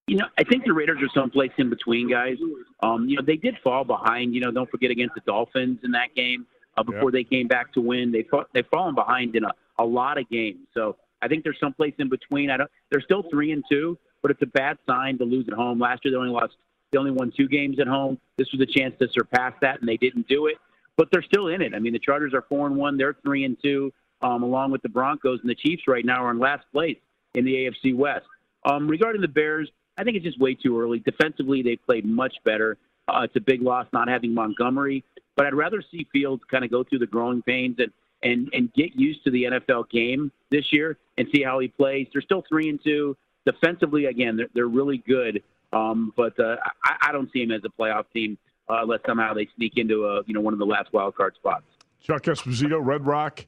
You 0.06 0.18
know, 0.18 0.26
I 0.38 0.44
think 0.44 0.64
the 0.64 0.72
Raiders 0.72 0.98
are 1.02 1.20
someplace 1.20 1.50
in 1.58 1.68
between, 1.68 2.08
guys. 2.08 2.36
Um, 2.80 3.08
you 3.08 3.16
know, 3.16 3.22
they 3.26 3.36
did 3.36 3.56
fall 3.64 3.84
behind. 3.84 4.34
You 4.34 4.40
know, 4.40 4.52
don't 4.52 4.70
forget 4.70 4.92
against 4.92 5.16
the 5.16 5.20
Dolphins 5.22 5.80
in 5.82 5.90
that 5.92 6.14
game 6.14 6.46
uh, 6.76 6.84
before 6.84 7.10
they 7.10 7.24
came 7.24 7.48
back 7.48 7.72
to 7.74 7.80
win. 7.80 8.12
They 8.12 8.22
fought, 8.22 8.48
they've 8.54 8.66
fallen 8.70 8.94
behind 8.94 9.34
in 9.34 9.44
a, 9.44 9.50
a 9.78 9.84
lot 9.84 10.16
of 10.16 10.28
games. 10.30 10.60
So 10.74 10.96
I 11.22 11.26
think 11.26 11.42
there's 11.42 11.58
someplace 11.58 11.94
in 11.98 12.08
between. 12.08 12.50
I 12.50 12.56
don't. 12.56 12.70
They're 12.90 13.00
still 13.00 13.24
three 13.30 13.50
and 13.50 13.64
two, 13.68 13.98
but 14.22 14.30
it's 14.30 14.42
a 14.42 14.46
bad 14.46 14.78
sign 14.86 15.18
to 15.18 15.24
lose 15.24 15.46
at 15.48 15.54
home. 15.54 15.80
Last 15.80 16.04
year 16.04 16.12
they 16.12 16.18
only 16.18 16.30
lost. 16.30 16.54
They 16.92 16.98
only 16.98 17.10
won 17.10 17.32
two 17.36 17.48
games 17.48 17.80
at 17.80 17.88
home. 17.88 18.18
This 18.36 18.46
was 18.52 18.60
a 18.60 18.66
chance 18.66 18.94
to 19.00 19.08
surpass 19.12 19.54
that, 19.60 19.80
and 19.80 19.88
they 19.88 19.96
didn't 19.96 20.28
do 20.28 20.46
it. 20.46 20.56
But 20.96 21.08
they're 21.10 21.22
still 21.22 21.48
in 21.48 21.60
it. 21.62 21.74
I 21.74 21.80
mean, 21.80 21.92
the 21.92 21.98
Chargers 21.98 22.32
are 22.32 22.42
four 22.42 22.68
and 22.68 22.76
one. 22.76 22.96
They're 22.96 23.16
three 23.24 23.44
and 23.44 23.56
two, 23.60 23.92
um, 24.22 24.44
along 24.44 24.70
with 24.70 24.82
the 24.82 24.88
Broncos 24.88 25.40
and 25.40 25.50
the 25.50 25.56
Chiefs. 25.56 25.82
Right 25.88 26.04
now 26.04 26.24
are 26.24 26.30
in 26.30 26.38
last 26.38 26.64
place 26.70 26.98
in 27.34 27.44
the 27.44 27.54
AFC 27.54 27.94
West. 27.96 28.26
Um, 28.64 28.86
regarding 28.86 29.20
the 29.20 29.28
Bears, 29.28 29.68
I 29.98 30.04
think 30.04 30.16
it's 30.16 30.24
just 30.24 30.40
way 30.40 30.54
too 30.54 30.80
early. 30.80 30.98
Defensively, 31.00 31.62
they 31.62 31.76
played 31.76 32.04
much 32.04 32.34
better. 32.44 32.76
Uh, 33.08 33.22
it's 33.22 33.36
a 33.36 33.40
big 33.40 33.62
loss 33.62 33.86
not 33.92 34.08
having 34.08 34.34
Montgomery, 34.34 35.04
but 35.36 35.46
I'd 35.46 35.54
rather 35.54 35.82
see 35.90 36.06
Fields 36.12 36.42
kind 36.50 36.64
of 36.64 36.70
go 36.70 36.84
through 36.84 36.98
the 36.98 37.06
growing 37.06 37.42
pains 37.42 37.76
and 37.78 37.92
and 38.22 38.48
and 38.52 38.72
get 38.72 38.96
used 38.96 39.22
to 39.24 39.30
the 39.30 39.44
NFL 39.44 39.90
game 39.90 40.32
this 40.50 40.64
year 40.72 40.96
and 41.18 41.28
see 41.34 41.42
how 41.42 41.58
he 41.60 41.68
plays. 41.68 42.08
They're 42.12 42.22
still 42.22 42.42
three 42.48 42.68
and 42.68 42.80
two 42.82 43.16
defensively. 43.44 44.06
Again, 44.06 44.36
they're 44.36 44.48
they're 44.54 44.66
really 44.66 44.98
good, 45.06 45.42
um, 45.72 46.12
but 46.16 46.38
uh, 46.40 46.56
I, 46.84 47.08
I 47.08 47.12
don't 47.12 47.30
see 47.32 47.42
him 47.42 47.52
as 47.52 47.62
a 47.64 47.80
playoff 47.80 48.04
team 48.12 48.38
uh, 48.68 48.82
unless 48.82 49.00
somehow 49.06 49.34
they 49.34 49.48
sneak 49.56 49.74
into 49.76 50.06
a 50.06 50.22
you 50.26 50.34
know 50.34 50.40
one 50.40 50.52
of 50.52 50.58
the 50.58 50.66
last 50.66 50.92
wild 50.92 51.14
card 51.14 51.34
spots. 51.36 51.64
Chuck 52.02 52.22
Esposito, 52.24 52.78
Red 52.84 53.06
Rock 53.06 53.46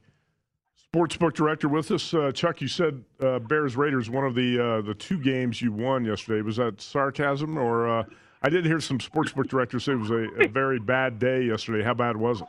sportsbook 0.93 1.33
director 1.33 1.67
with 1.67 1.91
us. 1.91 2.13
Uh, 2.13 2.31
Chuck, 2.31 2.61
you 2.61 2.67
said 2.67 3.03
uh, 3.21 3.39
Bears 3.39 3.75
Raiders 3.75 4.09
one 4.09 4.25
of 4.25 4.35
the 4.35 4.59
uh, 4.59 4.81
the 4.81 4.95
two 4.95 5.19
games 5.19 5.61
you 5.61 5.71
won 5.71 6.03
yesterday. 6.05 6.41
Was 6.41 6.57
that 6.57 6.81
sarcasm 6.81 7.57
or? 7.57 7.87
Uh, 7.87 8.03
I 8.41 8.49
did 8.49 8.65
hear 8.65 8.79
some 8.79 8.99
sportsbook 8.99 9.49
directors 9.49 9.83
say 9.83 9.91
it 9.91 9.95
was 9.95 10.11
a, 10.11 10.27
a 10.41 10.47
very 10.47 10.79
bad 10.79 11.19
day 11.19 11.43
yesterday. 11.43 11.83
How 11.83 11.93
bad 11.93 12.15
was 12.15 12.39
it? 12.39 12.47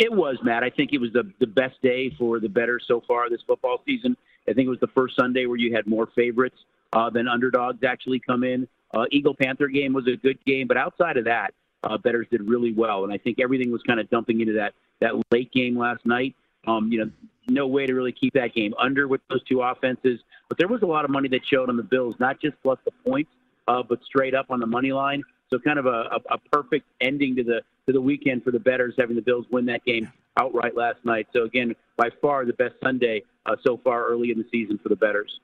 It, 0.00 0.12
was, 0.12 0.36
Matt. 0.42 0.64
I 0.64 0.70
think 0.70 0.92
it 0.92 0.98
was 0.98 1.12
the 1.12 1.30
the 1.38 1.46
best 1.46 1.80
day 1.80 2.12
for 2.18 2.40
the 2.40 2.48
better 2.48 2.80
so 2.84 3.02
far 3.06 3.30
this 3.30 3.40
football 3.46 3.80
season. 3.86 4.16
I 4.48 4.52
think 4.52 4.66
it 4.66 4.70
was 4.70 4.80
the 4.80 4.88
first 4.88 5.14
Sunday 5.16 5.46
where 5.46 5.56
you 5.56 5.74
had 5.74 5.86
more 5.86 6.08
favorites 6.14 6.56
uh, 6.92 7.08
than 7.08 7.28
underdogs 7.28 7.84
actually 7.84 8.18
come 8.18 8.42
in. 8.42 8.66
Uh, 8.92 9.04
Eagle 9.12 9.34
Panther 9.34 9.68
game 9.68 9.92
was 9.92 10.06
a 10.06 10.16
good 10.16 10.44
game, 10.44 10.66
but 10.66 10.76
outside 10.76 11.16
of 11.16 11.24
that, 11.26 11.54
uh, 11.84 11.96
betters 11.98 12.26
did 12.30 12.42
really 12.42 12.72
well, 12.72 13.04
and 13.04 13.12
I 13.12 13.18
think 13.18 13.38
everything 13.40 13.70
was 13.70 13.82
kind 13.86 14.00
of 14.00 14.10
dumping 14.10 14.40
into 14.40 14.54
that 14.54 14.74
that 15.00 15.12
late 15.30 15.52
game 15.52 15.78
last 15.78 16.04
night. 16.04 16.34
Um, 16.68 16.92
you 16.92 17.04
know, 17.04 17.10
no 17.48 17.66
way 17.66 17.86
to 17.86 17.94
really 17.94 18.12
keep 18.12 18.34
that 18.34 18.54
game 18.54 18.74
under 18.78 19.08
with 19.08 19.20
those 19.30 19.42
two 19.44 19.62
offenses. 19.62 20.20
But 20.48 20.58
there 20.58 20.68
was 20.68 20.82
a 20.82 20.86
lot 20.86 21.04
of 21.04 21.10
money 21.10 21.28
that 21.28 21.40
showed 21.50 21.68
on 21.68 21.76
the 21.76 21.82
Bills, 21.82 22.14
not 22.18 22.40
just 22.40 22.56
plus 22.62 22.78
the 22.84 22.92
points, 23.06 23.30
uh, 23.66 23.82
but 23.82 24.00
straight 24.04 24.34
up 24.34 24.46
on 24.50 24.60
the 24.60 24.66
money 24.66 24.92
line. 24.92 25.22
So 25.50 25.58
kind 25.58 25.78
of 25.78 25.86
a, 25.86 25.88
a, 25.88 26.34
a 26.34 26.38
perfect 26.52 26.86
ending 27.00 27.36
to 27.36 27.42
the 27.42 27.62
to 27.86 27.92
the 27.92 28.00
weekend 28.00 28.44
for 28.44 28.50
the 28.50 28.58
betters, 28.58 28.94
having 28.98 29.16
the 29.16 29.22
Bills 29.22 29.46
win 29.50 29.64
that 29.66 29.82
game 29.84 30.12
outright 30.38 30.76
last 30.76 30.98
night. 31.04 31.26
So 31.32 31.44
again, 31.44 31.74
by 31.96 32.10
far 32.20 32.44
the 32.44 32.52
best 32.52 32.74
Sunday 32.82 33.22
uh, 33.46 33.56
so 33.64 33.80
far 33.82 34.06
early 34.06 34.30
in 34.30 34.38
the 34.38 34.44
season 34.52 34.78
for 34.82 34.90
the 34.90 34.96
betters. 34.96 35.40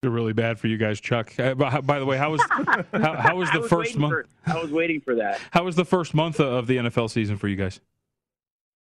They're 0.00 0.10
really 0.10 0.32
bad 0.32 0.58
for 0.58 0.66
you 0.66 0.78
guys, 0.78 0.98
Chuck. 0.98 1.38
Uh, 1.38 1.54
by, 1.54 1.82
by, 1.82 1.98
the 1.98 2.06
way, 2.06 2.16
how 2.16 2.30
was 2.30 2.40
how, 2.48 3.16
how 3.16 3.36
was 3.36 3.50
the 3.52 3.60
was 3.60 3.68
first 3.68 3.98
month? 3.98 4.12
For, 4.12 4.26
I 4.46 4.58
was 4.58 4.70
waiting 4.70 5.02
for 5.02 5.14
that. 5.16 5.38
How 5.50 5.64
was 5.64 5.76
the 5.76 5.84
first 5.84 6.14
month 6.14 6.40
of 6.40 6.66
the 6.66 6.78
NFL 6.78 7.10
season 7.10 7.36
for 7.36 7.48
you 7.48 7.56
guys? 7.56 7.80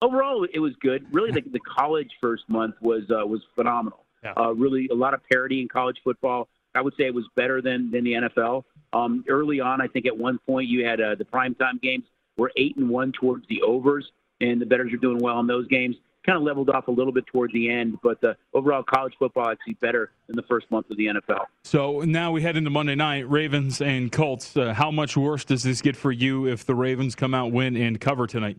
Overall, 0.00 0.46
it 0.52 0.61
was 0.61 0.74
good. 0.80 1.06
Really, 1.12 1.32
the, 1.32 1.42
the 1.50 1.61
college 1.61 2.11
first 2.20 2.44
month 2.48 2.76
was 2.80 3.02
uh, 3.11 3.26
was 3.26 3.40
phenomenal. 3.54 4.04
Yeah. 4.22 4.32
Uh, 4.37 4.52
really, 4.52 4.88
a 4.90 4.94
lot 4.94 5.14
of 5.14 5.20
parity 5.30 5.61
in 5.61 5.68
college 5.68 5.98
football. 6.04 6.48
I 6.74 6.80
would 6.80 6.94
say 6.96 7.04
it 7.04 7.14
was 7.14 7.24
better 7.34 7.61
than 7.61 7.90
than 7.90 8.04
the 8.04 8.12
NFL. 8.12 8.64
Um, 8.92 9.24
early 9.28 9.61
on, 9.61 9.80
I 9.80 9.87
think 9.88 10.06
at 10.06 10.16
one 10.16 10.38
point 10.46 10.68
you 10.68 10.84
had 10.87 11.00
uh, 11.00 11.14
the 11.16 11.24
primetime 11.24 11.80
games 11.82 12.04
were 12.37 12.52
eight 12.56 12.76
and 12.76 12.88
one 12.88 13.12
towards 13.12 13.46
the 13.48 13.61
overs, 13.62 14.11
and 14.40 14.61
the 14.61 14.66
betters 14.66 14.92
are 14.92 14.98
doing 14.98 15.18
well 15.18 15.40
in 15.40 15.46
those 15.46 15.66
games. 15.68 15.96
Kind 16.24 16.37
of 16.37 16.42
leveled 16.42 16.68
off 16.70 16.88
a 16.88 16.90
little 16.90 17.12
bit 17.12 17.26
toward 17.26 17.52
the 17.52 17.70
end, 17.70 17.98
but 18.02 18.20
the 18.20 18.37
overall 18.52 18.82
college 18.82 19.14
football 19.18 19.48
actually 19.48 19.74
better 19.74 20.11
than 20.26 20.37
the 20.37 20.42
first 20.42 20.70
month 20.70 20.90
of 20.90 20.96
the 20.96 21.06
NFL. 21.06 21.44
So 21.64 22.00
now 22.00 22.32
we 22.32 22.42
head 22.42 22.56
into 22.56 22.70
Monday 22.70 22.94
night, 22.94 23.28
Ravens 23.28 23.80
and 23.80 24.12
Colts. 24.12 24.56
Uh, 24.56 24.74
how 24.74 24.90
much 24.90 25.16
worse 25.16 25.44
does 25.44 25.62
this 25.62 25.80
get 25.80 25.96
for 25.96 26.12
you 26.12 26.46
if 26.46 26.66
the 26.66 26.74
Ravens 26.74 27.14
come 27.14 27.34
out, 27.34 27.50
win, 27.50 27.76
and 27.76 27.98
cover 27.98 28.26
tonight? 28.26 28.58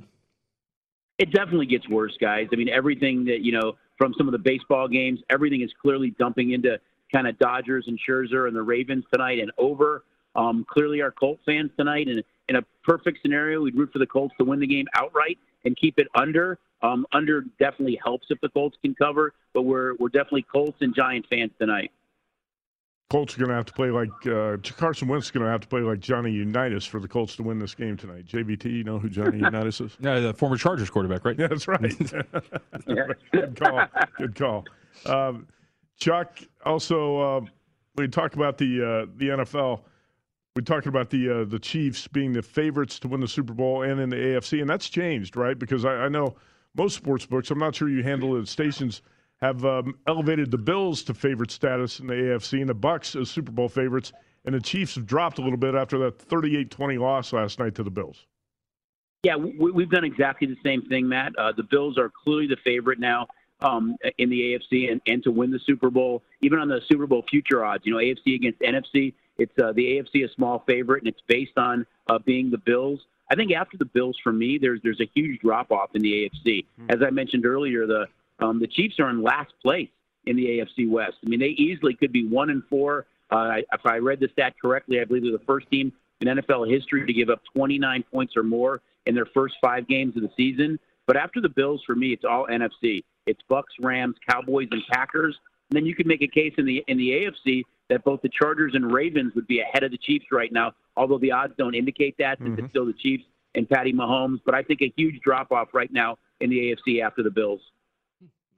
It 1.20 1.32
definitely 1.32 1.66
gets 1.66 1.88
worse, 1.90 2.18
guys. 2.20 2.48
I 2.52 2.56
mean, 2.56 2.70
everything 2.70 3.26
that 3.26 3.42
you 3.42 3.52
know 3.52 3.74
from 3.98 4.14
some 4.18 4.28
of 4.28 4.32
the 4.32 4.40
baseball 4.40 4.88
games, 4.88 5.20
everything 5.30 5.62
is 5.62 5.72
clearly 5.82 6.16
dumping 6.18 6.52
into 6.52 6.80
kind 7.14 7.28
of 7.28 7.38
Dodgers 7.38 7.86
and 7.88 8.00
Scherzer 8.08 8.48
and 8.48 8.56
the 8.56 8.62
Ravens 8.62 9.04
tonight 9.12 9.40
and 9.40 9.52
over. 9.58 10.06
Um, 10.36 10.66
clearly, 10.70 11.02
our 11.02 11.12
Colt 11.12 11.40
fans 11.46 11.72
tonight, 11.78 12.08
and 12.08 12.24
in 12.48 12.56
a 12.56 12.62
perfect 12.84 13.20
scenario, 13.22 13.62
we'd 13.62 13.76
root 13.76 13.92
for 13.92 14.00
the 14.00 14.08
Colts 14.08 14.34
to 14.40 14.46
win 14.46 14.60
the 14.60 14.68
game 14.68 14.88
outright 14.96 15.38
and 15.66 15.76
keep 15.76 16.00
it 16.00 16.08
under. 16.16 16.58
Um, 16.82 17.06
under 17.12 17.42
definitely 17.60 18.00
helps 18.02 18.28
if 18.30 18.40
the 18.40 18.48
Colts 18.48 18.78
can 18.82 18.96
cover, 18.96 19.34
but 19.54 19.64
we're 19.64 19.96
we're 19.96 20.08
definitely 20.08 20.44
Colts 20.44 20.78
and 20.80 20.96
Giant 20.96 21.26
fans 21.30 21.52
tonight. 21.60 21.92
Colts 23.10 23.34
are 23.34 23.40
going 23.40 23.50
to 23.50 23.56
have 23.56 23.66
to 23.66 23.74
play 23.74 23.90
like 23.90 24.10
uh, 24.28 24.58
Carson 24.78 25.08
Wentz 25.08 25.28
is 25.28 25.32
going 25.32 25.44
to 25.44 25.52
have 25.52 25.62
to 25.62 25.68
play 25.68 25.82
like 25.82 26.00
Johnny 26.00 26.32
Unitas 26.32 26.86
for 26.86 27.00
the 27.00 27.08
Colts 27.08 27.36
to 27.38 27.44
win 27.44 27.58
this 27.58 27.74
game 27.74 27.98
tonight. 27.98 28.26
JVT, 28.28 28.66
you 28.66 28.84
know 28.84 29.00
who 29.00 29.10
Johnny 29.10 29.40
Unitas 29.42 29.82
is? 29.82 29.98
Yeah, 30.00 30.20
the 30.20 30.34
former 30.34 30.58
Chargers 30.58 30.92
quarterback, 30.92 31.26
right? 31.26 31.38
Yeah, 31.38 31.48
that's 31.50 31.68
right. 31.68 31.82
Good 33.32 33.60
call. 33.60 33.88
Good 34.16 34.36
call. 34.36 34.66
Um, 35.08 35.48
Chuck, 35.98 36.40
also, 36.64 37.18
uh, 37.18 37.42
we 37.96 38.08
talked 38.08 38.36
about 38.36 38.60
the 38.60 38.84
uh, 38.84 39.12
the 39.18 39.30
NFL. 39.30 39.82
We 40.56 40.62
talked 40.62 40.86
about 40.86 41.10
the 41.10 41.42
uh, 41.42 41.46
the 41.46 41.60
Chiefs 41.60 42.08
being 42.08 42.32
the 42.32 42.44
favorites 42.44 43.00
to 43.00 43.08
win 43.08 43.22
the 43.22 43.28
Super 43.28 43.54
Bowl 43.54 43.82
and 43.82 44.00
in 44.00 44.12
the 44.12 44.18
AFC, 44.18 44.62
and 44.62 44.70
that's 44.70 44.88
changed, 44.88 45.36
right? 45.36 45.58
Because 45.58 45.84
I, 45.84 45.96
I 45.96 46.10
know 46.10 46.36
most 46.76 46.96
sports 46.96 47.26
books. 47.26 47.50
I'm 47.50 47.58
not 47.58 47.74
sure 47.74 47.90
you 47.90 48.04
handle 48.04 48.36
it. 48.36 48.42
At 48.42 48.48
stations 48.48 49.02
have 49.42 49.64
um, 49.66 49.98
elevated 50.08 50.52
the 50.52 50.58
Bills 50.58 51.04
to 51.04 51.14
favorite 51.14 51.52
status 51.52 52.00
in 52.00 52.08
the 52.08 52.14
AFC 52.14 52.60
and 52.60 52.70
the 52.70 52.74
Bucks 52.74 53.16
as 53.16 53.30
Super 53.30 53.52
Bowl 53.52 53.70
favorites, 53.70 54.12
and 54.46 54.54
the 54.54 54.60
Chiefs 54.60 54.96
have 54.96 55.06
dropped 55.06 55.38
a 55.38 55.42
little 55.42 55.58
bit 55.58 55.76
after 55.76 55.98
that 56.00 56.18
38-20 56.18 57.00
loss 57.00 57.34
last 57.34 57.60
night 57.60 57.76
to 57.76 57.84
the 57.84 57.92
Bills. 57.92 58.26
Yeah, 59.24 59.36
we, 59.36 59.84
have 59.84 59.92
done 59.92 60.06
exactly 60.06 60.48
the 60.48 60.58
same 60.64 60.82
thing, 60.84 61.08
Matt. 61.08 61.34
Uh, 61.38 61.52
the 61.52 61.64
Bills 61.64 61.98
are 61.98 62.10
clearly 62.24 62.48
the 62.48 62.58
favorite 62.64 63.00
now 63.00 63.28
um, 63.62 63.98
in 64.18 64.30
the 64.30 64.40
AFC 64.40 64.90
and, 64.92 65.02
and 65.08 65.22
to 65.24 65.32
win 65.32 65.52
the 65.52 65.60
Super 65.60 65.90
Bowl, 65.90 66.24
even 66.42 66.60
on 66.60 66.70
the 66.70 66.80
Super 66.88 67.06
Bowl 67.06 67.26
future 67.30 67.66
odds. 67.66 67.86
You 67.86 67.94
know, 67.94 68.00
AFC 68.00 68.36
against 68.36 68.60
NFC, 68.62 69.14
it's 69.38 69.52
uh, 69.62 69.74
the 69.74 69.84
AFC 69.84 70.26
a 70.26 70.34
small 70.34 70.64
favorite, 70.66 71.04
and 71.04 71.10
it's 71.10 71.22
based 71.28 71.58
on 71.58 71.86
uh, 72.10 72.20
being 72.20 72.50
the 72.50 72.58
Bills. 72.58 73.02
I 73.30 73.36
think 73.36 73.52
after 73.52 73.78
the 73.78 73.86
Bills, 73.86 74.18
for 74.24 74.32
me, 74.32 74.58
there's 74.58 74.80
there's 74.84 75.02
a 75.02 75.10
huge 75.14 75.42
drop 75.42 75.72
off 75.72 75.90
in 75.96 76.02
the 76.02 76.12
AFC. 76.12 76.66
Mm-hmm. 76.66 76.90
As 76.90 77.02
I 77.06 77.10
mentioned 77.10 77.46
earlier, 77.46 77.86
the 77.86 78.08
um, 78.42 78.60
the 78.60 78.68
Chiefs 78.68 79.00
are 79.00 79.10
in 79.10 79.22
last 79.22 79.52
place 79.62 79.90
in 80.26 80.36
the 80.36 80.46
AFC 80.46 80.90
West. 80.90 81.16
I 81.26 81.30
mean, 81.30 81.40
they 81.40 81.48
easily 81.48 81.94
could 81.96 82.12
be 82.12 82.28
one 82.28 82.50
and 82.50 82.64
four. 82.70 83.06
Uh, 83.32 83.58
if 83.72 83.86
I 83.86 83.98
read 83.98 84.20
the 84.20 84.30
stat 84.34 84.56
correctly, 84.62 85.00
I 85.00 85.06
believe 85.06 85.24
they're 85.24 85.32
the 85.32 85.40
first 85.46 85.70
team 85.72 85.94
in 86.22 86.28
NFL 86.28 86.70
history 86.72 87.06
to 87.06 87.14
give 87.14 87.30
up 87.30 87.42
29 87.56 88.04
points 88.12 88.36
or 88.36 88.44
more 88.44 88.82
in 89.06 89.16
their 89.16 89.28
first 89.34 89.56
five 89.62 89.88
games 89.88 90.16
of 90.16 90.24
the 90.24 90.32
season. 90.36 90.80
But 91.08 91.16
after 91.18 91.42
the 91.42 91.50
Bills, 91.50 91.82
for 91.86 91.96
me, 91.96 92.14
it's 92.14 92.26
all 92.26 92.48
NFC. 92.48 93.04
It's 93.26 93.42
Bucks, 93.48 93.74
Rams, 93.80 94.16
Cowboys, 94.30 94.68
and 94.72 94.82
Packers. 94.92 95.38
And 95.70 95.78
then 95.78 95.86
you 95.86 95.96
could 95.96 96.08
make 96.08 96.22
a 96.22 96.28
case 96.28 96.54
in 96.58 96.66
the 96.66 96.84
in 96.88 96.98
the 96.98 97.10
AFC 97.12 97.64
that 97.90 98.04
both 98.04 98.22
the 98.22 98.30
Chargers 98.30 98.74
and 98.76 98.92
Ravens 98.92 99.34
would 99.36 99.48
be 99.48 99.60
ahead 99.62 99.84
of 99.84 99.92
the 99.92 99.98
Chiefs 99.98 100.26
right 100.32 100.52
now, 100.52 100.74
although 100.98 101.18
the 101.18 101.32
odds 101.32 101.54
don't 101.58 101.74
indicate 101.76 102.16
that 102.20 102.38
since 102.40 102.50
Mm-hmm. 102.52 102.66
it's 102.66 102.70
still 102.72 102.86
the 102.86 102.94
Chiefs 102.94 103.24
and 103.56 103.68
Patty 103.70 103.94
Mahomes. 103.94 104.40
But 104.46 104.54
I 104.56 104.64
think 104.64 104.82
a 104.82 104.92
huge 104.96 105.20
drop 105.22 105.52
off 105.52 105.70
right 105.74 105.92
now 105.92 106.18
in 106.40 106.50
the 106.50 106.58
AFC 106.76 107.04
after 107.04 107.24
the 107.24 107.32
Bills. 107.32 107.62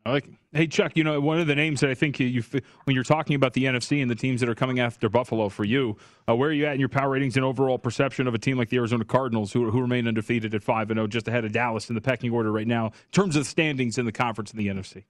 I 0.06 0.12
like. 0.12 0.30
Hey 0.54 0.68
Chuck, 0.68 0.98
you 0.98 1.04
know 1.04 1.20
one 1.22 1.40
of 1.40 1.48
the 1.48 1.56
names 1.56 1.80
that 1.80 1.90
I 1.90 1.94
think 1.94 2.20
you, 2.20 2.44
when 2.84 2.94
you're 2.94 3.04
talking 3.04 3.36
about 3.36 3.54
the 3.54 3.66
NFC 3.66 4.02
and 4.02 4.12
the 4.12 4.16
teams 4.16 4.42
that 4.42 4.50
are 4.50 4.56
coming 4.56 4.80
after 4.80 5.08
Buffalo 5.08 5.48
for 5.48 5.64
you, 5.64 5.96
uh, 6.28 6.36
where 6.36 6.50
are 6.50 6.54
you 6.54 6.66
at 6.66 6.74
in 6.74 6.80
your 6.80 6.90
power 6.90 7.12
ratings 7.12 7.38
and 7.38 7.46
overall 7.46 7.78
perception 7.78 8.28
of 8.28 8.34
a 8.34 8.38
team 8.40 8.58
like 8.58 8.70
the 8.70 8.78
Arizona 8.78 9.06
Cardinals, 9.06 9.54
who, 9.54 9.70
who 9.72 9.80
remain 9.80 10.08
undefeated 10.08 10.54
at 10.54 10.64
five 10.64 10.90
and 10.90 10.98
zero, 10.98 11.08
just 11.08 11.28
ahead 11.28 11.46
of 11.46 11.54
Dallas 11.54 11.90
in 11.90 11.96
the 11.96 12.02
pecking 12.02 12.32
order 12.32 12.52
right 12.52 12.68
now, 12.68 12.88
in 12.88 13.12
terms 13.12 13.36
of 13.36 13.46
standings 13.46 13.98
in 13.98 14.06
the 14.06 14.12
conference 14.12 14.52
in 14.52 14.58
the 14.58 14.68
NFC? 14.68 15.04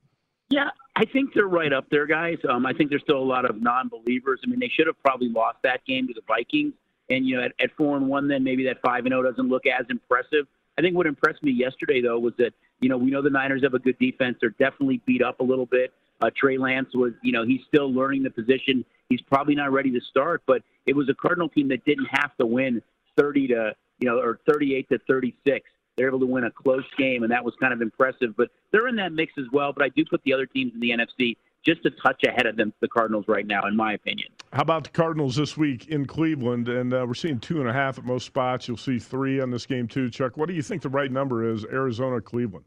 Yeah, 0.49 0.69
I 0.95 1.05
think 1.05 1.33
they're 1.33 1.47
right 1.47 1.71
up 1.71 1.85
there, 1.89 2.05
guys. 2.05 2.37
Um, 2.47 2.65
I 2.65 2.73
think 2.73 2.89
there's 2.89 3.01
still 3.03 3.17
a 3.17 3.23
lot 3.23 3.49
of 3.49 3.61
non-believers. 3.61 4.41
I 4.43 4.49
mean, 4.49 4.59
they 4.59 4.67
should 4.67 4.87
have 4.87 5.01
probably 5.01 5.29
lost 5.29 5.59
that 5.63 5.83
game 5.85 6.07
to 6.09 6.13
the 6.13 6.21
Vikings, 6.27 6.73
and 7.09 7.25
you 7.25 7.37
know, 7.37 7.43
at, 7.43 7.53
at 7.59 7.71
four 7.77 7.95
and 7.95 8.09
one, 8.09 8.27
then 8.27 8.43
maybe 8.43 8.65
that 8.65 8.77
five 8.85 9.05
and 9.05 9.13
zero 9.13 9.23
doesn't 9.23 9.47
look 9.47 9.65
as 9.65 9.85
impressive. 9.89 10.45
I 10.77 10.81
think 10.81 10.95
what 10.95 11.07
impressed 11.07 11.41
me 11.41 11.51
yesterday, 11.51 12.01
though, 12.01 12.19
was 12.19 12.33
that 12.37 12.53
you 12.81 12.89
know 12.89 12.97
we 12.97 13.11
know 13.11 13.21
the 13.21 13.29
Niners 13.29 13.63
have 13.63 13.73
a 13.73 13.79
good 13.79 13.97
defense. 13.99 14.37
They're 14.41 14.49
definitely 14.51 15.01
beat 15.05 15.23
up 15.23 15.39
a 15.39 15.43
little 15.43 15.65
bit. 15.65 15.93
Uh, 16.21 16.29
Trey 16.35 16.57
Lance 16.57 16.89
was, 16.93 17.13
you 17.23 17.31
know, 17.31 17.43
he's 17.43 17.61
still 17.67 17.91
learning 17.91 18.23
the 18.23 18.29
position. 18.29 18.85
He's 19.09 19.21
probably 19.21 19.55
not 19.55 19.71
ready 19.71 19.91
to 19.91 20.01
start, 20.01 20.43
but 20.45 20.61
it 20.85 20.95
was 20.95 21.09
a 21.09 21.15
Cardinal 21.15 21.49
team 21.49 21.67
that 21.69 21.83
didn't 21.83 22.07
have 22.11 22.35
to 22.37 22.45
win 22.45 22.81
30 23.17 23.47
to, 23.47 23.75
you 23.99 24.07
know, 24.07 24.19
or 24.19 24.39
38 24.47 24.87
to 24.89 24.99
36. 25.07 25.69
They're 25.97 26.07
able 26.07 26.19
to 26.19 26.25
win 26.25 26.43
a 26.45 26.51
close 26.51 26.85
game, 26.97 27.23
and 27.23 27.31
that 27.31 27.43
was 27.43 27.53
kind 27.59 27.73
of 27.73 27.81
impressive. 27.81 28.35
But 28.37 28.49
they're 28.71 28.87
in 28.87 28.95
that 28.97 29.11
mix 29.11 29.33
as 29.37 29.45
well. 29.51 29.73
But 29.73 29.83
I 29.83 29.89
do 29.89 30.05
put 30.05 30.21
the 30.23 30.33
other 30.33 30.45
teams 30.45 30.73
in 30.73 30.79
the 30.79 30.91
NFC 30.91 31.37
just 31.65 31.85
a 31.85 31.91
touch 32.03 32.21
ahead 32.27 32.45
of 32.45 32.55
them, 32.55 32.73
the 32.81 32.87
Cardinals 32.87 33.25
right 33.27 33.45
now, 33.45 33.67
in 33.67 33.75
my 33.75 33.93
opinion. 33.93 34.29
How 34.53 34.63
about 34.63 34.83
the 34.83 34.89
Cardinals 34.89 35.35
this 35.35 35.55
week 35.55 35.87
in 35.87 36.05
Cleveland? 36.05 36.67
And 36.67 36.93
uh, 36.93 37.05
we're 37.07 37.13
seeing 37.13 37.39
two 37.39 37.59
and 37.59 37.69
a 37.69 37.73
half 37.73 37.97
at 37.97 38.05
most 38.05 38.25
spots. 38.25 38.67
You'll 38.67 38.77
see 38.77 38.99
three 38.99 39.39
on 39.39 39.51
this 39.51 39.65
game 39.65 39.87
too. 39.87 40.09
Chuck, 40.09 40.37
what 40.37 40.47
do 40.47 40.53
you 40.53 40.61
think 40.61 40.81
the 40.81 40.89
right 40.89 41.11
number 41.11 41.49
is? 41.49 41.65
Arizona, 41.65 42.19
Cleveland. 42.21 42.65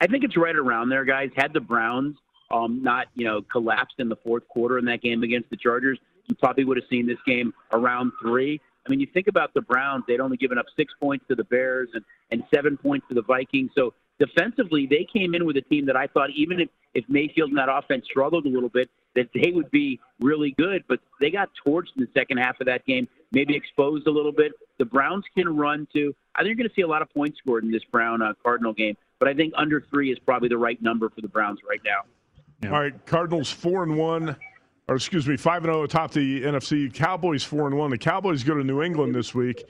I 0.00 0.06
think 0.06 0.24
it's 0.24 0.36
right 0.36 0.56
around 0.56 0.88
there, 0.88 1.04
guys. 1.04 1.30
Had 1.36 1.52
the 1.52 1.60
Browns 1.60 2.16
um, 2.50 2.82
not, 2.82 3.06
you 3.14 3.24
know, 3.24 3.42
collapsed 3.42 3.94
in 3.98 4.08
the 4.08 4.16
fourth 4.16 4.46
quarter 4.48 4.78
in 4.78 4.84
that 4.86 5.02
game 5.02 5.22
against 5.22 5.50
the 5.50 5.56
Chargers, 5.56 5.98
you 6.26 6.34
probably 6.36 6.64
would 6.64 6.76
have 6.76 6.86
seen 6.90 7.06
this 7.06 7.18
game 7.26 7.52
around 7.72 8.12
three. 8.20 8.60
I 8.86 8.90
mean, 8.90 9.00
you 9.00 9.06
think 9.12 9.26
about 9.26 9.52
the 9.54 9.62
Browns; 9.62 10.04
they'd 10.06 10.20
only 10.20 10.36
given 10.36 10.58
up 10.58 10.66
six 10.76 10.92
points 11.00 11.24
to 11.28 11.34
the 11.34 11.44
Bears 11.44 11.88
and 11.94 12.04
and 12.30 12.42
seven 12.54 12.76
points 12.76 13.06
to 13.08 13.14
the 13.14 13.22
Vikings. 13.22 13.70
So 13.74 13.94
defensively, 14.18 14.86
they 14.86 15.06
came 15.12 15.34
in 15.34 15.44
with 15.46 15.56
a 15.56 15.62
team 15.62 15.86
that 15.86 15.96
I 15.96 16.06
thought, 16.06 16.30
even 16.30 16.60
if 16.60 16.68
if 16.94 17.04
Mayfield 17.08 17.50
and 17.50 17.58
that 17.58 17.68
offense 17.68 18.06
struggled 18.10 18.46
a 18.46 18.48
little 18.48 18.70
bit, 18.70 18.88
that 19.14 19.28
they 19.34 19.50
would 19.50 19.70
be 19.70 20.00
really 20.18 20.54
good. 20.56 20.82
But 20.88 21.00
they 21.20 21.30
got 21.30 21.50
torched 21.66 21.94
in 21.96 22.02
the 22.02 22.08
second 22.18 22.38
half 22.38 22.58
of 22.58 22.66
that 22.66 22.86
game, 22.86 23.06
maybe 23.32 23.54
exposed 23.54 24.06
a 24.06 24.10
little 24.10 24.32
bit. 24.32 24.52
The 24.78 24.86
Browns 24.86 25.24
can 25.36 25.54
run 25.54 25.86
too. 25.92 26.14
I 26.34 26.38
think 26.38 26.48
you're 26.48 26.56
going 26.56 26.68
to 26.68 26.74
see 26.74 26.82
a 26.82 26.86
lot 26.86 27.02
of 27.02 27.10
points 27.10 27.38
scored 27.38 27.64
in 27.64 27.70
this 27.70 27.84
Brown 27.92 28.22
uh, 28.22 28.32
Cardinal 28.42 28.72
game. 28.72 28.96
But 29.18 29.28
I 29.28 29.34
think 29.34 29.52
under 29.56 29.82
three 29.90 30.10
is 30.10 30.18
probably 30.18 30.48
the 30.48 30.58
right 30.58 30.80
number 30.80 31.10
for 31.10 31.20
the 31.20 31.28
Browns 31.28 31.60
right 31.68 31.80
now. 31.84 32.08
Yeah. 32.62 32.74
All 32.74 32.80
right, 32.80 33.06
Cardinals 33.06 33.50
four 33.50 33.82
and 33.82 33.98
one, 33.98 34.34
or 34.88 34.96
excuse 34.96 35.26
me, 35.26 35.36
five 35.36 35.64
and 35.64 35.72
zero 35.72 35.82
atop 35.82 36.12
the 36.12 36.42
NFC. 36.42 36.92
Cowboys 36.92 37.42
four 37.42 37.66
and 37.66 37.76
one. 37.76 37.90
The 37.90 37.98
Cowboys 37.98 38.42
go 38.42 38.54
to 38.54 38.64
New 38.64 38.82
England 38.82 39.14
this 39.14 39.34
week. 39.34 39.64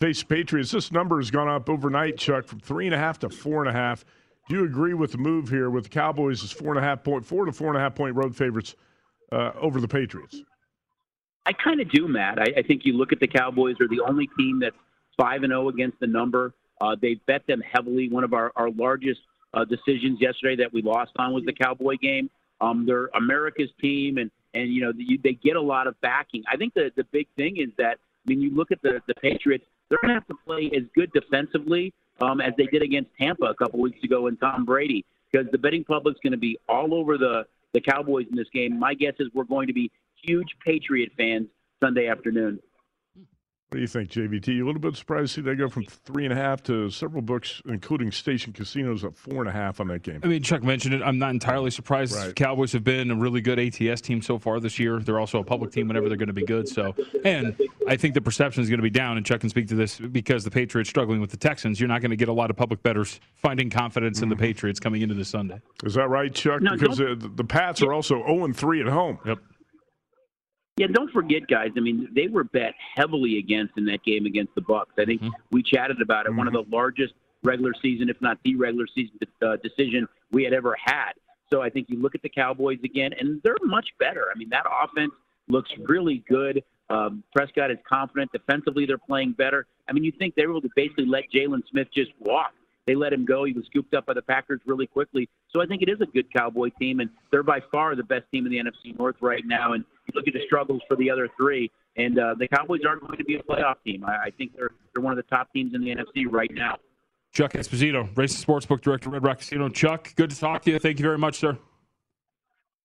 Face 0.00 0.22
Patriots. 0.22 0.70
This 0.70 0.92
number 0.92 1.18
has 1.18 1.30
gone 1.30 1.48
up 1.48 1.68
overnight, 1.68 2.16
Chuck, 2.16 2.46
from 2.46 2.60
three 2.60 2.86
and 2.86 2.94
a 2.94 2.98
half 2.98 3.18
to 3.20 3.28
four 3.28 3.64
and 3.64 3.68
a 3.68 3.72
half. 3.72 4.04
Do 4.48 4.56
you 4.56 4.64
agree 4.64 4.94
with 4.94 5.12
the 5.12 5.18
move 5.18 5.48
here 5.48 5.70
with 5.70 5.84
the 5.84 5.90
Cowboys 5.90 6.42
as 6.44 6.52
four 6.52 6.70
and 6.70 6.78
a 6.78 6.82
half 6.82 7.02
point, 7.02 7.24
four 7.24 7.46
to 7.46 7.52
four 7.52 7.68
and 7.68 7.76
a 7.76 7.80
half 7.80 7.94
point 7.94 8.14
road 8.14 8.36
favorites 8.36 8.74
uh, 9.32 9.52
over 9.58 9.80
the 9.80 9.88
Patriots? 9.88 10.42
I 11.46 11.52
kind 11.52 11.80
of 11.80 11.90
do, 11.90 12.08
Matt. 12.08 12.38
I, 12.38 12.58
I 12.58 12.62
think 12.62 12.82
you 12.84 12.94
look 12.94 13.12
at 13.12 13.20
the 13.20 13.26
Cowboys; 13.26 13.76
they're 13.78 13.88
the 13.88 14.02
only 14.06 14.28
team 14.38 14.60
that's 14.60 14.76
five 15.18 15.42
and 15.42 15.50
zero 15.50 15.68
against 15.68 15.98
the 16.00 16.06
number. 16.06 16.52
Uh, 16.80 16.96
they 17.00 17.14
bet 17.26 17.46
them 17.46 17.60
heavily. 17.60 18.08
One 18.08 18.24
of 18.24 18.32
our, 18.34 18.52
our 18.56 18.70
largest 18.70 19.20
uh, 19.54 19.64
decisions 19.64 20.20
yesterday 20.20 20.56
that 20.56 20.72
we 20.72 20.82
lost 20.82 21.12
on 21.16 21.32
was 21.32 21.44
the 21.44 21.52
Cowboy 21.52 21.96
game. 21.96 22.28
Um, 22.60 22.84
they're 22.86 23.06
America's 23.14 23.70
team, 23.80 24.18
and 24.18 24.30
and 24.54 24.72
you 24.72 24.82
know 24.82 24.92
they 25.22 25.32
get 25.32 25.56
a 25.56 25.60
lot 25.60 25.86
of 25.86 26.00
backing. 26.00 26.42
I 26.50 26.56
think 26.56 26.74
the 26.74 26.90
the 26.96 27.04
big 27.04 27.28
thing 27.36 27.56
is 27.58 27.68
that 27.78 27.98
I 27.98 28.30
mean 28.30 28.40
you 28.40 28.54
look 28.54 28.70
at 28.70 28.82
the 28.82 29.00
the 29.06 29.14
Patriots, 29.14 29.64
they're 29.94 30.08
going 30.08 30.20
to 30.20 30.20
have 30.20 30.28
to 30.28 30.44
play 30.44 30.70
as 30.76 30.82
good 30.94 31.12
defensively 31.12 31.92
um, 32.20 32.40
as 32.40 32.52
they 32.56 32.66
did 32.66 32.82
against 32.82 33.10
Tampa 33.18 33.44
a 33.44 33.54
couple 33.54 33.80
weeks 33.80 34.02
ago 34.02 34.26
and 34.26 34.38
Tom 34.40 34.64
Brady, 34.64 35.04
because 35.30 35.50
the 35.52 35.58
betting 35.58 35.84
public's 35.84 36.20
going 36.22 36.32
to 36.32 36.38
be 36.38 36.58
all 36.68 36.94
over 36.94 37.18
the 37.18 37.46
the 37.72 37.80
Cowboys 37.80 38.26
in 38.30 38.36
this 38.36 38.46
game. 38.54 38.78
My 38.78 38.94
guess 38.94 39.14
is 39.18 39.28
we're 39.34 39.42
going 39.42 39.66
to 39.66 39.72
be 39.72 39.90
huge 40.22 40.46
Patriot 40.64 41.10
fans 41.16 41.48
Sunday 41.82 42.06
afternoon. 42.06 42.60
What 43.70 43.78
do 43.78 43.80
you 43.80 43.88
think, 43.88 44.10
JVT? 44.10 44.48
You 44.54 44.64
a 44.64 44.66
little 44.66 44.80
bit 44.80 44.94
surprised 44.94 45.34
to 45.34 45.40
see 45.40 45.44
they 45.44 45.56
go 45.56 45.68
from 45.68 45.84
three 45.84 46.24
and 46.24 46.32
a 46.32 46.36
half 46.36 46.62
to 46.64 46.90
several 46.90 47.22
books, 47.22 47.60
including 47.66 48.12
Station 48.12 48.52
Casinos, 48.52 49.04
at 49.04 49.16
four 49.16 49.40
and 49.40 49.48
a 49.48 49.52
half 49.52 49.80
on 49.80 49.88
that 49.88 50.02
game. 50.02 50.20
I 50.22 50.28
mean, 50.28 50.44
Chuck 50.44 50.62
mentioned 50.62 50.94
it. 50.94 51.02
I'm 51.02 51.18
not 51.18 51.30
entirely 51.30 51.72
surprised. 51.72 52.14
Right. 52.14 52.36
Cowboys 52.36 52.72
have 52.72 52.84
been 52.84 53.10
a 53.10 53.16
really 53.16 53.40
good 53.40 53.58
ATS 53.58 54.00
team 54.00 54.22
so 54.22 54.38
far 54.38 54.60
this 54.60 54.78
year. 54.78 55.00
They're 55.00 55.18
also 55.18 55.40
a 55.40 55.44
public 55.44 55.72
team 55.72 55.88
whenever 55.88 56.08
they're 56.08 56.16
going 56.16 56.28
to 56.28 56.32
be 56.32 56.44
good. 56.44 56.68
So, 56.68 56.94
and 57.24 57.56
I 57.88 57.96
think 57.96 58.14
the 58.14 58.20
perception 58.20 58.62
is 58.62 58.68
going 58.68 58.78
to 58.78 58.84
be 58.84 58.90
down. 58.90 59.16
And 59.16 59.26
Chuck 59.26 59.40
can 59.40 59.50
speak 59.50 59.66
to 59.68 59.74
this 59.74 59.98
because 59.98 60.44
the 60.44 60.52
Patriots 60.52 60.88
struggling 60.88 61.20
with 61.20 61.30
the 61.30 61.36
Texans. 61.36 61.80
You're 61.80 61.88
not 61.88 62.00
going 62.00 62.10
to 62.10 62.16
get 62.16 62.28
a 62.28 62.32
lot 62.32 62.50
of 62.50 62.56
public 62.56 62.80
bettors 62.82 63.18
finding 63.34 63.70
confidence 63.70 64.18
mm-hmm. 64.18 64.24
in 64.24 64.28
the 64.28 64.34
mm-hmm. 64.36 64.44
Patriots 64.44 64.78
coming 64.78 65.02
into 65.02 65.14
this 65.14 65.30
Sunday. 65.30 65.60
Is 65.82 65.94
that 65.94 66.08
right, 66.08 66.32
Chuck? 66.32 66.62
No, 66.62 66.76
because 66.76 66.98
the, 66.98 67.16
the 67.34 67.44
Pats 67.44 67.82
are 67.82 67.92
also 67.92 68.24
0 68.24 68.44
and 68.44 68.56
3 68.56 68.82
at 68.82 68.86
home. 68.86 69.18
Yep. 69.26 69.38
Yeah, 70.76 70.88
don't 70.88 71.10
forget, 71.12 71.46
guys. 71.46 71.70
I 71.76 71.80
mean, 71.80 72.08
they 72.14 72.26
were 72.26 72.44
bet 72.44 72.74
heavily 72.96 73.38
against 73.38 73.74
in 73.76 73.84
that 73.86 74.02
game 74.02 74.26
against 74.26 74.54
the 74.56 74.60
Bucks. 74.60 74.92
I 74.98 75.04
think 75.04 75.22
mm-hmm. 75.22 75.32
we 75.52 75.62
chatted 75.62 76.00
about 76.02 76.26
it. 76.26 76.30
Mm-hmm. 76.30 76.38
One 76.38 76.46
of 76.48 76.52
the 76.52 76.64
largest 76.68 77.14
regular 77.44 77.72
season, 77.80 78.08
if 78.08 78.20
not 78.20 78.38
the 78.44 78.56
regular 78.56 78.86
season 78.92 79.18
uh, 79.42 79.56
decision 79.62 80.08
we 80.32 80.42
had 80.42 80.52
ever 80.52 80.76
had. 80.82 81.12
So 81.52 81.62
I 81.62 81.70
think 81.70 81.88
you 81.88 82.00
look 82.00 82.16
at 82.16 82.22
the 82.22 82.28
Cowboys 82.28 82.78
again, 82.82 83.12
and 83.18 83.40
they're 83.44 83.56
much 83.62 83.88
better. 84.00 84.26
I 84.34 84.36
mean, 84.36 84.48
that 84.48 84.64
offense 84.68 85.12
looks 85.48 85.70
really 85.86 86.24
good. 86.28 86.64
Um, 86.90 87.22
Prescott 87.34 87.70
is 87.70 87.78
confident. 87.88 88.32
Defensively, 88.32 88.86
they're 88.86 88.98
playing 88.98 89.32
better. 89.32 89.66
I 89.88 89.92
mean, 89.92 90.02
you 90.02 90.12
think 90.12 90.34
they 90.34 90.46
were 90.46 90.54
able 90.54 90.62
to 90.62 90.70
basically 90.74 91.06
let 91.06 91.24
Jaylon 91.32 91.62
Smith 91.70 91.88
just 91.94 92.10
walk. 92.18 92.52
They 92.86 92.94
let 92.94 93.12
him 93.12 93.24
go. 93.24 93.44
He 93.44 93.52
was 93.52 93.64
scooped 93.66 93.94
up 93.94 94.06
by 94.06 94.14
the 94.14 94.22
Packers 94.22 94.60
really 94.66 94.86
quickly. 94.86 95.28
So 95.50 95.62
I 95.62 95.66
think 95.66 95.82
it 95.82 95.88
is 95.88 96.00
a 96.00 96.06
good 96.06 96.32
Cowboy 96.32 96.70
team, 96.78 97.00
and 97.00 97.08
they're 97.30 97.42
by 97.42 97.60
far 97.70 97.94
the 97.94 98.02
best 98.02 98.24
team 98.30 98.46
in 98.46 98.52
the 98.52 98.58
NFC 98.58 98.98
North 98.98 99.16
right 99.20 99.44
now. 99.46 99.72
And 99.72 99.84
you 100.06 100.12
look 100.14 100.26
at 100.26 100.34
the 100.34 100.44
struggles 100.46 100.82
for 100.88 100.96
the 100.96 101.10
other 101.10 101.28
three, 101.36 101.70
and 101.96 102.18
uh, 102.18 102.34
the 102.38 102.48
Cowboys 102.48 102.80
are 102.86 102.96
going 102.96 103.16
to 103.18 103.24
be 103.24 103.36
a 103.36 103.42
playoff 103.42 103.76
team. 103.84 104.04
I, 104.04 104.26
I 104.26 104.30
think 104.30 104.56
they're 104.56 104.70
they're 104.94 105.02
one 105.02 105.12
of 105.12 105.16
the 105.16 105.28
top 105.34 105.52
teams 105.52 105.74
in 105.74 105.82
the 105.82 105.88
NFC 105.90 106.26
right 106.30 106.50
now. 106.52 106.76
Chuck 107.32 107.52
Esposito, 107.54 108.08
Racing 108.16 108.44
Sportsbook 108.44 108.80
Director, 108.80 109.10
Red 109.10 109.24
Rock 109.24 109.38
Casino. 109.38 109.68
Chuck, 109.68 110.14
good 110.14 110.30
to 110.30 110.38
talk 110.38 110.62
to 110.62 110.70
you. 110.70 110.78
Thank 110.78 110.98
you 110.98 111.04
very 111.04 111.18
much, 111.18 111.38
sir. 111.38 111.58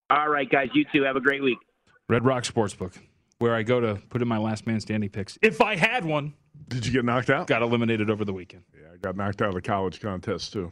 All 0.10 0.30
right, 0.30 0.50
guys. 0.50 0.70
You 0.74 0.86
too. 0.92 1.04
Have 1.04 1.16
a 1.16 1.22
great 1.22 1.44
week. 1.44 1.60
Red 2.08 2.26
Rock 2.26 2.44
Sportsbook, 2.44 2.96
where 3.38 3.54
I 3.54 3.62
go 3.64 3.80
to 3.80 4.02
put 4.10 4.22
in 4.22 4.28
my 4.28 4.40
last 4.40 4.66
man 4.66 4.80
standing 4.80 5.10
picks. 5.10 5.38
If 5.42 5.62
I 5.62 5.76
had 5.76 6.06
one. 6.06 6.34
Did 6.68 6.86
you 6.86 6.92
get 6.92 7.06
knocked 7.06 7.30
out? 7.30 7.48
Got 7.48 7.62
eliminated 7.64 8.10
over 8.12 8.26
the 8.26 8.34
weekend. 8.34 8.64
Yeah, 8.76 8.90
I 8.94 8.98
got 8.98 9.16
knocked 9.16 9.42
out 9.42 9.50
of 9.50 9.56
the 9.56 9.62
college 9.62 10.00
contest, 10.02 10.54
too. 10.54 10.72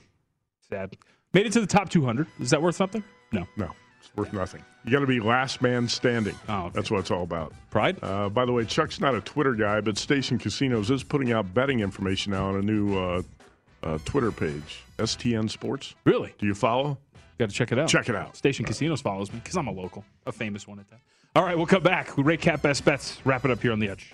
Sad. 0.70 0.96
Made 1.34 1.46
it 1.48 1.54
to 1.54 1.62
the 1.62 1.68
top 1.68 1.90
200. 1.90 2.28
Is 2.40 2.52
that 2.52 2.62
worth 2.62 2.76
something? 2.76 3.04
No. 3.32 3.48
No. 3.56 3.72
It's 4.08 4.16
worth 4.16 4.34
nothing. 4.34 4.64
You 4.86 4.92
got 4.92 5.00
to 5.00 5.08
be 5.08 5.20
last 5.20 5.62
man 5.62 5.88
standing. 5.88 6.36
Oh, 6.48 6.66
okay. 6.66 6.72
That's 6.76 6.90
what 6.90 7.00
it's 7.02 7.12
all 7.12 7.24
about. 7.24 7.54
Pride? 7.70 7.98
Uh, 8.02 8.30
by 8.30 8.46
the 8.46 8.54
way, 8.54 8.64
Chuck's 8.66 9.00
not 9.02 9.16
a 9.16 9.22
Twitter 9.22 9.54
guy, 9.54 9.82
but 9.82 9.98
Station 9.98 10.38
Casinos 10.38 10.90
is 10.90 11.04
putting 11.04 11.34
out 11.34 11.54
betting 11.54 11.82
information 11.82 12.32
now 12.32 12.48
on 12.48 12.56
a 12.56 12.62
new 12.62 12.98
uh, 12.98 13.22
uh, 13.84 13.98
Twitter 14.06 14.32
page, 14.32 14.84
STN 14.98 15.50
Sports. 15.50 15.96
Really? 16.06 16.34
Do 16.38 16.46
you 16.46 16.56
follow? 16.56 16.98
Got 17.38 17.50
to 17.50 17.56
check 17.56 17.72
it 17.72 17.80
out. 17.80 17.90
Check 17.90 18.10
it 18.10 18.16
out. 18.16 18.36
Station 18.36 18.66
Casinos 18.66 19.02
follows 19.02 19.32
me 19.32 19.40
because 19.40 19.58
I'm 19.58 19.68
a 19.68 19.72
local, 19.72 20.04
a 20.26 20.32
famous 20.32 20.68
one 20.68 20.80
at 20.80 20.90
that. 20.90 21.00
All 21.36 21.44
right, 21.44 21.56
we'll 21.56 21.68
come 21.68 21.84
back. 21.84 22.18
We 22.18 22.24
rate 22.24 22.42
cap 22.42 22.62
best 22.62 22.84
bets. 22.84 23.20
Wrap 23.26 23.46
it 23.46 23.52
up 23.52 23.62
here 23.62 23.72
on 23.72 23.80
the 23.80 23.90
edge. 23.90 24.14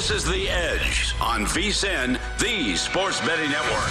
This 0.00 0.10
is 0.10 0.24
The 0.24 0.48
Edge 0.48 1.14
on 1.20 1.44
VSiN, 1.44 2.18
the 2.38 2.74
Sports 2.74 3.20
Betting 3.20 3.50
Network. 3.50 3.90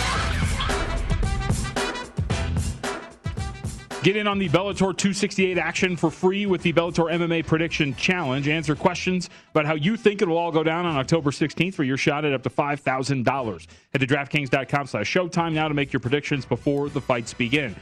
Get 4.02 4.16
in 4.16 4.26
on 4.26 4.40
the 4.40 4.50
Bellator 4.50 4.98
268 4.98 5.60
action 5.60 5.96
for 5.96 6.10
free 6.10 6.48
with 6.48 6.64
the 6.64 6.74
Bellator 6.74 7.14
MMA 7.14 7.46
Prediction 7.46 7.94
Challenge. 7.94 8.48
Answer 8.48 8.76
questions 8.76 9.30
about 9.52 9.68
how 9.68 9.76
you 9.76 9.96
think 9.96 10.24
it 10.24 10.28
will 10.28 10.40
all 10.40 10.52
go 10.52 10.64
down 10.64 10.88
on 10.88 10.98
October 10.98 11.30
16th 11.30 11.76
for 11.76 11.84
your 11.84 11.96
shot 11.96 12.26
at 12.26 12.34
up 12.34 12.42
to 12.42 12.50
$5,000. 12.50 13.68
Head 13.94 14.00
to 14.00 14.08
DraftKings.com 14.08 14.88
slash 14.88 15.14
Showtime 15.14 15.54
now 15.54 15.68
to 15.68 15.76
make 15.76 15.94
your 15.94 16.00
predictions 16.00 16.44
before 16.44 16.90
the 16.90 17.02
fights 17.02 17.36
begin. 17.36 17.76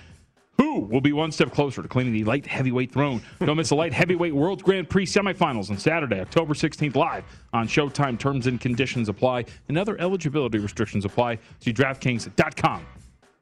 Who 0.58 0.82
will 0.82 1.02
be 1.02 1.14
one 1.14 1.32
step 1.32 1.52
closer 1.52 1.82
to 1.84 1.88
claiming 1.88 2.14
the 2.14 2.24
light 2.24 2.46
heavyweight 2.46 2.92
throne? 2.92 3.22
Don't 3.40 3.58
miss 3.58 3.70
the 3.70 3.76
light 3.76 3.94
heavyweight 3.94 4.34
World 4.34 4.64
Grand 4.64 4.90
Prix 4.90 5.06
semifinals 5.06 5.70
on 5.70 5.78
Saturday, 5.78 6.20
October 6.20 6.54
16th, 6.54 6.96
live 6.96 7.24
on 7.54 7.68
Showtime. 7.68 8.18
Terms 8.18 8.48
and 8.48 8.60
conditions 8.60 9.08
apply, 9.08 9.46
and 9.68 9.78
other 9.78 10.00
eligibility 10.00 10.58
restrictions 10.58 11.06
apply. 11.06 11.38
See 11.60 11.72
DraftKings.com 11.74 12.86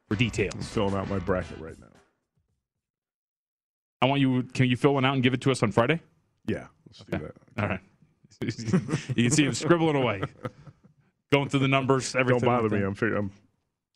for 0.07 0.16
details. 0.16 0.53
I'm 0.55 0.61
filling 0.61 0.95
out 0.95 1.09
my 1.09 1.20
bracket 1.20 1.59
right 1.59 1.80
now. 1.80 1.88
I 4.01 4.07
want 4.07 4.20
you. 4.22 4.43
Can 4.43 4.68
you 4.68 4.76
fill 4.76 4.93
one 4.93 5.05
out 5.05 5.13
and 5.13 5.24
give 5.24 5.34
it 5.34 5.41
to 5.41 5.51
us 5.51 5.63
on 5.63 5.72
Friday? 5.72 6.01
Yeah, 6.47 6.68
let's 6.88 6.99
do 6.99 7.18
that. 7.18 7.61
All 7.63 7.70
right. 7.70 7.80
you 9.16 9.24
can 9.24 9.32
see 9.32 9.45
him 9.45 9.53
scribbling 9.53 9.95
away, 9.95 10.22
going 11.32 11.47
through 11.47 11.61
the 11.61 11.68
numbers. 11.70 12.13
Everything. 12.16 12.41
Don't 12.41 12.61
bother 12.61 12.76
me. 12.76 12.84
I'm, 12.84 12.93
fig- 12.93 13.13
I'm 13.13 13.32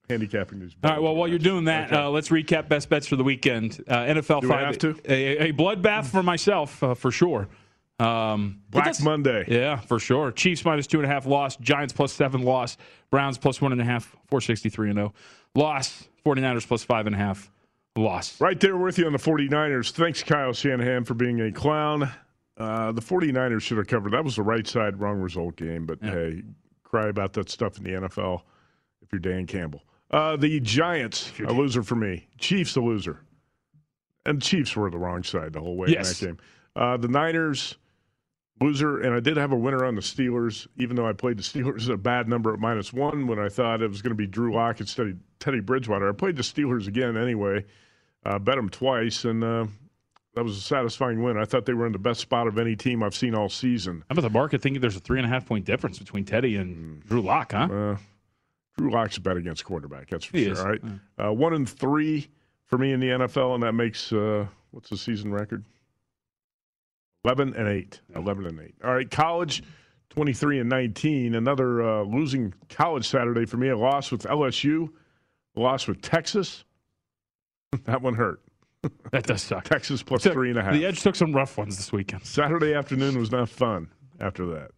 handicapping 0.10 0.60
these. 0.60 0.76
All 0.84 0.92
right. 0.92 1.02
Well, 1.02 1.16
while 1.16 1.28
you're 1.28 1.40
doing 1.40 1.66
that, 1.66 1.94
uh, 1.94 2.10
let's 2.10 2.30
recap 2.30 2.68
best 2.68 2.90
bets 2.90 3.08
for 3.08 3.16
the 3.16 3.24
weekend. 3.24 3.84
Uh, 3.88 3.98
NFL 4.00 4.42
Do 4.42 4.48
five. 4.50 4.66
have 4.66 4.78
to? 4.80 5.00
A, 5.08 5.50
a 5.50 5.54
bloodbath 5.54 6.08
for 6.08 6.24
myself 6.24 6.82
uh, 6.84 6.94
for 6.96 7.12
sure. 7.12 7.48
Um, 8.00 8.62
Black 8.70 9.02
Monday. 9.02 9.44
Yeah, 9.48 9.78
for 9.78 10.00
sure. 10.00 10.32
Chiefs 10.32 10.64
minus 10.66 10.88
two 10.88 11.00
and 11.00 11.06
a 11.06 11.10
half 11.14 11.26
loss. 11.26 11.58
Giants 11.58 11.94
plus 11.94 12.14
seven 12.14 12.44
loss. 12.44 12.78
Browns 13.12 13.38
plus 13.38 13.62
one 13.62 13.72
and 13.72 13.82
a 13.82 13.86
half. 13.86 14.16
Four 14.28 14.42
sixty 14.42 14.70
three 14.70 14.90
and 14.90 14.98
zero. 14.98 15.14
Loss. 15.56 16.08
49ers 16.26 16.68
plus 16.68 16.84
five 16.84 17.08
and 17.08 17.16
a 17.16 17.18
half. 17.18 17.50
Loss. 17.96 18.40
Right 18.42 18.60
there 18.60 18.78
with 18.78 18.98
you 18.98 19.06
on 19.06 19.14
the 19.14 19.18
49ers. 19.18 19.92
Thanks, 19.92 20.22
Kyle 20.22 20.54
Shanahan, 20.54 21.06
for 21.06 21.14
being 21.14 21.40
a 21.42 21.52
clown. 21.52 22.12
Uh, 22.58 22.92
the 22.92 23.02
49ers 23.02 23.62
should 23.62 23.78
have 23.78 23.88
covered. 23.88 24.12
That 24.12 24.24
was 24.24 24.36
the 24.36 24.44
right 24.44 24.68
side, 24.68 25.00
wrong 25.00 25.20
result 25.20 25.56
game. 25.56 25.86
But 25.86 26.00
hey, 26.02 26.44
cry 26.84 27.08
about 27.08 27.34
that 27.34 27.50
stuff 27.50 27.78
in 27.78 27.84
the 27.86 27.92
NFL 27.92 28.42
if 29.02 29.12
you're 29.12 29.20
Dan 29.20 29.48
Campbell. 29.48 29.82
Uh, 30.12 30.36
the 30.36 30.60
Giants, 30.60 31.32
a 31.40 31.52
loser 31.54 31.84
for 31.84 31.96
me. 31.96 32.28
Chiefs, 32.40 32.76
a 32.76 32.82
loser. 32.82 33.22
And 34.26 34.42
Chiefs 34.42 34.76
were 34.76 34.90
the 34.90 34.98
wrong 34.98 35.24
side 35.24 35.54
the 35.54 35.62
whole 35.62 35.78
way 35.78 35.90
Yes. 35.90 36.22
in 36.22 36.30
that 36.30 36.34
game. 36.38 36.46
Uh, 36.76 36.98
the 36.98 37.08
Niners, 37.08 37.78
loser. 38.60 39.00
And 39.02 39.14
I 39.16 39.20
did 39.20 39.38
have 39.38 39.52
a 39.52 39.56
winner 39.56 39.86
on 39.86 39.96
the 39.96 40.02
Steelers, 40.02 40.68
even 40.78 40.96
though 40.96 41.08
I 41.08 41.14
played 41.14 41.38
the 41.38 41.44
Steelers 41.44 41.90
a 41.90 41.98
bad 41.98 42.28
number 42.28 42.54
at 42.54 42.60
minus 42.60 42.92
one 42.92 43.28
when 43.28 43.40
I 43.40 43.50
thought 43.50 43.82
it 43.82 43.88
was 43.90 44.02
going 44.02 44.12
to 44.12 44.16
be 44.16 44.28
Drew 44.28 44.54
Lock 44.54 44.80
instead 44.80 45.08
of 45.08 45.16
Teddy 45.40 45.60
Bridgewater. 45.62 46.10
I 46.10 46.12
played 46.14 46.36
the 46.36 46.42
Steelers 46.44 46.88
again 46.88 47.16
anyway, 47.16 47.66
uh, 48.26 48.40
bet 48.40 48.56
them 48.56 48.70
twice, 48.70 49.26
and 49.26 49.44
uh, 49.44 49.66
that 50.34 50.44
was 50.44 50.58
a 50.58 50.62
satisfying 50.62 51.22
win. 51.24 51.38
I 51.38 51.46
thought 51.46 51.66
they 51.66 51.74
were 51.74 51.86
in 51.86 51.92
the 51.94 52.00
best 52.00 52.20
spot 52.20 52.48
of 52.48 52.58
any 52.58 52.76
team 52.76 53.02
I've 53.04 53.16
seen 53.16 53.34
all 53.36 53.48
season. 53.50 54.04
How 54.10 54.14
about 54.14 54.22
the 54.24 54.30
market 54.30 54.62
thinking 54.62 54.82
there's 54.82 54.96
a 54.98 55.00
three 55.02 55.20
and 55.20 55.26
a 55.26 55.30
half 55.30 55.46
point 55.46 55.66
difference 55.66 55.98
between 56.00 56.26
Teddy 56.26 56.56
and 56.58 57.04
Drew 57.06 57.22
Lock, 57.22 57.52
huh? 57.54 57.96
Drew 58.80 58.92
Lock's 58.92 59.18
a 59.18 59.22
bet 59.22 59.36
against 59.36 59.66
quarterback, 59.66 60.10
that's 60.10 60.24
for 60.26 60.38
He 60.38 60.46
sure. 60.46 60.54
is. 60.54 60.60
All 60.62 60.70
right, 60.70 60.82
uh, 61.22 61.34
one 61.34 61.54
and 61.54 61.68
three 61.70 62.30
for 62.66 62.78
me 62.78 62.94
in 62.94 63.02
the 63.02 63.08
NFL, 63.10 63.56
and 63.56 63.64
that 63.64 63.74
makes 63.74 64.14
uh, 64.14 64.46
what's 64.72 64.90
the 64.90 64.96
season 64.98 65.34
record? 65.34 65.66
Eleven 67.26 67.54
and 67.56 67.68
eight. 67.68 68.00
Eleven 68.16 68.46
and 68.46 68.60
eight. 68.62 68.76
All 68.84 68.94
right, 68.94 69.10
college. 69.10 69.64
23 70.12 70.60
and 70.62 70.68
19. 70.70 71.36
Another 71.36 71.84
uh, 71.84 72.02
losing 72.02 72.52
college 72.68 73.08
Saturday 73.08 73.46
for 73.46 73.58
me. 73.58 73.70
A 73.70 73.78
loss 73.78 74.12
with 74.12 74.24
LSU, 74.24 74.90
a 75.56 75.60
loss 75.60 75.88
with 75.88 76.02
Texas. 76.02 76.64
that 77.86 78.02
one 78.02 78.16
hurt. 78.16 78.42
That 79.12 79.26
does 79.28 79.42
suck. 79.44 79.66
Texas 79.66 80.02
plus 80.02 80.24
Took- 80.24 80.34
three 80.34 80.50
and 80.50 80.58
a 80.58 80.64
half. 80.64 80.74
The 80.74 80.86
Edge 80.86 81.02
took 81.02 81.16
some 81.16 81.32
rough 81.34 81.58
ones 81.60 81.76
this 81.78 81.92
weekend. 81.92 82.26
Saturday 82.26 82.74
afternoon 82.74 83.20
was 83.20 83.30
not 83.32 83.50
fun 83.50 83.90
after 84.20 84.46
that. 84.48 84.72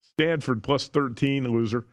Stanford 0.00 0.62
plus 0.62 0.86
13, 0.88 1.44
a 1.44 1.48
loser. 1.48 1.84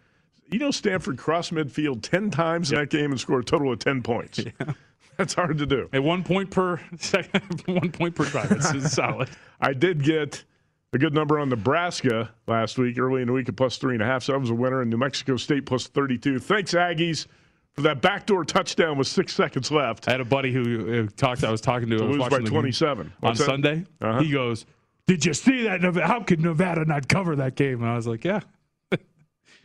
You 0.52 0.60
know, 0.60 0.72
Stanford 0.72 1.18
crossed 1.18 1.54
midfield 1.54 2.02
10 2.02 2.30
times 2.30 2.72
in 2.72 2.78
that 2.78 2.90
game 2.90 3.12
and 3.12 3.20
scored 3.20 3.44
a 3.44 3.46
total 3.46 3.72
of 3.72 3.80
10 3.80 4.04
points. 4.04 4.40
Yeah. 4.40 4.52
That's 5.18 5.34
hard 5.34 5.58
to 5.60 5.66
do. 5.66 5.90
At 5.94 6.04
one 6.04 6.24
point 6.24 6.52
per 6.52 6.80
second, 6.98 7.62
one 7.66 7.92
point 7.92 8.16
per 8.16 8.26
drive. 8.26 8.52
It's, 8.52 8.72
it's 8.74 8.92
solid. 8.92 9.30
I 9.62 9.74
did 9.74 10.04
get 10.04 10.44
a 10.94 10.98
good 10.98 11.14
number 11.14 11.40
on 11.40 11.50
Nebraska 11.50 12.32
last 12.48 12.78
week, 12.78 12.98
early 12.98 13.22
in 13.22 13.28
the 13.28 13.34
week 13.34 13.48
at 13.48 13.56
plus 13.56 13.78
three 13.78 13.94
and 13.94 14.02
a 14.02 14.06
half. 14.06 14.24
So 14.24 14.34
I 14.34 14.38
was 14.38 14.50
a 14.50 14.54
winner. 14.54 14.82
And 14.82 14.90
New 14.90 14.98
Mexico 14.98 15.38
State 15.38 15.66
plus 15.66 15.88
32. 15.88 16.40
Thanks, 16.40 16.74
Aggies, 16.74 17.28
for 17.74 17.82
that 17.82 18.02
backdoor 18.02 18.44
touchdown 18.44 18.98
with 18.98 19.08
six 19.08 19.34
seconds 19.34 19.72
left. 19.72 20.08
I 20.08 20.12
had 20.12 20.22
a 20.22 20.26
buddy 20.26 20.52
who 20.52 21.04
uh, 21.04 21.08
talked. 21.16 21.44
I 21.44 21.52
was 21.52 21.62
talking 21.62 21.90
to. 21.92 21.98
To 21.98 22.06
was 22.06 22.18
lose 22.18 22.30
by 22.30 22.40
27. 22.40 23.14
on? 23.24 23.36
Sunday. 23.36 23.86
Uh-huh. 24.02 24.22
He 24.22 24.32
goes, 24.32 24.66
"Did 25.08 25.26
you 25.26 25.34
see 25.34 25.64
that? 25.64 25.82
How 25.96 26.22
could 26.24 26.42
Nevada 26.42 26.84
not 26.84 27.08
cover 27.08 27.36
that 27.38 27.56
game?" 27.56 27.82
And 27.82 27.90
I 27.90 27.96
was 27.96 28.08
like, 28.08 28.26
"Yeah." 28.26 28.42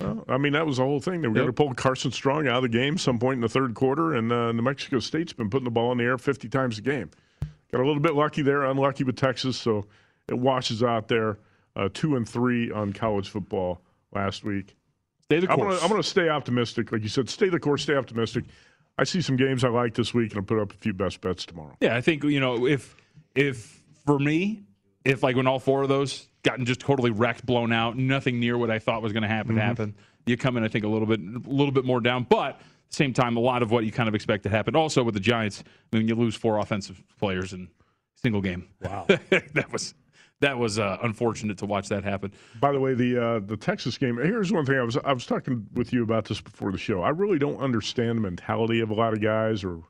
Well, 0.01 0.25
I 0.29 0.37
mean, 0.39 0.53
that 0.53 0.67
was 0.67 0.77
the 0.77 0.85
whole 0.85 1.01
thing. 1.01 1.23
They 1.23 1.29
were 1.29 1.35
going 1.35 1.47
to 1.47 1.53
pull 1.53 1.73
Carson 1.75 2.13
Strong 2.13 2.49
out 2.49 2.57
of 2.57 2.63
the 2.63 2.69
game 2.69 2.99
some 2.99 3.19
point 3.19 3.37
in 3.37 3.41
the 3.41 3.49
third 3.49 3.75
quarter, 3.75 4.15
and 4.15 4.31
uh, 4.31 4.53
New 4.53 4.63
Mexico 4.63 4.99
State's 4.99 5.33
been 5.33 5.51
putting 5.51 5.65
the 5.65 5.71
ball 5.71 5.93
in 5.93 5.99
the 5.99 6.05
air 6.05 6.19
50 6.19 6.49
times 6.49 6.79
a 6.79 6.83
game. 6.83 7.11
Got 7.73 7.81
a 7.81 7.87
little 7.87 8.01
bit 8.01 8.15
lucky 8.15 8.43
there, 8.43 8.65
unlucky 8.65 9.05
with 9.05 9.17
Texas, 9.17 9.57
so 9.57 9.87
it 10.29 10.39
washes 10.39 10.83
out 10.83 11.09
there. 11.09 11.39
Uh, 11.75 11.91
two 11.93 12.17
and 12.17 12.27
three 12.27 12.71
on 12.71 12.93
college 12.93 13.29
football 13.29 13.83
last 14.15 14.45
week. 14.45 14.77
Stay 15.25 15.41
the 15.41 15.51
I'm 15.51 15.59
course. 15.59 15.83
I'm 15.83 15.91
gonna 15.91 16.03
stay 16.03 16.29
optimistic, 16.29 16.91
like 16.91 17.03
you 17.03 17.09
said. 17.09 17.29
Stay 17.29 17.49
the 17.51 17.61
course. 17.61 17.83
Stay 17.83 17.97
optimistic. 17.97 18.45
I 18.97 19.05
see 19.05 19.21
some 19.21 19.37
games 19.37 19.63
I 19.63 19.69
like 19.69 19.93
this 19.95 20.15
week, 20.15 20.31
and 20.31 20.39
I'll 20.39 20.45
put 20.45 20.59
up 20.59 20.73
a 20.73 20.77
few 20.77 20.95
best 20.95 21.21
bets 21.21 21.45
tomorrow. 21.45 21.77
Yeah, 21.81 21.97
I 21.97 22.01
think 22.01 22.25
you 22.25 22.41
know 22.41 22.67
if 22.67 22.97
if 23.35 23.83
for 24.07 24.19
me, 24.19 24.63
if 25.05 25.23
like 25.23 25.37
when 25.37 25.47
all 25.47 25.59
four 25.59 25.83
of 25.83 25.89
those 25.89 26.29
gotten 26.47 26.65
just 26.65 26.81
totally 26.81 27.11
wrecked, 27.11 27.45
blown 27.45 27.73
out, 27.73 27.99
nothing 27.99 28.41
near 28.41 28.57
what 28.57 28.71
I 28.71 28.79
thought 28.79 29.03
was 29.03 29.13
going 29.13 29.23
to 29.25 29.29
happen 29.29 29.57
Mhm. 29.57 29.61
happen, 29.61 29.95
you 30.25 30.37
come 30.39 30.57
in 30.57 30.65
I 30.65 30.69
think 30.69 30.85
a 30.85 30.89
little 30.89 31.07
bit 31.07 31.21
a 31.21 31.51
little 31.51 31.73
bit 31.73 31.85
more 31.85 32.01
down, 32.01 32.25
but 32.29 32.51
at 32.55 32.61
the 32.91 32.97
same 32.97 33.13
time 33.13 33.37
a 33.37 33.41
lot 33.41 33.63
of 33.63 33.71
what 33.71 33.85
you 33.85 33.93
kind 33.93 34.09
of 34.09 34.15
expect 34.15 34.45
to 34.45 34.49
happen. 34.49 34.75
Also 34.75 35.03
with 35.03 35.15
the 35.15 35.21
Giants, 35.21 35.63
I 35.93 35.97
mean 35.99 36.09
you 36.09 36.15
lose 36.15 36.35
four 36.35 36.59
offensive 36.59 37.03
players 37.19 37.53
in 37.53 37.63
a 37.65 38.21
single 38.21 38.41
game. 38.41 38.69
Wow, 38.81 39.07
that 39.55 39.71
was 39.73 39.95
that 40.41 40.59
was 40.59 40.79
uh, 40.79 40.99
unfortunate 41.03 41.57
to 41.59 41.67
watch 41.67 41.89
that 41.89 42.05
happen. 42.05 42.31
By 42.61 42.71
the 42.73 42.79
way, 42.81 42.93
the 42.95 43.17
uh, 43.23 43.39
the 43.41 43.57
Texas 43.57 43.97
game. 43.99 44.17
Here's 44.19 44.53
one 44.53 44.67
thing 44.67 44.77
I 44.79 44.83
was 44.83 44.97
I 44.99 45.13
was 45.13 45.27
talking 45.27 45.67
with 45.75 45.93
you 45.93 46.03
about 46.03 46.27
this 46.27 46.41
before 46.41 46.71
the 46.73 46.79
show. 46.79 47.03
I 47.03 47.09
really 47.09 47.39
don't 47.39 47.59
understand 47.59 48.19
the 48.19 48.23
mentality 48.23 48.81
of 48.81 48.91
a 48.91 48.95
lot 48.95 49.13
of 49.15 49.21
guys 49.21 49.65
or 49.65 49.81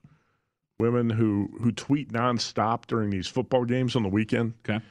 women 0.79 1.11
who 1.11 1.49
who 1.61 1.73
tweet 1.73 2.13
nonstop 2.13 2.87
during 2.87 3.11
these 3.11 3.27
football 3.27 3.65
games 3.65 3.97
on 3.97 4.03
the 4.03 4.09
weekend. 4.09 4.55
Okay. 4.69 4.85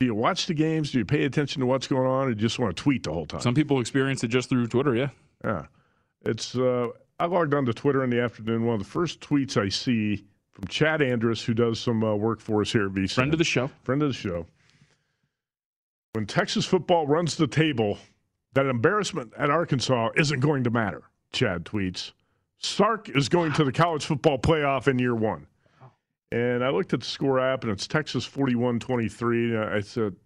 Do 0.00 0.06
you 0.06 0.14
watch 0.14 0.46
the 0.46 0.54
games? 0.54 0.90
Do 0.90 0.98
you 0.98 1.06
pay 1.06 1.24
attention 1.24 1.60
to 1.60 1.66
what's 1.66 1.86
going 1.86 2.06
on, 2.06 2.28
or 2.28 2.34
do 2.34 2.40
you 2.40 2.48
just 2.48 2.58
want 2.58 2.76
to 2.76 2.82
tweet 2.82 3.04
the 3.04 3.12
whole 3.12 3.24
time? 3.24 3.40
Some 3.40 3.54
people 3.54 3.80
experience 3.80 4.22
it 4.22 4.28
just 4.28 4.50
through 4.50 4.66
Twitter. 4.66 4.94
Yeah. 4.94 5.08
Yeah, 5.42 5.66
it's. 6.24 6.54
Uh, 6.56 6.88
I 7.18 7.26
logged 7.26 7.54
on 7.54 7.64
to 7.66 7.72
Twitter 7.72 8.04
in 8.04 8.10
the 8.10 8.20
afternoon. 8.20 8.66
One 8.66 8.74
of 8.74 8.80
the 8.80 8.88
first 8.88 9.20
tweets 9.20 9.56
I 9.56 9.70
see 9.70 10.24
from 10.52 10.66
Chad 10.68 11.00
Andrus, 11.00 11.42
who 11.42 11.54
does 11.54 11.80
some 11.80 12.04
uh, 12.04 12.14
work 12.14 12.40
for 12.40 12.60
us 12.60 12.72
here 12.72 12.86
at 12.86 12.92
VSiN. 12.92 13.14
Friend 13.14 13.32
of 13.32 13.38
the 13.38 13.44
show. 13.44 13.70
Friend 13.84 14.02
of 14.02 14.08
the 14.08 14.14
show. 14.14 14.46
When 16.12 16.26
Texas 16.26 16.66
football 16.66 17.06
runs 17.06 17.36
the 17.36 17.46
table, 17.46 17.98
that 18.52 18.66
embarrassment 18.66 19.32
at 19.38 19.50
Arkansas 19.50 20.10
isn't 20.16 20.40
going 20.40 20.64
to 20.64 20.70
matter. 20.70 21.04
Chad 21.32 21.64
tweets. 21.64 22.12
Sark 22.58 23.08
is 23.10 23.28
going 23.28 23.52
to 23.52 23.64
the 23.64 23.72
college 23.72 24.04
football 24.04 24.38
playoff 24.38 24.88
in 24.88 24.98
year 24.98 25.14
one. 25.14 25.46
And 26.32 26.64
I 26.64 26.70
looked 26.70 26.92
at 26.92 27.00
the 27.00 27.06
score 27.06 27.38
app, 27.38 27.62
and 27.62 27.72
it's 27.72 27.86
Texas 27.86 28.24
41 28.24 28.80
23. 28.80 29.56
I 29.56 29.80
said 29.80 30.16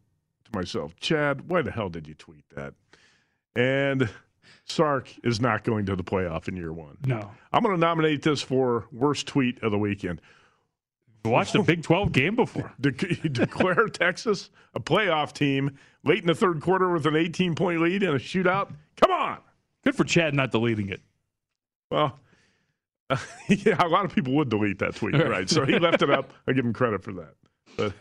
to 0.44 0.58
myself, 0.58 0.96
Chad, 0.96 1.48
why 1.48 1.62
the 1.62 1.70
hell 1.70 1.88
did 1.88 2.08
you 2.08 2.14
tweet 2.14 2.44
that? 2.54 2.74
And 3.54 4.08
Sark 4.64 5.12
is 5.24 5.40
not 5.40 5.64
going 5.64 5.86
to 5.86 5.96
the 5.96 6.04
playoff 6.04 6.48
in 6.48 6.56
year 6.56 6.72
one. 6.72 6.96
No. 7.04 7.30
I'm 7.52 7.62
going 7.62 7.74
to 7.74 7.80
nominate 7.80 8.22
this 8.22 8.40
for 8.40 8.86
worst 8.92 9.26
tweet 9.26 9.62
of 9.62 9.72
the 9.72 9.78
weekend. 9.78 10.20
Watched 11.24 11.52
the 11.52 11.62
Big 11.62 11.82
12 11.82 12.12
game 12.12 12.34
before. 12.34 12.72
De- 12.80 12.92
declare 12.92 13.88
Texas 13.88 14.48
a 14.74 14.80
playoff 14.80 15.34
team 15.34 15.76
late 16.02 16.20
in 16.20 16.26
the 16.26 16.34
third 16.34 16.62
quarter 16.62 16.90
with 16.90 17.04
an 17.06 17.16
18 17.16 17.54
point 17.54 17.80
lead 17.80 18.02
in 18.02 18.10
a 18.10 18.18
shootout. 18.18 18.72
Come 18.96 19.10
on. 19.10 19.38
Good 19.84 19.96
for 19.96 20.04
Chad 20.04 20.34
not 20.34 20.50
deleting 20.50 20.88
it. 20.88 21.02
Well, 21.90 22.18
yeah, 23.48 23.84
a 23.84 23.88
lot 23.88 24.04
of 24.04 24.14
people 24.14 24.32
would 24.34 24.48
delete 24.48 24.78
that 24.78 24.96
tweet, 24.96 25.14
right? 25.14 25.48
So 25.48 25.64
he 25.64 25.78
left 25.78 26.02
it 26.02 26.10
up. 26.10 26.32
I 26.46 26.52
give 26.52 26.64
him 26.64 26.72
credit 26.72 27.02
for 27.02 27.12
that. 27.14 27.34
But, 27.76 27.92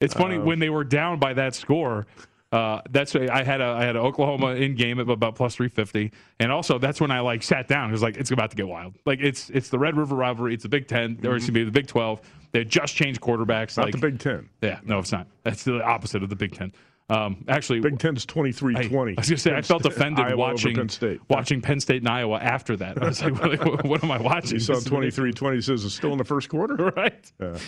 It's 0.00 0.14
funny 0.14 0.36
uh, 0.36 0.42
when 0.42 0.58
they 0.58 0.70
were 0.70 0.84
down 0.84 1.18
by 1.18 1.34
that 1.34 1.54
score. 1.54 2.06
Uh, 2.50 2.80
that's 2.90 3.14
I 3.14 3.42
had 3.42 3.60
a 3.60 3.64
I 3.64 3.84
had 3.84 3.94
a 3.94 3.98
Oklahoma 3.98 4.54
in 4.54 4.74
game 4.74 4.98
at 5.00 5.08
about 5.10 5.34
plus 5.34 5.54
three 5.54 5.68
fifty, 5.68 6.12
and 6.40 6.50
also 6.50 6.78
that's 6.78 6.98
when 6.98 7.10
I 7.10 7.20
like 7.20 7.42
sat 7.42 7.68
down. 7.68 7.90
It 7.90 7.92
was 7.92 8.02
like 8.02 8.16
it's 8.16 8.30
about 8.30 8.50
to 8.50 8.56
get 8.56 8.66
wild. 8.66 8.94
Like 9.04 9.20
it's 9.20 9.50
it's 9.50 9.68
the 9.68 9.78
Red 9.78 9.98
River 9.98 10.14
rivalry. 10.14 10.54
It's 10.54 10.62
the 10.62 10.68
Big 10.70 10.88
10 10.88 11.20
or 11.24 11.36
it's 11.36 11.44
gonna 11.44 11.52
be 11.52 11.64
the 11.64 11.70
Big 11.70 11.88
Twelve. 11.88 12.22
They 12.52 12.64
just 12.64 12.94
changed 12.94 13.20
quarterbacks. 13.20 13.76
Not 13.76 13.86
like 13.86 13.92
the 13.92 14.00
Big 14.00 14.18
Ten. 14.18 14.48
Yeah, 14.62 14.80
no, 14.84 15.00
it's 15.00 15.12
not. 15.12 15.26
That's 15.42 15.64
the 15.64 15.82
opposite 15.82 16.22
of 16.22 16.30
the 16.30 16.36
Big 16.36 16.54
Ten. 16.54 16.72
Um, 17.10 17.44
actually, 17.48 17.80
Big 17.80 17.98
Ten's 17.98 18.26
23 18.26 18.76
I, 18.76 18.86
20. 18.86 19.12
I 19.16 19.20
was 19.20 19.28
gonna 19.30 19.38
say 19.38 19.54
I 19.54 19.62
felt 19.62 19.86
offended 19.86 20.26
over 20.26 20.36
watching 20.36 20.76
Penn 20.76 20.88
State. 20.90 21.20
watching 21.30 21.62
Penn 21.62 21.80
State 21.80 22.02
and 22.02 22.08
Iowa 22.08 22.38
after 22.38 22.76
that. 22.76 23.02
I 23.02 23.06
was 23.06 23.22
like, 23.22 23.40
what, 23.40 23.84
what 23.86 24.04
am 24.04 24.10
I 24.10 24.20
watching? 24.20 24.54
You 24.54 24.60
saw 24.60 24.78
23 24.78 25.32
20 25.32 25.60
says 25.62 25.84
it's 25.84 25.94
still 25.94 26.12
in 26.12 26.18
the 26.18 26.24
first 26.24 26.48
quarter? 26.48 26.76
Right. 26.98 27.32
Yeah. 27.38 27.58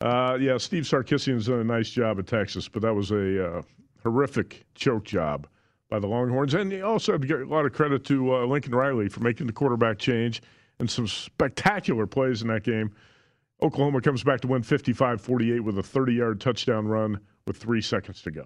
Uh, 0.00 0.36
yeah, 0.40 0.58
Steve 0.58 0.84
Sarkisian's 0.84 1.46
done 1.46 1.60
a 1.60 1.64
nice 1.64 1.90
job 1.90 2.18
at 2.18 2.26
Texas, 2.26 2.68
but 2.68 2.82
that 2.82 2.94
was 2.94 3.10
a 3.10 3.58
uh, 3.58 3.62
horrific 4.02 4.66
choke 4.74 5.04
job 5.04 5.48
by 5.88 5.98
the 5.98 6.06
Longhorns. 6.06 6.54
And 6.54 6.70
you 6.70 6.84
also 6.84 7.12
have 7.12 7.22
to 7.22 7.42
a 7.42 7.44
lot 7.46 7.64
of 7.64 7.72
credit 7.72 8.04
to 8.04 8.34
uh, 8.34 8.46
Lincoln 8.46 8.74
Riley 8.74 9.08
for 9.08 9.20
making 9.20 9.46
the 9.46 9.52
quarterback 9.52 9.98
change 9.98 10.42
and 10.78 10.88
some 10.88 11.08
spectacular 11.08 12.06
plays 12.06 12.42
in 12.42 12.48
that 12.48 12.62
game. 12.62 12.92
Oklahoma 13.62 14.00
comes 14.00 14.22
back 14.22 14.40
to 14.42 14.48
win 14.48 14.62
55 14.62 15.20
48 15.20 15.60
with 15.60 15.78
a 15.78 15.82
30 15.82 16.12
yard 16.12 16.40
touchdown 16.40 16.86
run 16.86 17.18
with 17.46 17.56
three 17.56 17.80
seconds 17.80 18.22
to 18.22 18.30
go. 18.30 18.44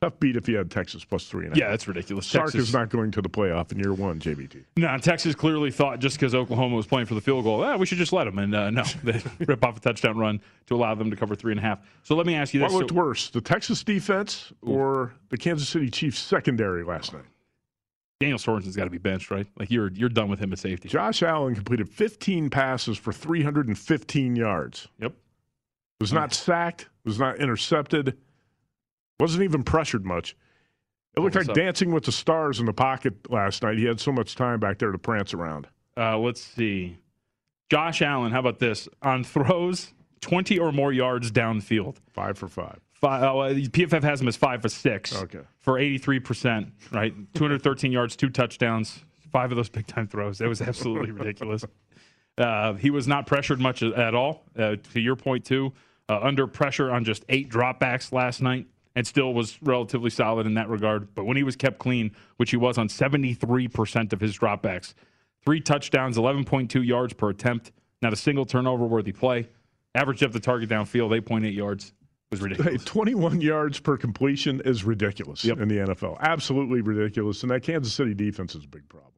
Tough 0.00 0.18
beat 0.20 0.36
if 0.36 0.48
you 0.48 0.56
had 0.56 0.70
Texas 0.70 1.04
plus 1.04 1.24
three 1.26 1.46
and 1.46 1.52
a 1.52 1.56
half. 1.56 1.58
Yeah, 1.58 1.70
that's 1.70 1.88
ridiculous. 1.88 2.26
Sark 2.26 2.46
Texas- 2.46 2.68
is 2.68 2.74
not 2.74 2.90
going 2.90 3.10
to 3.12 3.22
the 3.22 3.28
playoff 3.28 3.72
in 3.72 3.78
year 3.78 3.92
one, 3.94 4.18
JVT. 4.18 4.64
No, 4.76 4.98
Texas 4.98 5.34
clearly 5.34 5.70
thought 5.70 6.00
just 6.00 6.16
because 6.16 6.34
Oklahoma 6.34 6.76
was 6.76 6.86
playing 6.86 7.06
for 7.06 7.14
the 7.14 7.20
field 7.20 7.44
goal, 7.44 7.62
ah, 7.64 7.76
we 7.76 7.86
should 7.86 7.96
just 7.98 8.12
let 8.12 8.24
them. 8.24 8.38
And 8.38 8.54
uh, 8.54 8.70
no, 8.70 8.82
they 9.04 9.22
rip 9.46 9.64
off 9.64 9.76
a 9.78 9.80
touchdown 9.80 10.18
run 10.18 10.40
to 10.66 10.74
allow 10.74 10.94
them 10.94 11.10
to 11.10 11.16
cover 11.16 11.34
three 11.34 11.52
and 11.52 11.60
a 11.60 11.62
half. 11.62 11.78
So 12.02 12.16
let 12.16 12.26
me 12.26 12.34
ask 12.34 12.52
you 12.52 12.60
What 12.60 12.68
this: 12.68 12.78
looked 12.78 12.90
So- 12.90 12.96
worse, 12.96 13.30
the 13.30 13.40
Texas 13.40 13.82
defense 13.82 14.52
or 14.60 15.14
the 15.30 15.38
Kansas 15.38 15.68
City 15.68 15.88
Chiefs 15.88 16.18
secondary 16.18 16.84
last 16.84 17.12
night? 17.14 17.22
Daniel 18.20 18.38
Sorensen's 18.38 18.76
got 18.76 18.84
to 18.84 18.90
be 18.90 18.98
benched, 18.98 19.30
right? 19.30 19.46
Like 19.58 19.70
you're 19.70 19.90
you're 19.92 20.08
done 20.08 20.28
with 20.28 20.38
him 20.38 20.52
at 20.52 20.58
safety. 20.58 20.88
Josh 20.88 21.22
Allen 21.22 21.54
completed 21.54 21.88
15 21.88 22.50
passes 22.50 22.96
for 22.98 23.12
315 23.12 24.36
yards. 24.36 24.88
Yep. 25.00 25.14
Was 26.04 26.12
not 26.12 26.34
sacked, 26.34 26.90
was 27.04 27.18
not 27.18 27.38
intercepted, 27.38 28.18
wasn't 29.18 29.42
even 29.42 29.62
pressured 29.62 30.04
much. 30.04 30.36
It 31.16 31.20
looked 31.20 31.36
like 31.36 31.48
up. 31.48 31.54
dancing 31.54 31.92
with 31.92 32.04
the 32.04 32.12
stars 32.12 32.60
in 32.60 32.66
the 32.66 32.74
pocket 32.74 33.30
last 33.30 33.62
night. 33.62 33.78
He 33.78 33.84
had 33.84 34.00
so 34.00 34.12
much 34.12 34.34
time 34.34 34.60
back 34.60 34.78
there 34.78 34.92
to 34.92 34.98
prance 34.98 35.32
around. 35.32 35.66
Uh, 35.96 36.18
let's 36.18 36.42
see. 36.42 36.98
Josh 37.70 38.02
Allen, 38.02 38.32
how 38.32 38.40
about 38.40 38.58
this? 38.58 38.86
On 39.00 39.24
throws, 39.24 39.94
20 40.20 40.58
or 40.58 40.72
more 40.72 40.92
yards 40.92 41.30
downfield. 41.30 41.96
Five 42.12 42.36
for 42.36 42.48
five. 42.48 42.80
Five, 42.92 43.22
oh, 43.22 43.40
uh, 43.40 43.54
PFF 43.54 44.02
has 44.02 44.20
him 44.20 44.28
as 44.28 44.36
five 44.36 44.60
for 44.60 44.68
six. 44.68 45.14
Okay. 45.14 45.40
For 45.60 45.74
83%, 45.74 46.70
right? 46.92 47.14
213 47.34 47.92
yards, 47.92 48.14
two 48.16 48.28
touchdowns, 48.28 49.04
five 49.32 49.52
of 49.52 49.56
those 49.56 49.70
big 49.70 49.86
time 49.86 50.06
throws. 50.06 50.38
That 50.38 50.48
was 50.48 50.60
absolutely 50.60 51.12
ridiculous. 51.12 51.64
Uh, 52.36 52.74
he 52.74 52.90
was 52.90 53.06
not 53.06 53.28
pressured 53.28 53.60
much 53.60 53.80
at 53.80 54.12
all. 54.12 54.42
Uh, 54.58 54.74
to 54.92 55.00
your 55.00 55.14
point, 55.14 55.44
too, 55.44 55.72
uh, 56.08 56.18
under 56.20 56.46
pressure 56.46 56.90
on 56.90 57.04
just 57.04 57.24
eight 57.28 57.50
dropbacks 57.50 58.12
last 58.12 58.42
night 58.42 58.66
and 58.96 59.06
still 59.06 59.34
was 59.34 59.58
relatively 59.62 60.10
solid 60.10 60.46
in 60.46 60.54
that 60.54 60.68
regard. 60.68 61.14
But 61.14 61.24
when 61.24 61.36
he 61.36 61.42
was 61.42 61.56
kept 61.56 61.78
clean, 61.78 62.14
which 62.36 62.50
he 62.50 62.56
was 62.56 62.78
on 62.78 62.88
73% 62.88 64.12
of 64.12 64.20
his 64.20 64.38
dropbacks, 64.38 64.94
three 65.44 65.60
touchdowns, 65.60 66.16
11.2 66.16 66.86
yards 66.86 67.12
per 67.12 67.30
attempt, 67.30 67.72
not 68.02 68.12
a 68.12 68.16
single 68.16 68.44
turnover 68.44 68.84
worthy 68.86 69.12
play. 69.12 69.48
Average 69.94 70.20
depth 70.20 70.34
of 70.34 70.42
target 70.42 70.68
downfield, 70.68 71.10
8.8 71.22 71.54
yards. 71.54 71.92
was 72.30 72.40
Hey, 72.40 72.44
ridiculous. 72.44 72.84
21 72.84 73.40
yards 73.40 73.80
per 73.80 73.96
completion 73.96 74.60
is 74.64 74.84
ridiculous 74.84 75.44
in 75.44 75.68
the 75.68 75.78
NFL. 75.78 76.18
Absolutely 76.20 76.80
ridiculous. 76.80 77.42
And 77.42 77.50
that 77.50 77.62
Kansas 77.62 77.92
City 77.92 78.14
defense 78.14 78.54
is 78.54 78.64
a 78.64 78.68
big 78.68 78.88
problem. 78.88 79.12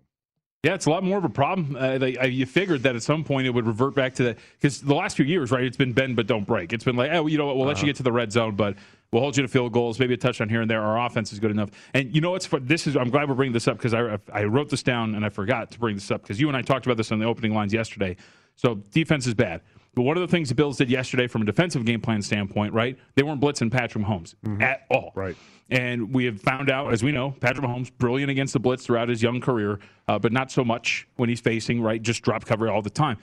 Yeah, 0.67 0.75
it's 0.75 0.87
a 0.87 0.91
lot 0.91 1.05
more 1.05 1.17
of 1.17 1.25
a 1.25 1.29
problem. 1.29 1.77
Uh, 1.77 1.97
they, 1.97 2.17
uh, 2.17 2.27
you 2.27 2.45
figured 2.45 2.83
that 2.83 2.97
at 2.97 3.03
some 3.05 3.23
point 3.23 3.47
it 3.47 3.51
would 3.51 3.69
revert 3.69 3.95
back 3.95 4.15
to 4.15 4.25
that 4.25 4.39
because 4.61 4.81
the 4.81 4.97
last 4.97 5.17
few 5.17 5.25
years, 5.25 5.53
right? 5.53 5.63
It's 5.63 5.77
been 5.77 5.93
bend 5.93 6.17
but 6.17 6.27
don't 6.27 6.45
break. 6.45 6.73
It's 6.73 6.83
been 6.83 6.97
like, 6.97 7.13
oh, 7.13 7.29
you 7.29 7.39
know 7.39 7.47
what? 7.47 7.57
We'll 7.57 7.67
let 7.67 7.77
you 7.77 7.83
Uh-huh. 7.83 7.87
get 7.87 7.97
to 7.99 8.03
the 8.03 8.11
red 8.11 8.33
zone, 8.33 8.57
but 8.57 8.75
we'll 9.13 9.23
hold 9.23 9.37
you 9.37 9.43
to 9.43 9.49
field 9.49 9.73
goals, 9.73 10.01
maybe 10.01 10.15
a 10.15 10.17
touchdown 10.17 10.49
here 10.49 10.63
and 10.63 10.69
there. 10.69 10.83
Our 10.83 11.07
offense 11.07 11.33
is 11.33 11.39
good 11.39 11.53
enough. 11.53 11.71
And 11.95 12.13
you 12.13 12.21
know 12.21 12.33
what's 12.33 12.47
fun? 12.47 12.67
This 12.67 12.89
is 12.89 12.97
I'm 12.97 13.11
glad 13.11 13.29
we're 13.29 13.37
bringing 13.37 13.53
this 13.53 13.69
up 13.69 13.77
because 13.79 13.95
I 13.95 14.19
I 14.33 14.43
wrote 14.43 14.69
this 14.69 14.83
down 14.83 15.15
and 15.15 15.25
I 15.25 15.29
forgot 15.29 15.71
to 15.71 15.79
bring 15.79 15.95
this 15.95 16.11
up 16.11 16.23
because 16.23 16.41
you 16.41 16.49
and 16.49 16.57
I 16.57 16.63
talked 16.63 16.85
about 16.85 16.97
this 16.97 17.13
on 17.13 17.21
the 17.21 17.27
opening 17.27 17.55
lines 17.55 17.73
yesterday. 17.73 18.17
So 18.57 18.75
defense 18.91 19.29
is 19.29 19.35
bad. 19.35 19.61
But 19.97 20.03
one 20.03 20.19
of 20.19 20.21
the 20.21 20.29
things 20.29 20.51
the 20.51 20.55
Bills 20.55 20.77
did 20.77 20.91
yesterday 20.91 21.27
from 21.27 21.41
a 21.41 21.47
defensive 21.47 21.87
game 21.87 22.03
plan 22.03 22.21
standpoint, 22.21 22.75
right? 22.75 22.99
They 23.15 23.23
weren't 23.23 23.41
blitzing 23.41 23.73
Patrick 23.73 24.05
Mahomes 24.05 24.35
at 24.63 24.85
all. 24.91 25.11
Mm-hmm. 25.11 25.19
Right. 25.21 25.37
And 25.71 26.15
we 26.15 26.27
have 26.27 26.39
found 26.41 26.71
out, 26.71 26.93
as 26.93 27.03
we 27.03 27.11
know, 27.11 27.33
Patrick 27.41 27.67
Mahomes 27.67 27.91
brilliant 27.97 28.31
against 28.31 28.53
the 28.53 28.61
blitz 28.61 28.85
throughout 28.85 29.09
his 29.09 29.23
young 29.23 29.41
career, 29.41 29.81
uh, 30.07 30.19
but 30.19 30.33
not 30.33 30.53
so 30.53 30.65
much 30.65 31.09
when 31.17 31.31
he's 31.31 31.41
facing 31.41 31.81
right 31.83 32.01
just 32.01 32.23
drop 32.23 32.45
cover 32.45 32.71
all 32.71 32.83
the 32.83 32.91
time. 32.91 33.17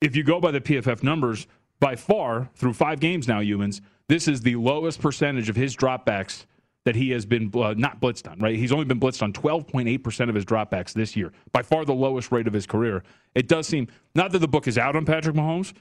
If 0.00 0.14
you 0.14 0.22
go 0.22 0.40
by 0.40 0.52
the 0.52 0.60
PFF 0.60 1.02
numbers, 1.02 1.48
by 1.80 1.96
far 1.96 2.48
through 2.54 2.74
five 2.74 3.00
games 3.00 3.26
now, 3.26 3.40
Youmans, 3.40 3.80
this 4.08 4.28
is 4.28 4.42
the 4.42 4.56
lowest 4.56 5.02
percentage 5.02 5.48
of 5.48 5.56
his 5.56 5.76
dropbacks 5.76 6.46
that 6.84 6.96
he 6.96 7.10
has 7.10 7.26
been 7.26 7.50
uh, 7.54 7.74
not 7.76 8.00
blitzed 8.00 8.30
on. 8.30 8.38
Right, 8.38 8.56
he's 8.56 8.72
only 8.72 8.84
been 8.84 9.00
blitzed 9.00 9.22
on 9.22 9.32
12.8 9.32 10.02
percent 10.02 10.30
of 10.30 10.34
his 10.34 10.44
dropbacks 10.44 10.92
this 10.92 11.16
year, 11.16 11.32
by 11.52 11.62
far 11.62 11.84
the 11.84 11.94
lowest 11.94 12.32
rate 12.32 12.46
of 12.46 12.52
his 12.52 12.66
career. 12.66 13.02
It 13.34 13.48
does 13.48 13.66
seem 13.66 13.88
not 14.14 14.32
that 14.32 14.38
the 14.38 14.48
book 14.48 14.66
is 14.66 14.78
out 14.78 14.96
on 14.96 15.04
Patrick 15.04 15.36
Mahomes, 15.36 15.72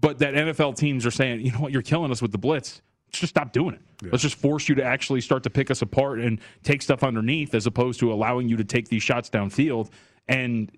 but 0.00 0.18
that 0.18 0.34
NFL 0.34 0.76
teams 0.76 1.06
are 1.06 1.10
saying, 1.10 1.40
you 1.40 1.52
know 1.52 1.58
what, 1.58 1.72
you're 1.72 1.82
killing 1.82 2.10
us 2.10 2.22
with 2.22 2.32
the 2.32 2.38
blitz. 2.38 2.82
Let's 3.08 3.20
just 3.20 3.30
stop 3.30 3.52
doing 3.52 3.74
it. 3.74 3.80
Let's 4.10 4.22
just 4.22 4.36
force 4.36 4.68
you 4.68 4.74
to 4.74 4.84
actually 4.84 5.20
start 5.20 5.42
to 5.44 5.50
pick 5.50 5.70
us 5.70 5.80
apart 5.80 6.20
and 6.20 6.40
take 6.64 6.82
stuff 6.82 7.02
underneath 7.02 7.54
as 7.54 7.66
opposed 7.66 8.00
to 8.00 8.12
allowing 8.12 8.48
you 8.48 8.56
to 8.56 8.64
take 8.64 8.88
these 8.88 9.02
shots 9.02 9.30
downfield. 9.30 9.90
And 10.28 10.70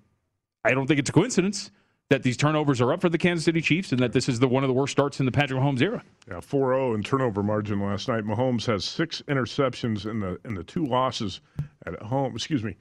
I 0.65 0.73
don't 0.73 0.87
think 0.87 1.01
it's 1.01 1.11
a 1.11 1.13
coincidence 1.13 1.71
that 2.11 2.23
these 2.23 2.37
turnovers 2.37 2.81
are 2.81 2.93
up 2.93 3.01
for 3.01 3.09
the 3.09 3.19
Kansas 3.19 3.45
City 3.45 3.61
Chiefs 3.61 3.93
and 3.93 4.01
that 4.01 4.13
this 4.13 4.29
is 4.29 4.39
the 4.39 4.49
one 4.49 4.65
of 4.65 4.69
the 4.69 4.75
worst 4.75 4.93
starts 4.93 5.21
in 5.21 5.27
the 5.27 5.33
Patrick 5.33 5.61
Mahomes 5.61 5.83
era. 5.83 6.03
Yeah, 6.27 6.37
4-0 6.37 6.95
in 6.95 7.03
turnover 7.03 7.43
margin 7.43 7.81
last 7.81 8.09
night. 8.09 8.25
Mahomes 8.25 8.65
has 8.67 8.85
six 8.85 9.23
interceptions 9.29 10.07
in 10.07 10.21
the 10.21 10.39
in 10.45 10.55
the 10.55 10.65
two 10.65 10.87
losses 10.87 11.41
at 11.87 12.01
home. 12.03 12.35
Excuse 12.35 12.65
me. 12.65 12.77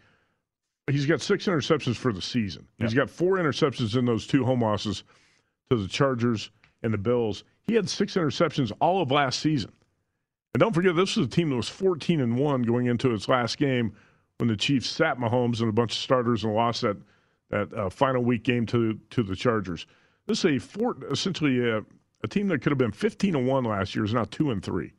He's 0.89 1.05
got 1.05 1.21
six 1.21 1.45
interceptions 1.47 1.97
for 1.97 2.13
the 2.13 2.21
season. 2.21 2.65
He's 2.78 2.93
got 2.93 3.09
four 3.09 3.38
interceptions 3.38 3.97
in 3.97 4.05
those 4.05 4.25
two 4.25 4.45
home 4.45 4.61
losses 4.61 5.03
to 5.69 5.75
the 5.75 5.88
Chargers 5.88 6.49
and 6.82 6.93
the 6.93 6.97
Bills. 6.97 7.43
He 7.65 7.73
had 7.73 7.89
six 7.89 8.13
interceptions 8.13 8.71
all 8.80 9.01
of 9.01 9.11
last 9.11 9.41
season. 9.41 9.73
And 10.53 10.61
don't 10.61 10.73
forget, 10.73 10.95
this 10.95 11.17
was 11.17 11.28
a 11.28 11.30
team 11.30 11.49
that 11.49 11.57
was 11.57 11.67
14 11.67 12.21
and 12.21 12.38
one 12.38 12.61
going 12.61 12.86
into 12.86 13.13
its 13.13 13.28
last 13.28 13.57
game 13.57 13.93
when 14.38 14.47
the 14.47 14.55
Chiefs 14.55 14.89
sat 14.89 15.19
Mahomes 15.19 15.59
and 15.59 15.67
a 15.67 15.73
bunch 15.73 15.91
of 15.91 15.97
starters 15.97 16.45
and 16.45 16.55
lost 16.55 16.84
that 16.84 16.95
that 17.49 17.73
uh, 17.73 17.89
final 17.89 18.23
week 18.23 18.43
game 18.43 18.65
to 18.67 18.99
to 19.11 19.23
the 19.23 19.35
Chargers. 19.35 19.85
This 20.25 20.39
is 20.39 20.45
a 20.45 20.59
four, 20.59 20.97
essentially 21.09 21.69
a, 21.69 21.83
a 22.23 22.27
team 22.27 22.47
that 22.49 22.61
could 22.61 22.71
have 22.71 22.77
been 22.77 22.91
15 22.91 23.35
and 23.35 23.47
one 23.47 23.63
last 23.63 23.95
year 23.95 24.03
is 24.03 24.13
now 24.13 24.25
two 24.25 24.51
and 24.51 24.61
3 24.63 24.91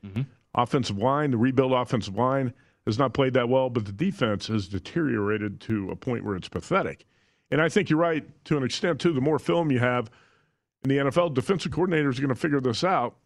Offensive 0.55 0.99
line, 0.99 1.31
the 1.31 1.37
rebuild 1.37 1.73
offensive 1.73 2.17
line 2.17 2.53
has 2.87 2.99
not 2.99 3.13
played 3.13 3.35
that 3.35 3.49
well, 3.51 3.69
but 3.69 3.85
the 3.85 3.93
defense 3.93 4.47
has 4.47 4.67
deteriorated 4.67 5.61
to 5.61 5.91
a 5.91 5.97
point 5.97 6.25
where 6.25 6.35
it's 6.37 6.49
pathetic. 6.49 7.05
And 7.51 7.61
I 7.61 7.69
think 7.69 7.91
you're 7.91 7.99
right 7.99 8.25
to 8.47 8.57
an 8.57 8.63
extent 8.65 8.99
too. 9.01 9.13
The 9.13 9.21
more 9.21 9.39
film 9.39 9.71
you 9.71 9.79
have 9.79 10.11
in 10.85 10.89
the 10.89 10.97
NFL, 10.97 11.35
defensive 11.35 11.71
coordinators 11.73 12.17
are 12.17 12.23
going 12.23 12.29
to 12.29 12.35
figure 12.35 12.61
this 12.61 12.83
out. 12.83 13.17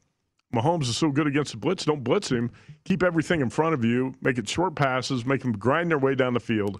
Mahomes 0.53 0.83
is 0.83 0.97
so 0.97 1.11
good 1.11 1.27
against 1.27 1.53
the 1.53 1.59
blitz. 1.59 1.85
Don't 1.85 2.05
blitz 2.05 2.31
him. 2.31 2.51
Keep 2.85 3.03
everything 3.03 3.41
in 3.41 3.49
front 3.49 3.73
of 3.75 3.85
you. 3.85 4.15
Make 4.21 4.37
it 4.37 4.49
short 4.49 4.75
passes. 4.75 5.25
Make 5.25 5.43
them 5.43 5.53
grind 5.53 5.91
their 5.91 5.99
way 5.99 6.15
down 6.15 6.35
the 6.35 6.41
field. 6.41 6.77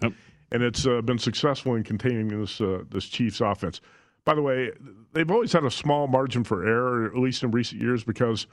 And 0.53 0.63
it's 0.63 0.85
uh, 0.85 1.01
been 1.01 1.17
successful 1.17 1.75
in 1.75 1.83
containing 1.83 2.27
this 2.27 2.61
uh, 2.61 2.83
this 2.89 3.05
Chiefs 3.05 3.41
offense. 3.41 3.81
By 4.23 4.35
the 4.35 4.41
way, 4.41 4.71
they've 5.11 5.29
always 5.29 5.51
had 5.51 5.65
a 5.65 5.71
small 5.71 6.07
margin 6.07 6.43
for 6.43 6.65
error, 6.65 7.05
at 7.07 7.17
least 7.17 7.43
in 7.43 7.51
recent 7.51 7.81
years, 7.81 8.03
because 8.03 8.47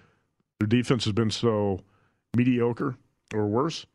their 0.59 0.67
defense 0.67 1.05
has 1.05 1.13
been 1.13 1.31
so 1.31 1.81
mediocre 2.37 2.97
or 3.33 3.47
worse. 3.47 3.87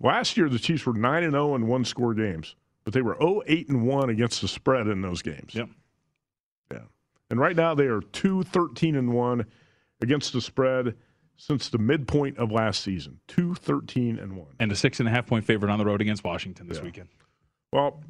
Last 0.00 0.36
year, 0.36 0.48
the 0.48 0.58
Chiefs 0.58 0.84
were 0.84 0.92
nine 0.92 1.22
and 1.22 1.32
zero 1.32 1.54
in 1.54 1.66
one 1.66 1.84
score 1.84 2.12
games, 2.12 2.56
but 2.84 2.92
they 2.92 3.00
were 3.00 3.14
0-8 3.16 3.68
and 3.68 3.86
one 3.86 4.10
against 4.10 4.40
the 4.40 4.48
spread 4.48 4.86
in 4.86 5.00
those 5.00 5.22
games. 5.22 5.54
Yep. 5.54 5.68
Yeah. 6.72 6.78
And 7.30 7.40
right 7.40 7.56
now 7.56 7.74
they 7.74 7.86
are 7.86 8.00
2-13 8.00 8.98
and 8.98 9.14
one 9.14 9.46
against 10.02 10.32
the 10.32 10.40
spread 10.40 10.94
since 11.36 11.68
the 11.68 11.78
midpoint 11.78 12.38
of 12.38 12.52
last 12.52 12.82
season. 12.82 13.20
2-13 13.28 14.22
and 14.22 14.36
one. 14.36 14.54
And 14.60 14.70
a 14.72 14.76
six 14.76 15.00
and 15.00 15.08
a 15.08 15.12
half 15.12 15.26
point 15.26 15.44
favorite 15.44 15.70
on 15.70 15.78
the 15.78 15.84
road 15.84 16.00
against 16.00 16.24
Washington 16.24 16.68
this 16.68 16.80
weekend. 16.80 17.08
Well, 17.74 18.00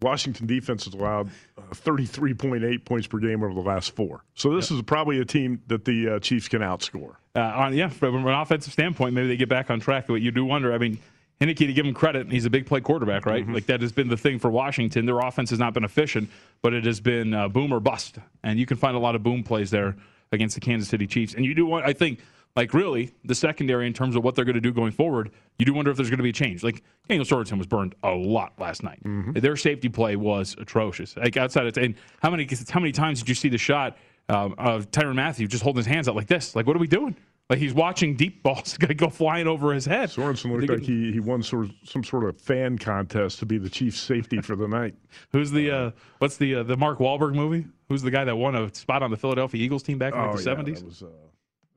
Washington 0.00 0.46
defense 0.46 0.86
has 0.86 0.94
allowed 0.94 1.28
uh, 1.58 1.62
33.8 1.74 2.84
points 2.86 3.06
per 3.06 3.18
game 3.18 3.42
over 3.42 3.52
the 3.52 3.60
last 3.60 3.94
four. 3.94 4.24
So 4.34 4.56
this 4.56 4.70
is 4.70 4.80
probably 4.80 5.20
a 5.20 5.26
team 5.26 5.60
that 5.66 5.84
the 5.84 6.14
uh, 6.14 6.18
Chiefs 6.20 6.48
can 6.48 6.62
outscore. 6.62 7.16
Uh, 7.36 7.40
on, 7.40 7.74
yeah, 7.74 7.88
from 7.88 8.26
an 8.26 8.34
offensive 8.34 8.72
standpoint, 8.72 9.14
maybe 9.14 9.28
they 9.28 9.36
get 9.36 9.50
back 9.50 9.70
on 9.70 9.78
track. 9.78 10.06
But 10.06 10.14
you 10.14 10.30
do 10.30 10.46
wonder. 10.46 10.72
I 10.72 10.78
mean, 10.78 10.98
Heinicke, 11.38 11.58
to 11.58 11.72
give 11.74 11.84
him 11.84 11.92
credit, 11.92 12.32
he's 12.32 12.46
a 12.46 12.50
big 12.50 12.64
play 12.64 12.80
quarterback, 12.80 13.26
right? 13.26 13.46
Like 13.46 13.66
that 13.66 13.82
has 13.82 13.92
been 13.92 14.08
the 14.08 14.16
thing 14.16 14.38
for 14.38 14.50
Washington. 14.50 15.04
Their 15.04 15.18
offense 15.18 15.50
has 15.50 15.58
not 15.58 15.74
been 15.74 15.84
efficient, 15.84 16.30
but 16.62 16.72
it 16.72 16.86
has 16.86 17.00
been 17.00 17.34
uh, 17.34 17.48
boom 17.48 17.72
or 17.72 17.80
bust, 17.80 18.16
and 18.42 18.58
you 18.58 18.64
can 18.64 18.78
find 18.78 18.96
a 18.96 19.00
lot 19.00 19.14
of 19.14 19.22
boom 19.22 19.42
plays 19.42 19.70
there 19.70 19.96
against 20.32 20.54
the 20.54 20.62
Kansas 20.62 20.88
City 20.88 21.06
Chiefs. 21.06 21.34
And 21.34 21.44
you 21.44 21.54
do 21.54 21.66
want, 21.66 21.84
I 21.84 21.92
think, 21.92 22.20
like 22.56 22.72
really 22.72 23.12
the 23.24 23.34
secondary 23.34 23.86
in 23.86 23.92
terms 23.92 24.14
of 24.16 24.22
what 24.22 24.34
they're 24.34 24.44
going 24.44 24.54
to 24.54 24.60
do 24.60 24.72
going 24.72 24.92
forward. 24.92 25.30
You 25.58 25.66
do 25.66 25.74
wonder 25.74 25.90
if 25.90 25.96
there's 25.96 26.10
going 26.10 26.18
to 26.18 26.22
be 26.24 26.30
a 26.30 26.32
change. 26.32 26.62
Like 26.62 26.82
Daniel 27.08 27.24
Sorensen 27.26 27.58
was 27.58 27.66
burned 27.66 27.94
a 28.02 28.10
lot 28.10 28.52
last 28.58 28.82
night. 28.82 29.00
Their 29.34 29.56
safety 29.56 29.88
play 29.88 30.16
was 30.16 30.54
atrocious. 30.58 31.16
Like 31.16 31.36
outside 31.36 31.66
of 31.66 31.76
and 31.76 31.94
how 32.20 32.30
many 32.30 32.48
how 32.70 32.80
many 32.80 32.92
times 32.92 33.20
did 33.20 33.28
you 33.28 33.34
see 33.34 33.48
the 33.48 33.58
shot 33.58 33.96
um, 34.28 34.54
of 34.58 34.90
Tyrann 34.90 35.16
Mathieu 35.16 35.46
just 35.48 35.62
holding 35.62 35.78
his 35.80 35.86
hands 35.86 36.08
out 36.08 36.14
like 36.16 36.28
this? 36.28 36.54
Like 36.54 36.66
what 36.66 36.76
are 36.76 36.80
we 36.80 36.86
doing? 36.86 37.16
Like 37.50 37.58
he's 37.58 37.74
watching 37.74 38.16
deep 38.16 38.42
balls 38.42 38.78
go 38.96 39.10
flying 39.10 39.46
over 39.46 39.74
his 39.74 39.84
head. 39.84 40.08
Sorensen 40.08 40.50
looked 40.50 40.70
like 40.70 40.80
he, 40.80 41.12
he 41.12 41.20
won 41.20 41.42
sort 41.42 41.66
of, 41.66 41.72
some 41.84 42.02
sort 42.02 42.24
of 42.24 42.40
fan 42.40 42.78
contest 42.78 43.38
to 43.40 43.46
be 43.46 43.58
the 43.58 43.68
chief 43.68 43.94
safety 43.96 44.40
for 44.40 44.56
the 44.56 44.66
night. 44.66 44.94
Who's 45.32 45.50
the 45.50 45.70
uh, 45.70 45.90
what's 46.18 46.36
the 46.38 46.54
uh, 46.56 46.62
the 46.62 46.76
Mark 46.76 47.00
Wahlberg 47.00 47.34
movie? 47.34 47.66
Who's 47.88 48.00
the 48.00 48.10
guy 48.10 48.24
that 48.24 48.34
won 48.36 48.54
a 48.54 48.72
spot 48.74 49.02
on 49.02 49.10
the 49.10 49.16
Philadelphia 49.18 49.62
Eagles 49.62 49.82
team 49.82 49.98
back 49.98 50.14
in 50.14 50.20
like, 50.20 50.30
Oh, 50.30 50.36
the 50.36 50.42
seventies? 50.42 50.80
that 51.00 51.12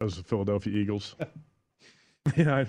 was 0.03 0.17
the 0.17 0.23
Philadelphia 0.23 0.75
Eagles. 0.75 1.15
yeah, 2.35 2.55
I, 2.55 2.59
I 2.61 2.65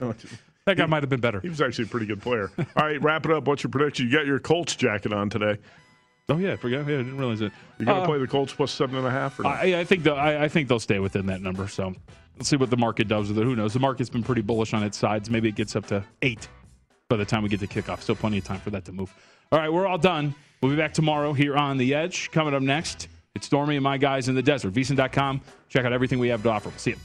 know 0.00 0.08
what 0.08 0.22
you- 0.24 0.30
that 0.66 0.76
guy 0.76 0.86
might 0.86 1.02
have 1.02 1.08
been 1.10 1.20
better. 1.20 1.40
He 1.40 1.48
was 1.48 1.60
actually 1.62 1.86
a 1.86 1.88
pretty 1.88 2.06
good 2.06 2.20
player. 2.20 2.50
All 2.76 2.84
right, 2.84 3.00
wrap 3.02 3.24
it 3.24 3.32
up. 3.32 3.46
What's 3.46 3.62
your 3.64 3.70
prediction? 3.70 4.06
You 4.06 4.12
got 4.12 4.26
your 4.26 4.38
Colts 4.38 4.76
jacket 4.76 5.12
on 5.12 5.30
today. 5.30 5.56
Oh 6.28 6.36
yeah, 6.36 6.52
I 6.52 6.56
forgot. 6.56 6.86
Yeah, 6.86 6.94
I 6.96 6.98
didn't 6.98 7.16
realize 7.16 7.40
it. 7.40 7.50
You're 7.78 7.86
going 7.86 7.96
to 7.98 8.02
Uh, 8.04 8.06
play 8.06 8.18
the 8.18 8.26
Colts 8.28 8.52
plus 8.52 8.70
seven 8.70 8.96
and 8.96 9.06
a 9.06 9.10
half? 9.10 9.40
Or 9.40 9.44
not? 9.44 9.54
I, 9.56 9.80
I 9.80 9.84
think 9.84 10.04
the, 10.04 10.12
I, 10.12 10.44
I 10.44 10.48
think 10.48 10.68
they'll 10.68 10.78
stay 10.78 10.98
within 11.00 11.26
that 11.26 11.40
number. 11.40 11.66
So 11.66 11.94
let's 12.36 12.48
see 12.48 12.56
what 12.56 12.70
the 12.70 12.76
market 12.76 13.08
does 13.08 13.28
with 13.28 13.38
it. 13.38 13.44
Who 13.44 13.56
knows? 13.56 13.72
The 13.72 13.80
market's 13.80 14.10
been 14.10 14.22
pretty 14.22 14.42
bullish 14.42 14.74
on 14.74 14.82
its 14.84 14.98
sides. 14.98 15.28
Maybe 15.30 15.48
it 15.48 15.56
gets 15.56 15.74
up 15.74 15.86
to 15.86 16.04
eight 16.22 16.46
by 17.08 17.16
the 17.16 17.24
time 17.24 17.42
we 17.42 17.48
get 17.48 17.58
to 17.60 17.66
kickoff. 17.66 18.02
Still 18.02 18.14
plenty 18.14 18.38
of 18.38 18.44
time 18.44 18.60
for 18.60 18.70
that 18.70 18.84
to 18.84 18.92
move. 18.92 19.12
All 19.50 19.58
right, 19.58 19.72
we're 19.72 19.86
all 19.86 19.98
done. 19.98 20.34
We'll 20.62 20.70
be 20.70 20.76
back 20.76 20.92
tomorrow 20.92 21.32
here 21.32 21.56
on 21.56 21.78
the 21.78 21.94
Edge. 21.94 22.30
Coming 22.30 22.54
up 22.54 22.62
next, 22.62 23.08
it's 23.34 23.46
Stormy 23.46 23.76
and 23.76 23.84
my 23.84 23.98
guys 23.98 24.28
in 24.28 24.34
the 24.34 24.42
desert. 24.42 24.72
VSiN.com. 24.72 25.40
Check 25.68 25.84
out 25.84 25.92
everything 25.92 26.18
we 26.18 26.28
have 26.28 26.42
to 26.42 26.50
offer. 26.50 26.70
See 26.76 26.90
you. 26.90 26.96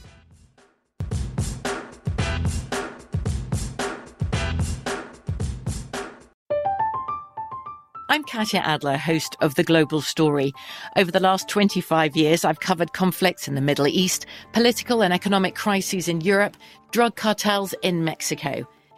I'm 8.08 8.24
Katya 8.24 8.60
Adler, 8.60 8.96
host 8.96 9.36
of 9.42 9.56
The 9.56 9.62
Global 9.62 10.00
Story. 10.00 10.54
Over 10.96 11.10
the 11.10 11.20
last 11.20 11.48
25 11.48 12.16
years, 12.16 12.44
I've 12.46 12.60
covered 12.60 12.92
conflicts 12.94 13.46
in 13.46 13.54
the 13.54 13.60
Middle 13.60 13.86
East, 13.86 14.24
political 14.52 15.02
and 15.02 15.12
economic 15.12 15.54
crises 15.54 16.08
in 16.08 16.22
Europe, 16.22 16.56
drug 16.92 17.16
cartels 17.16 17.74
in 17.82 18.04
Mexico. 18.04 18.66